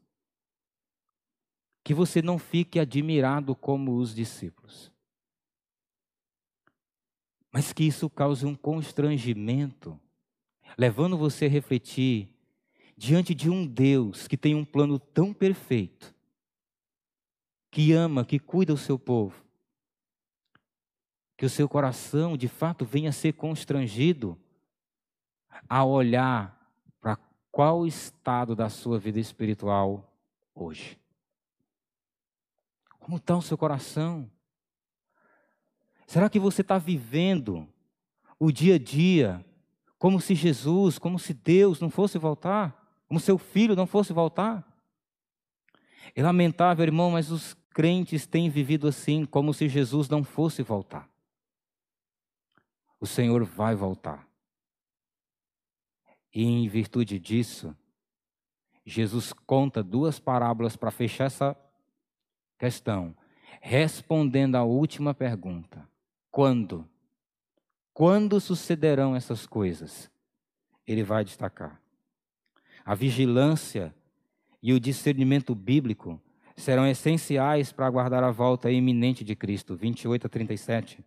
que 1.84 1.94
você 1.94 2.20
não 2.20 2.40
fique 2.40 2.80
admirado 2.80 3.54
como 3.54 3.96
os 3.98 4.12
discípulos, 4.12 4.91
mas 7.52 7.70
que 7.70 7.84
isso 7.84 8.08
cause 8.08 8.46
um 8.46 8.54
constrangimento, 8.54 10.00
levando 10.78 11.18
você 11.18 11.44
a 11.44 11.50
refletir 11.50 12.34
diante 12.96 13.34
de 13.34 13.50
um 13.50 13.66
Deus 13.66 14.26
que 14.26 14.38
tem 14.38 14.54
um 14.54 14.64
plano 14.64 14.98
tão 14.98 15.34
perfeito, 15.34 16.14
que 17.70 17.92
ama, 17.92 18.24
que 18.24 18.38
cuida 18.38 18.72
do 18.72 18.78
seu 18.78 18.98
povo, 18.98 19.44
que 21.36 21.44
o 21.44 21.50
seu 21.50 21.68
coração 21.68 22.36
de 22.36 22.48
fato 22.48 22.86
venha 22.86 23.10
a 23.10 23.12
ser 23.12 23.34
constrangido 23.34 24.38
a 25.68 25.84
olhar 25.84 26.58
para 27.00 27.18
qual 27.50 27.80
o 27.80 27.86
estado 27.86 28.56
da 28.56 28.70
sua 28.70 28.98
vida 28.98 29.20
espiritual 29.20 30.10
hoje. 30.54 30.98
Como 32.98 33.16
está 33.18 33.36
o 33.36 33.42
seu 33.42 33.58
coração? 33.58 34.30
Será 36.06 36.28
que 36.28 36.38
você 36.38 36.62
está 36.62 36.78
vivendo 36.78 37.68
o 38.38 38.50
dia 38.50 38.74
a 38.74 38.78
dia 38.78 39.44
como 39.98 40.20
se 40.20 40.34
Jesus, 40.34 40.98
como 40.98 41.18
se 41.18 41.32
Deus 41.32 41.80
não 41.80 41.88
fosse 41.88 42.18
voltar? 42.18 43.02
Como 43.06 43.20
seu 43.20 43.38
filho 43.38 43.76
não 43.76 43.86
fosse 43.86 44.12
voltar? 44.12 44.66
É 46.14 46.22
lamentável, 46.22 46.84
irmão, 46.84 47.10
mas 47.10 47.30
os 47.30 47.54
crentes 47.70 48.26
têm 48.26 48.50
vivido 48.50 48.88
assim, 48.88 49.24
como 49.24 49.54
se 49.54 49.68
Jesus 49.68 50.08
não 50.08 50.24
fosse 50.24 50.62
voltar. 50.62 51.08
O 52.98 53.06
Senhor 53.06 53.44
vai 53.44 53.74
voltar. 53.74 54.26
E 56.34 56.42
em 56.42 56.68
virtude 56.68 57.18
disso, 57.18 57.76
Jesus 58.84 59.32
conta 59.32 59.82
duas 59.82 60.18
parábolas 60.18 60.76
para 60.76 60.90
fechar 60.90 61.26
essa 61.26 61.56
questão, 62.58 63.14
respondendo 63.60 64.56
à 64.56 64.64
última 64.64 65.14
pergunta: 65.14 65.86
quando? 66.32 66.88
Quando 67.92 68.40
sucederão 68.40 69.14
essas 69.14 69.46
coisas? 69.46 70.10
Ele 70.86 71.04
vai 71.04 71.24
destacar. 71.24 71.80
A 72.84 72.94
vigilância 72.94 73.94
e 74.62 74.72
o 74.72 74.80
discernimento 74.80 75.54
bíblico 75.54 76.20
serão 76.56 76.86
essenciais 76.86 77.70
para 77.70 77.86
aguardar 77.86 78.24
a 78.24 78.30
volta 78.30 78.70
iminente 78.70 79.22
de 79.22 79.36
Cristo. 79.36 79.76
28 79.76 80.26
a 80.26 80.30
37. 80.30 81.04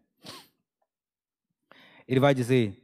Ele 2.08 2.20
vai 2.20 2.36
dizer: 2.36 2.82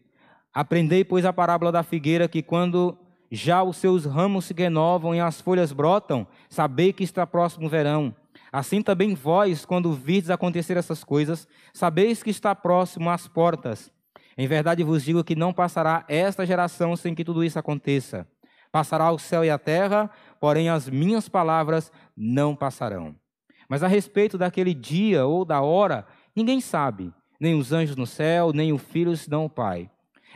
Aprendei, 0.52 1.06
pois, 1.06 1.26
a 1.26 1.32
parábola 1.32 1.72
da 1.72 1.84
figueira, 1.84 2.28
que 2.28 2.42
quando 2.42 2.98
já 3.30 3.64
os 3.64 3.78
seus 3.78 4.06
ramos 4.06 4.46
se 4.46 4.54
renovam 4.54 5.14
e 5.14 5.20
as 5.20 5.40
folhas 5.40 5.72
brotam, 5.72 6.28
sabei 6.50 6.92
que 6.92 7.04
está 7.04 7.26
próximo 7.26 7.68
o 7.68 7.70
verão. 7.70 8.14
Assim 8.52 8.82
também 8.82 9.16
vós, 9.16 9.66
quando 9.66 9.94
virdes 9.94 10.30
acontecer 10.30 10.76
essas 10.76 11.04
coisas, 11.04 11.48
sabeis 11.74 12.22
que 12.22 12.30
está 12.30 12.54
próximo 12.54 13.10
às 13.10 13.28
portas. 13.28 13.92
Em 14.38 14.48
verdade 14.48 14.84
vos 14.84 15.04
digo 15.04 15.24
que 15.24 15.36
não 15.36 15.54
passará 15.54 16.04
esta 16.08 16.46
geração 16.46 16.96
sem 16.96 17.16
que 17.16 17.24
tudo 17.24 17.44
isso 17.44 17.58
aconteça. 17.58 18.28
Passará 18.72 19.12
o 19.12 19.20
céu 19.20 19.46
e 19.46 19.50
a 19.50 19.58
terra, 19.58 20.10
porém 20.40 20.70
as 20.70 20.90
minhas 20.90 21.30
palavras 21.30 21.92
não 22.16 22.56
passarão. 22.56 23.16
Mas 23.70 23.84
a 23.84 23.88
respeito 23.88 24.38
daquele 24.38 24.74
dia 24.74 25.26
ou 25.26 25.46
da 25.46 25.62
hora, 25.62 26.06
ninguém 26.36 26.60
sabe, 26.60 27.14
nem 27.40 27.56
os 27.56 27.72
anjos 27.72 27.96
no 27.96 28.06
céu, 28.06 28.52
nem 28.54 28.74
o 28.74 28.78
filho, 28.78 29.16
senão 29.16 29.46
o 29.46 29.50
Pai. 29.50 29.90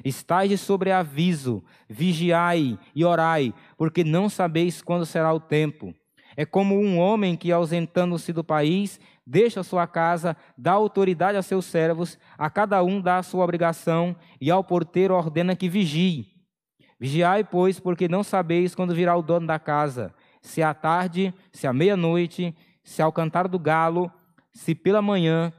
Estais 0.03 0.49
de 0.49 0.57
sobreaviso, 0.57 1.63
vigiai 1.89 2.77
e 2.93 3.03
orai, 3.05 3.53
porque 3.77 4.03
não 4.03 4.29
sabeis 4.29 4.81
quando 4.81 5.05
será 5.05 5.33
o 5.33 5.39
tempo. 5.39 5.93
É 6.37 6.45
como 6.45 6.75
um 6.75 6.99
homem 6.99 7.35
que, 7.35 7.51
ausentando-se 7.51 8.33
do 8.33 8.43
país, 8.43 8.99
deixa 9.25 9.63
sua 9.63 9.87
casa, 9.87 10.35
dá 10.57 10.73
autoridade 10.73 11.37
a 11.37 11.41
seus 11.41 11.65
servos, 11.65 12.17
a 12.37 12.49
cada 12.49 12.83
um 12.83 12.99
dá 13.01 13.17
a 13.17 13.23
sua 13.23 13.43
obrigação, 13.43 14.15
e 14.39 14.51
ao 14.51 14.63
porteiro 14.63 15.13
ordena 15.13 15.55
que 15.55 15.69
vigie. 15.69 16.27
Vigiai, 16.99 17.43
pois, 17.43 17.79
porque 17.79 18.07
não 18.07 18.23
sabeis 18.23 18.75
quando 18.75 18.93
virá 18.95 19.15
o 19.15 19.21
dono 19.21 19.47
da 19.47 19.59
casa, 19.59 20.13
se 20.41 20.61
à 20.61 20.73
tarde, 20.73 21.33
se 21.51 21.67
à 21.67 21.73
meia-noite, 21.73 22.55
se 22.83 23.01
ao 23.01 23.11
cantar 23.11 23.47
do 23.47 23.59
galo, 23.59 24.11
se 24.53 24.75
pela 24.75 25.01
manhã, 25.01 25.51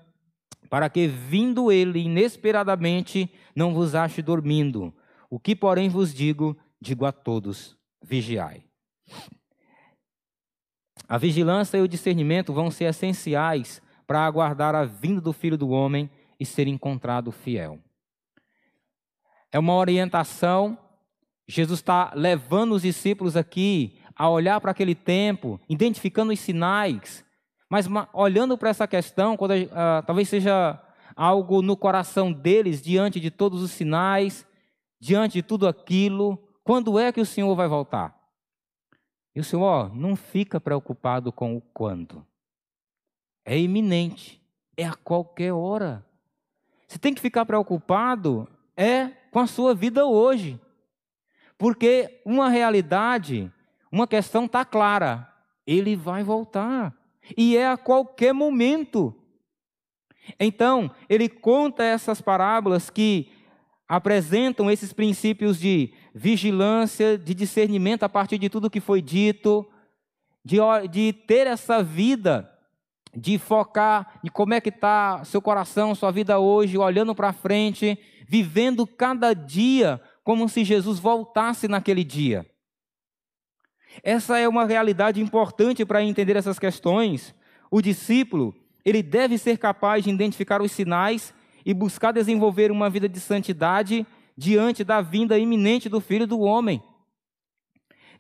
para 0.70 0.88
que, 0.88 1.06
vindo 1.06 1.70
ele 1.70 2.00
inesperadamente, 2.00 3.30
não 3.54 3.74
vos 3.74 3.94
ache 3.94 4.22
dormindo. 4.22 4.94
O 5.30 5.38
que, 5.38 5.54
porém, 5.54 5.88
vos 5.88 6.14
digo, 6.14 6.56
digo 6.80 7.04
a 7.04 7.12
todos: 7.12 7.76
vigiai. 8.02 8.64
A 11.08 11.18
vigilância 11.18 11.78
e 11.78 11.82
o 11.82 11.88
discernimento 11.88 12.52
vão 12.52 12.70
ser 12.70 12.84
essenciais 12.84 13.80
para 14.06 14.24
aguardar 14.24 14.74
a 14.74 14.84
vinda 14.84 15.20
do 15.20 15.32
Filho 15.32 15.56
do 15.56 15.68
Homem 15.68 16.10
e 16.38 16.44
ser 16.44 16.66
encontrado 16.66 17.30
fiel. 17.32 17.78
É 19.52 19.58
uma 19.58 19.74
orientação. 19.74 20.78
Jesus 21.46 21.78
está 21.78 22.12
levando 22.14 22.72
os 22.72 22.82
discípulos 22.82 23.36
aqui 23.36 23.98
a 24.16 24.28
olhar 24.28 24.60
para 24.60 24.70
aquele 24.70 24.94
tempo, 24.94 25.60
identificando 25.68 26.32
os 26.32 26.40
sinais, 26.40 27.24
mas 27.68 27.86
olhando 28.12 28.56
para 28.56 28.70
essa 28.70 28.86
questão, 28.86 29.36
quando, 29.36 29.52
uh, 29.52 30.02
talvez 30.06 30.28
seja 30.28 30.80
algo 31.14 31.62
no 31.62 31.76
coração 31.76 32.32
deles 32.32 32.82
diante 32.82 33.20
de 33.20 33.30
todos 33.30 33.62
os 33.62 33.70
sinais, 33.70 34.46
diante 35.00 35.34
de 35.34 35.42
tudo 35.42 35.68
aquilo, 35.68 36.38
quando 36.64 36.98
é 36.98 37.12
que 37.12 37.20
o 37.20 37.26
Senhor 37.26 37.54
vai 37.54 37.68
voltar? 37.68 38.16
E 39.36 39.40
o 39.40 39.44
Senhor 39.44 39.94
não 39.94 40.16
fica 40.16 40.58
preocupado 40.58 41.30
com 41.30 41.54
o 41.54 41.60
quando. 41.60 42.26
É 43.44 43.58
iminente, 43.58 44.42
é 44.74 44.86
a 44.86 44.94
qualquer 44.94 45.52
hora. 45.52 46.02
Você 46.88 46.98
tem 46.98 47.12
que 47.12 47.20
ficar 47.20 47.44
preocupado 47.44 48.48
é 48.74 49.08
com 49.30 49.38
a 49.38 49.46
sua 49.46 49.74
vida 49.74 50.06
hoje. 50.06 50.58
Porque 51.58 52.22
uma 52.24 52.48
realidade, 52.48 53.52
uma 53.92 54.06
questão 54.06 54.46
está 54.46 54.64
clara: 54.64 55.30
ele 55.66 55.94
vai 55.94 56.22
voltar. 56.24 56.96
E 57.36 57.58
é 57.58 57.68
a 57.68 57.76
qualquer 57.76 58.32
momento. 58.32 59.14
Então, 60.40 60.90
ele 61.10 61.28
conta 61.28 61.84
essas 61.84 62.22
parábolas 62.22 62.88
que 62.88 63.30
apresentam 63.86 64.70
esses 64.70 64.94
princípios 64.94 65.58
de 65.58 65.92
vigilância, 66.18 67.18
de 67.18 67.34
discernimento 67.34 68.02
a 68.02 68.08
partir 68.08 68.38
de 68.38 68.48
tudo 68.48 68.70
que 68.70 68.80
foi 68.80 69.02
dito, 69.02 69.68
de, 70.42 70.56
de 70.90 71.12
ter 71.12 71.46
essa 71.46 71.82
vida, 71.82 72.50
de 73.14 73.36
focar 73.36 74.18
em 74.24 74.28
como 74.28 74.54
é 74.54 74.60
que 74.60 74.70
está 74.70 75.22
seu 75.24 75.42
coração, 75.42 75.94
sua 75.94 76.10
vida 76.10 76.38
hoje, 76.38 76.78
olhando 76.78 77.14
para 77.14 77.34
frente, 77.34 77.98
vivendo 78.26 78.86
cada 78.86 79.34
dia 79.34 80.00
como 80.24 80.48
se 80.48 80.64
Jesus 80.64 80.98
voltasse 80.98 81.68
naquele 81.68 82.02
dia. 82.02 82.46
Essa 84.02 84.38
é 84.38 84.48
uma 84.48 84.64
realidade 84.64 85.20
importante 85.20 85.84
para 85.84 86.02
entender 86.02 86.34
essas 86.34 86.58
questões. 86.58 87.34
O 87.70 87.82
discípulo, 87.82 88.54
ele 88.86 89.02
deve 89.02 89.36
ser 89.36 89.58
capaz 89.58 90.04
de 90.04 90.10
identificar 90.10 90.62
os 90.62 90.72
sinais 90.72 91.34
e 91.64 91.74
buscar 91.74 92.12
desenvolver 92.12 92.70
uma 92.70 92.88
vida 92.88 93.06
de 93.06 93.20
santidade 93.20 94.06
diante 94.36 94.84
da 94.84 95.00
vinda 95.00 95.38
iminente 95.38 95.88
do 95.88 96.00
Filho 96.00 96.26
do 96.26 96.40
Homem. 96.40 96.82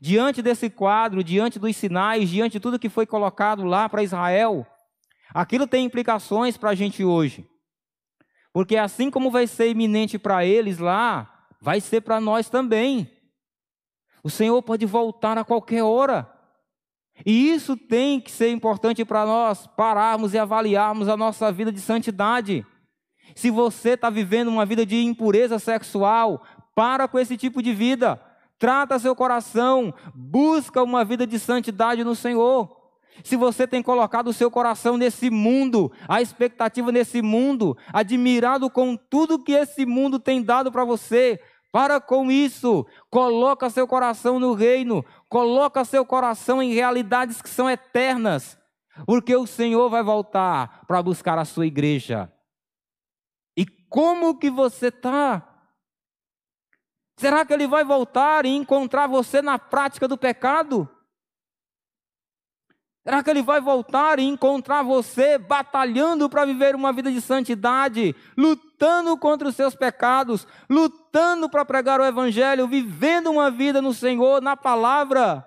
Diante 0.00 0.42
desse 0.42 0.70
quadro, 0.70 1.22
diante 1.22 1.58
dos 1.58 1.76
sinais, 1.76 2.28
diante 2.28 2.52
de 2.52 2.60
tudo 2.60 2.78
que 2.78 2.88
foi 2.88 3.06
colocado 3.06 3.64
lá 3.64 3.88
para 3.88 4.02
Israel, 4.02 4.66
aquilo 5.34 5.66
tem 5.66 5.84
implicações 5.84 6.56
para 6.56 6.70
a 6.70 6.74
gente 6.74 7.04
hoje. 7.04 7.48
Porque 8.52 8.76
assim 8.76 9.10
como 9.10 9.30
vai 9.30 9.46
ser 9.46 9.70
iminente 9.70 10.18
para 10.18 10.44
eles 10.44 10.78
lá, 10.78 11.46
vai 11.60 11.80
ser 11.80 12.00
para 12.00 12.20
nós 12.20 12.48
também. 12.48 13.10
O 14.22 14.30
Senhor 14.30 14.60
pode 14.62 14.86
voltar 14.86 15.36
a 15.38 15.44
qualquer 15.44 15.82
hora. 15.82 16.30
E 17.24 17.50
isso 17.50 17.76
tem 17.76 18.20
que 18.20 18.30
ser 18.30 18.50
importante 18.50 19.04
para 19.04 19.24
nós 19.24 19.66
pararmos 19.66 20.34
e 20.34 20.38
avaliarmos 20.38 21.08
a 21.08 21.16
nossa 21.16 21.50
vida 21.50 21.72
de 21.72 21.80
santidade. 21.80 22.66
Se 23.34 23.50
você 23.50 23.90
está 23.90 24.08
vivendo 24.08 24.48
uma 24.48 24.64
vida 24.64 24.86
de 24.86 25.02
impureza 25.04 25.58
sexual, 25.58 26.42
para 26.76 27.08
com 27.08 27.18
esse 27.18 27.38
tipo 27.38 27.62
de 27.62 27.72
vida. 27.72 28.20
Trata 28.58 28.98
seu 28.98 29.16
coração, 29.16 29.92
busca 30.14 30.82
uma 30.82 31.04
vida 31.04 31.26
de 31.26 31.38
santidade 31.38 32.04
no 32.04 32.14
Senhor. 32.14 32.76
Se 33.24 33.34
você 33.34 33.66
tem 33.66 33.82
colocado 33.82 34.28
o 34.28 34.32
seu 34.32 34.50
coração 34.50 34.98
nesse 34.98 35.30
mundo, 35.30 35.90
a 36.06 36.20
expectativa 36.20 36.92
nesse 36.92 37.22
mundo, 37.22 37.76
admirado 37.90 38.68
com 38.68 38.94
tudo 38.94 39.42
que 39.42 39.52
esse 39.52 39.86
mundo 39.86 40.18
tem 40.18 40.42
dado 40.42 40.70
para 40.70 40.84
você, 40.84 41.40
para 41.72 41.98
com 41.98 42.30
isso. 42.30 42.86
Coloca 43.10 43.70
seu 43.70 43.86
coração 43.86 44.38
no 44.38 44.52
reino, 44.52 45.02
coloca 45.30 45.82
seu 45.82 46.04
coração 46.04 46.62
em 46.62 46.74
realidades 46.74 47.40
que 47.40 47.48
são 47.48 47.70
eternas, 47.70 48.58
porque 49.06 49.34
o 49.34 49.46
Senhor 49.46 49.88
vai 49.88 50.02
voltar 50.02 50.82
para 50.86 51.02
buscar 51.02 51.38
a 51.38 51.44
sua 51.46 51.66
igreja. 51.66 52.30
Como 53.88 54.38
que 54.38 54.50
você 54.50 54.88
está? 54.88 55.56
Será 57.18 57.46
que 57.46 57.52
ele 57.52 57.66
vai 57.66 57.82
voltar 57.82 58.44
e 58.44 58.50
encontrar 58.50 59.06
você 59.06 59.40
na 59.40 59.58
prática 59.58 60.06
do 60.06 60.18
pecado? 60.18 60.88
Será 63.02 63.22
que 63.22 63.30
ele 63.30 63.42
vai 63.42 63.60
voltar 63.60 64.18
e 64.18 64.24
encontrar 64.24 64.82
você 64.82 65.38
batalhando 65.38 66.28
para 66.28 66.44
viver 66.44 66.74
uma 66.74 66.92
vida 66.92 67.10
de 67.10 67.20
santidade, 67.20 68.14
lutando 68.36 69.16
contra 69.16 69.48
os 69.48 69.54
seus 69.54 69.76
pecados, 69.76 70.46
lutando 70.68 71.48
para 71.48 71.64
pregar 71.64 72.00
o 72.00 72.04
evangelho, 72.04 72.66
vivendo 72.66 73.30
uma 73.30 73.50
vida 73.50 73.80
no 73.80 73.94
Senhor, 73.94 74.42
na 74.42 74.56
palavra? 74.56 75.46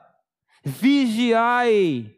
Vigiai. 0.63 2.15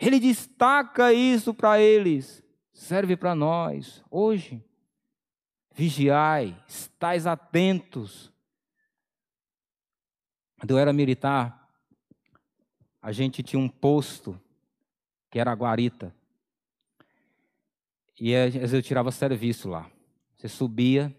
Ele 0.00 0.18
destaca 0.18 1.12
isso 1.12 1.54
para 1.54 1.78
eles 1.78 2.43
serve 2.74 3.16
para 3.16 3.34
nós 3.34 4.04
hoje. 4.10 4.62
Vigiai, 5.72 6.62
estais 6.68 7.26
atentos. 7.26 8.30
Quando 10.58 10.72
eu 10.72 10.78
era 10.78 10.92
militar, 10.92 11.72
a 13.00 13.12
gente 13.12 13.42
tinha 13.42 13.58
um 13.60 13.68
posto 13.68 14.38
que 15.30 15.38
era 15.38 15.50
a 15.50 15.54
guarita. 15.54 16.14
E 18.20 18.30
eu 18.30 18.82
tirava 18.82 19.10
serviço 19.10 19.68
lá. 19.68 19.90
Você 20.36 20.48
subia, 20.48 21.14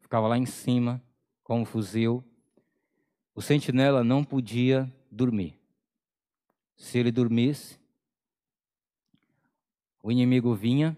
ficava 0.00 0.26
lá 0.26 0.38
em 0.38 0.46
cima 0.46 1.02
com 1.42 1.60
um 1.60 1.64
fuzil. 1.64 2.24
O 3.34 3.42
sentinela 3.42 4.02
não 4.02 4.24
podia 4.24 4.92
dormir. 5.10 5.58
Se 6.76 6.98
ele 6.98 7.12
dormisse, 7.12 7.78
o 10.04 10.12
inimigo 10.12 10.54
vinha 10.54 10.94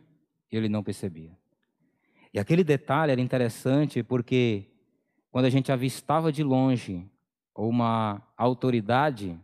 e 0.50 0.56
ele 0.56 0.68
não 0.68 0.82
percebia. 0.82 1.30
E 2.34 2.40
aquele 2.40 2.64
detalhe 2.64 3.12
era 3.12 3.20
interessante 3.20 4.02
porque 4.02 4.66
quando 5.30 5.44
a 5.44 5.50
gente 5.50 5.70
avistava 5.70 6.32
de 6.32 6.42
longe 6.42 7.08
uma 7.54 8.20
autoridade, 8.36 9.38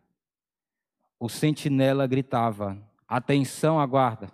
o 1.18 1.28
sentinela 1.28 2.08
gritava: 2.08 2.76
Atenção, 3.06 3.78
aguarda. 3.78 4.32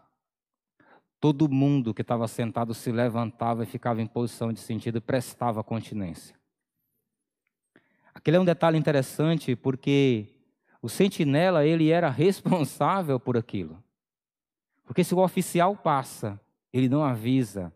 todo 1.21 1.47
mundo 1.47 1.93
que 1.93 2.01
estava 2.01 2.27
sentado 2.27 2.73
se 2.73 2.91
levantava 2.91 3.65
e 3.65 3.67
ficava 3.67 4.01
em 4.01 4.07
posição 4.07 4.51
de 4.51 4.61
sentido 4.61 4.97
e 4.97 5.01
prestava 5.01 5.63
continência. 5.63 6.35
Aquele 8.15 8.39
é 8.39 8.41
um 8.41 8.47
detalhe 8.47 8.79
interessante 8.79 9.55
porque 9.55 10.29
o 10.81 10.89
sentinela 10.89 11.67
ele 11.67 11.91
era 11.91 12.09
responsável 12.09 13.21
por 13.21 13.37
aquilo. 13.37 13.83
Porque 14.89 15.05
se 15.05 15.15
o 15.15 15.19
oficial 15.19 15.77
passa, 15.77 16.41
ele 16.73 16.89
não 16.89 17.05
avisa, 17.05 17.71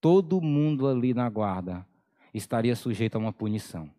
todo 0.00 0.40
mundo 0.40 0.86
ali 0.86 1.12
na 1.12 1.28
guarda 1.28 1.84
estaria 2.32 2.76
sujeito 2.76 3.16
a 3.16 3.18
uma 3.18 3.32
punição. 3.32 3.90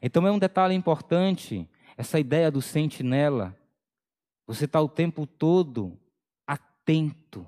Então 0.00 0.24
é 0.24 0.30
um 0.30 0.38
detalhe 0.38 0.72
importante 0.72 1.68
essa 1.96 2.20
ideia 2.20 2.48
do 2.48 2.62
sentinela. 2.62 3.58
Você 4.46 4.66
está 4.66 4.80
o 4.80 4.88
tempo 4.88 5.26
todo 5.26 5.98
atento 6.46 7.44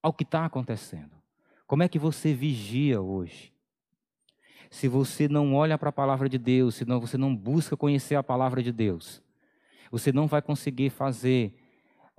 ao 0.00 0.12
que 0.12 0.22
está 0.22 0.44
acontecendo. 0.44 1.10
Como 1.66 1.82
é 1.82 1.88
que 1.88 1.98
você 1.98 2.32
vigia 2.32 3.00
hoje? 3.00 3.52
Se 4.70 4.86
você 4.86 5.26
não 5.26 5.52
olha 5.56 5.76
para 5.76 5.88
a 5.88 5.92
palavra 5.92 6.28
de 6.28 6.38
Deus, 6.38 6.76
se 6.76 6.84
não, 6.84 7.00
você 7.00 7.18
não 7.18 7.34
busca 7.34 7.76
conhecer 7.76 8.14
a 8.14 8.22
palavra 8.22 8.62
de 8.62 8.70
Deus, 8.70 9.20
você 9.90 10.12
não 10.12 10.28
vai 10.28 10.40
conseguir 10.40 10.90
fazer 10.90 11.59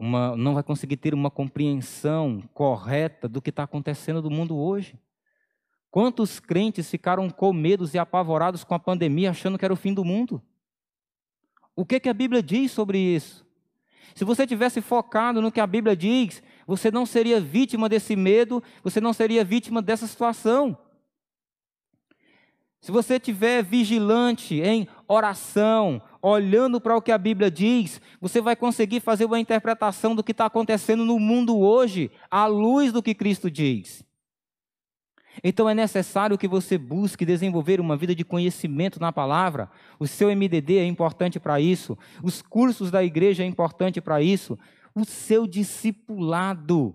uma, 0.02 0.36
não 0.36 0.56
vai 0.56 0.64
conseguir 0.64 0.98
ter 0.98 1.14
uma 1.14 1.30
compreensão 1.30 2.42
correta 2.56 3.30
do 3.30 3.40
que 3.40 3.52
está 3.52 3.62
acontecendo 3.62 4.20
no 4.20 4.32
mundo 4.32 4.58
hoje. 4.58 5.00
Quantos 5.92 6.40
crentes 6.40 6.90
ficaram 6.90 7.30
com 7.30 7.54
medo 7.54 7.88
e 7.94 8.00
apavorados 8.00 8.64
com 8.64 8.74
a 8.74 8.80
pandemia, 8.80 9.30
achando 9.30 9.60
que 9.60 9.66
era 9.66 9.74
o 9.74 9.78
fim 9.78 9.94
do 9.94 10.04
mundo? 10.04 10.42
O 11.76 11.86
que, 11.86 12.00
que 12.00 12.10
a 12.10 12.14
Bíblia 12.16 12.42
diz 12.42 12.72
sobre 12.72 12.98
isso? 12.98 13.46
Se 14.16 14.26
você 14.26 14.48
tivesse 14.48 14.82
focado 14.82 15.40
no 15.40 15.52
que 15.52 15.60
a 15.60 15.68
Bíblia 15.68 15.96
diz, 15.96 16.42
você 16.66 16.90
não 16.90 17.06
seria 17.06 17.40
vítima 17.40 17.88
desse 17.88 18.16
medo, 18.16 18.64
você 18.84 19.00
não 19.00 19.14
seria 19.14 19.44
vítima 19.44 19.84
dessa 19.84 20.08
situação. 20.08 20.76
Se 22.82 22.92
você 22.92 23.18
estiver 23.18 23.64
vigilante 23.64 24.60
em 24.60 24.88
oração, 25.08 26.02
olhando 26.22 26.80
para 26.80 26.96
o 26.96 27.02
que 27.02 27.12
a 27.12 27.18
Bíblia 27.18 27.50
diz, 27.50 28.02
você 28.20 28.40
vai 28.40 28.56
conseguir 28.56 29.00
fazer 29.00 29.26
uma 29.26 29.40
interpretação 29.40 30.16
do 30.16 30.24
que 30.24 30.32
está 30.32 30.46
acontecendo 30.46 31.04
no 31.04 31.20
mundo 31.20 31.60
hoje, 31.60 32.12
à 32.30 32.46
luz 32.46 32.92
do 32.92 33.02
que 33.02 33.16
Cristo 33.16 33.50
diz. 33.50 34.06
Então 35.44 35.70
é 35.70 35.74
necessário 35.74 36.38
que 36.38 36.48
você 36.48 36.78
busque 36.78 37.26
desenvolver 37.26 37.80
uma 37.80 37.96
vida 37.96 38.14
de 38.14 38.24
conhecimento 38.24 39.00
na 39.00 39.12
palavra. 39.12 39.70
O 40.00 40.06
seu 40.06 40.30
MDD 40.30 40.78
é 40.78 40.86
importante 40.86 41.40
para 41.40 41.60
isso. 41.60 41.98
Os 42.22 42.42
cursos 42.42 42.92
da 42.92 43.04
igreja 43.04 43.44
é 43.44 43.46
importante 43.46 44.02
para 44.02 44.22
isso. 44.22 44.60
O 44.94 45.06
seu 45.06 45.48
discipulado, 45.48 46.94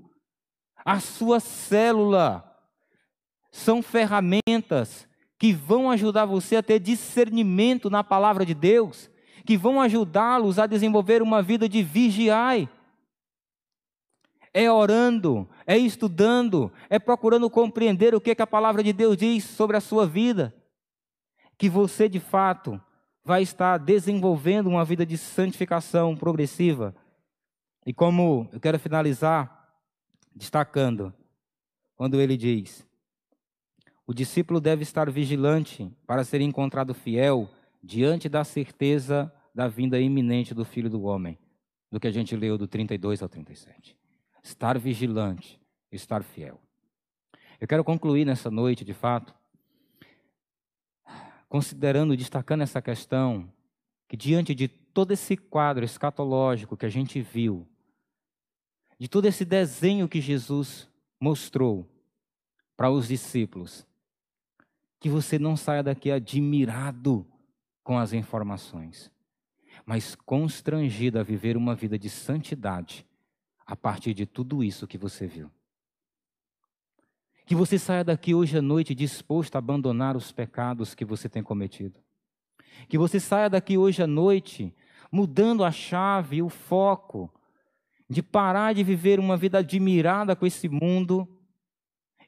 a 0.84 1.00
sua 1.00 1.40
célula 1.40 2.44
são 3.50 3.82
ferramentas 3.82 5.08
que 5.38 5.52
vão 5.52 5.90
ajudar 5.90 6.26
você 6.26 6.56
a 6.56 6.62
ter 6.62 6.78
discernimento 6.78 7.90
na 7.90 8.04
palavra 8.04 8.44
de 8.44 8.54
Deus, 8.54 9.10
que 9.46 9.56
vão 9.56 9.80
ajudá-los 9.80 10.58
a 10.58 10.66
desenvolver 10.66 11.22
uma 11.22 11.40
vida 11.40 11.68
de 11.68 11.82
vigiai 11.82 12.68
é 14.52 14.70
orando, 14.70 15.46
é 15.66 15.76
estudando, 15.76 16.72
é 16.88 16.98
procurando 16.98 17.48
compreender 17.50 18.14
o 18.14 18.20
que, 18.20 18.34
que 18.34 18.40
a 18.40 18.46
palavra 18.46 18.82
de 18.82 18.90
Deus 18.90 19.16
diz 19.16 19.44
sobre 19.44 19.76
a 19.76 19.82
sua 19.82 20.06
vida, 20.06 20.54
que 21.58 21.68
você 21.68 22.08
de 22.08 22.18
fato 22.18 22.80
vai 23.22 23.42
estar 23.42 23.76
desenvolvendo 23.76 24.68
uma 24.68 24.82
vida 24.82 25.04
de 25.04 25.18
santificação 25.18 26.16
progressiva. 26.16 26.94
E 27.84 27.92
como 27.92 28.48
eu 28.50 28.58
quero 28.58 28.78
finalizar 28.78 29.78
destacando, 30.34 31.12
quando 31.94 32.18
ele 32.18 32.36
diz: 32.36 32.86
o 34.06 34.14
discípulo 34.14 34.58
deve 34.58 34.84
estar 34.84 35.10
vigilante 35.10 35.90
para 36.06 36.24
ser 36.24 36.40
encontrado 36.40 36.94
fiel 36.94 37.46
diante 37.82 38.26
da 38.26 38.42
certeza 38.42 39.30
da 39.56 39.68
vinda 39.68 39.98
iminente 39.98 40.52
do 40.52 40.66
Filho 40.66 40.90
do 40.90 41.02
Homem, 41.02 41.38
do 41.90 41.98
que 41.98 42.06
a 42.06 42.10
gente 42.10 42.36
leu 42.36 42.58
do 42.58 42.68
32 42.68 43.22
ao 43.22 43.28
37 43.28 43.96
estar 44.46 44.78
vigilante, 44.78 45.60
estar 45.90 46.22
fiel. 46.22 46.60
Eu 47.60 47.66
quero 47.66 47.82
concluir 47.82 48.24
nessa 48.24 48.50
noite, 48.50 48.84
de 48.84 48.94
fato, 48.94 49.34
considerando, 51.48 52.16
destacando 52.16 52.62
essa 52.62 52.80
questão, 52.80 53.52
que 54.06 54.16
diante 54.16 54.54
de 54.54 54.68
todo 54.68 55.10
esse 55.10 55.36
quadro 55.36 55.84
escatológico 55.84 56.76
que 56.76 56.86
a 56.86 56.88
gente 56.90 57.20
viu, 57.20 57.66
de 58.98 59.08
todo 59.08 59.26
esse 59.26 59.44
desenho 59.44 60.08
que 60.08 60.20
Jesus 60.20 60.88
mostrou 61.18 61.90
para 62.76 62.90
os 62.90 63.08
discípulos, 63.08 63.84
que 65.00 65.08
você 65.08 65.38
não 65.38 65.56
saia 65.56 65.82
daqui 65.82 66.10
admirado 66.10 67.26
com 67.82 67.98
as 67.98 68.12
informações, 68.12 69.10
mas 69.86 70.16
constrangido 70.16 71.20
a 71.20 71.22
viver 71.22 71.56
uma 71.56 71.76
vida 71.76 71.96
de 71.96 72.10
santidade 72.10 73.06
a 73.64 73.76
partir 73.76 74.12
de 74.12 74.26
tudo 74.26 74.64
isso 74.64 74.86
que 74.86 74.98
você 74.98 75.28
viu. 75.28 75.48
Que 77.46 77.54
você 77.54 77.78
saia 77.78 78.02
daqui 78.02 78.34
hoje 78.34 78.58
à 78.58 78.62
noite 78.62 78.92
disposto 78.92 79.54
a 79.54 79.60
abandonar 79.60 80.16
os 80.16 80.32
pecados 80.32 80.96
que 80.96 81.04
você 81.04 81.28
tem 81.28 81.44
cometido. 81.44 82.00
Que 82.88 82.98
você 82.98 83.20
saia 83.20 83.48
daqui 83.48 83.78
hoje 83.78 84.02
à 84.02 84.06
noite 84.06 84.74
mudando 85.12 85.62
a 85.64 85.70
chave, 85.70 86.42
o 86.42 86.48
foco, 86.48 87.32
de 88.10 88.22
parar 88.22 88.74
de 88.74 88.82
viver 88.82 89.20
uma 89.20 89.36
vida 89.36 89.58
admirada 89.58 90.34
com 90.34 90.44
esse 90.44 90.68
mundo 90.68 91.28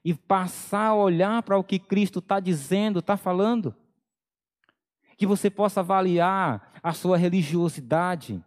e 0.05 0.15
passar 0.15 0.87
a 0.87 0.95
olhar 0.95 1.43
para 1.43 1.59
o 1.59 1.65
que 1.65 1.79
Cristo 1.79 2.21
está 2.21 2.39
dizendo, 2.39 3.01
está 3.01 3.17
falando. 3.17 3.75
Que 5.17 5.27
você 5.27 5.51
possa 5.51 5.81
avaliar 5.81 6.68
a 6.89 6.95
sua 6.95 7.19
religiosidade, 7.19 8.43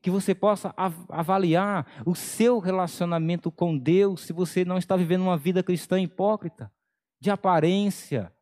que 0.00 0.10
você 0.10 0.34
possa 0.34 0.74
avaliar 1.10 1.86
o 2.06 2.14
seu 2.14 2.58
relacionamento 2.58 3.52
com 3.52 3.76
Deus, 3.76 4.22
se 4.22 4.32
você 4.32 4.64
não 4.64 4.78
está 4.78 4.96
vivendo 4.96 5.20
uma 5.20 5.36
vida 5.36 5.62
cristã 5.62 6.00
hipócrita, 6.00 6.72
de 7.20 7.30
aparência. 7.30 8.32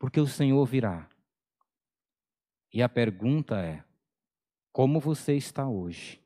Porque 0.00 0.18
o 0.20 0.26
Senhor 0.26 0.66
virá. 0.66 1.08
E 2.72 2.82
a 2.82 2.88
pergunta 2.88 3.64
é: 3.64 3.84
como 4.72 4.98
você 4.98 5.36
está 5.36 5.68
hoje? 5.68 6.20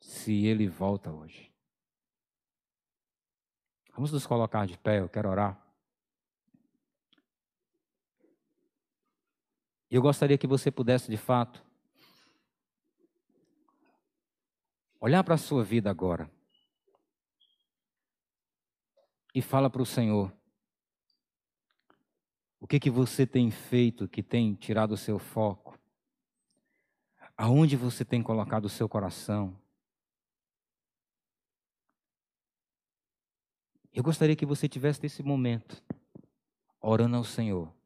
Se 0.00 0.46
ele 0.46 0.66
volta 0.66 1.12
hoje. 1.12 1.52
Vamos 3.92 4.10
nos 4.10 4.26
colocar 4.26 4.66
de 4.66 4.78
pé, 4.78 5.00
eu 5.00 5.08
quero 5.10 5.28
orar. 5.28 5.69
Eu 9.90 10.00
gostaria 10.00 10.38
que 10.38 10.46
você 10.46 10.70
pudesse, 10.70 11.10
de 11.10 11.16
fato, 11.16 11.64
olhar 15.00 15.24
para 15.24 15.34
a 15.34 15.38
sua 15.38 15.64
vida 15.64 15.90
agora 15.90 16.30
e 19.34 19.42
fala 19.42 19.68
para 19.68 19.82
o 19.82 19.86
Senhor 19.86 20.32
o 22.60 22.68
que 22.68 22.78
que 22.78 22.90
você 22.90 23.26
tem 23.26 23.50
feito 23.50 24.06
que 24.06 24.22
tem 24.22 24.54
tirado 24.54 24.92
o 24.92 24.96
seu 24.96 25.18
foco? 25.18 25.76
Aonde 27.36 27.74
você 27.74 28.04
tem 28.04 28.22
colocado 28.22 28.66
o 28.66 28.68
seu 28.68 28.88
coração? 28.88 29.58
Eu 33.92 34.04
gostaria 34.04 34.36
que 34.36 34.46
você 34.46 34.68
tivesse 34.68 35.04
esse 35.04 35.22
momento 35.22 35.82
orando 36.80 37.16
ao 37.16 37.24
Senhor 37.24 37.79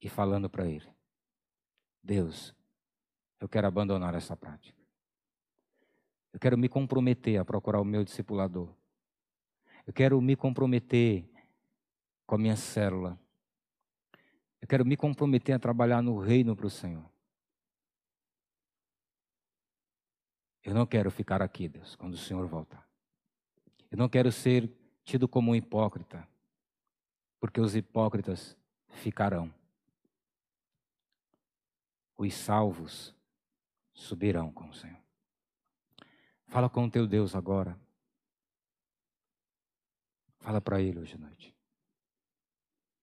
e 0.00 0.08
falando 0.08 0.48
para 0.48 0.66
Ele: 0.66 0.88
Deus, 2.02 2.54
eu 3.40 3.48
quero 3.48 3.66
abandonar 3.66 4.14
essa 4.14 4.36
prática. 4.36 4.78
Eu 6.32 6.38
quero 6.38 6.56
me 6.56 6.68
comprometer 6.68 7.38
a 7.38 7.44
procurar 7.44 7.80
o 7.80 7.84
meu 7.84 8.04
discipulador. 8.04 8.68
Eu 9.86 9.92
quero 9.92 10.20
me 10.20 10.36
comprometer 10.36 11.28
com 12.26 12.36
a 12.36 12.38
minha 12.38 12.56
célula. 12.56 13.18
Eu 14.60 14.68
quero 14.68 14.84
me 14.84 14.96
comprometer 14.96 15.54
a 15.54 15.58
trabalhar 15.58 16.02
no 16.02 16.18
reino 16.18 16.54
para 16.54 16.66
o 16.66 16.70
Senhor. 16.70 17.04
Eu 20.62 20.74
não 20.74 20.86
quero 20.86 21.10
ficar 21.10 21.40
aqui, 21.40 21.68
Deus, 21.68 21.96
quando 21.96 22.14
o 22.14 22.18
Senhor 22.18 22.46
voltar. 22.46 22.86
Eu 23.90 23.98
não 23.98 24.08
quero 24.08 24.30
ser 24.30 24.70
tido 25.02 25.26
como 25.26 25.50
um 25.50 25.56
hipócrita, 25.56 26.28
porque 27.40 27.60
os 27.60 27.74
hipócritas 27.74 28.56
ficarão. 28.88 29.52
Os 32.20 32.34
salvos 32.34 33.16
subirão 33.94 34.52
com 34.52 34.68
o 34.68 34.74
Senhor. 34.74 35.00
Fala 36.48 36.68
com 36.68 36.84
o 36.84 36.90
teu 36.90 37.06
Deus 37.06 37.34
agora. 37.34 37.80
Fala 40.38 40.60
para 40.60 40.82
Ele 40.82 40.98
hoje 40.98 41.14
à 41.14 41.18
noite. 41.18 41.56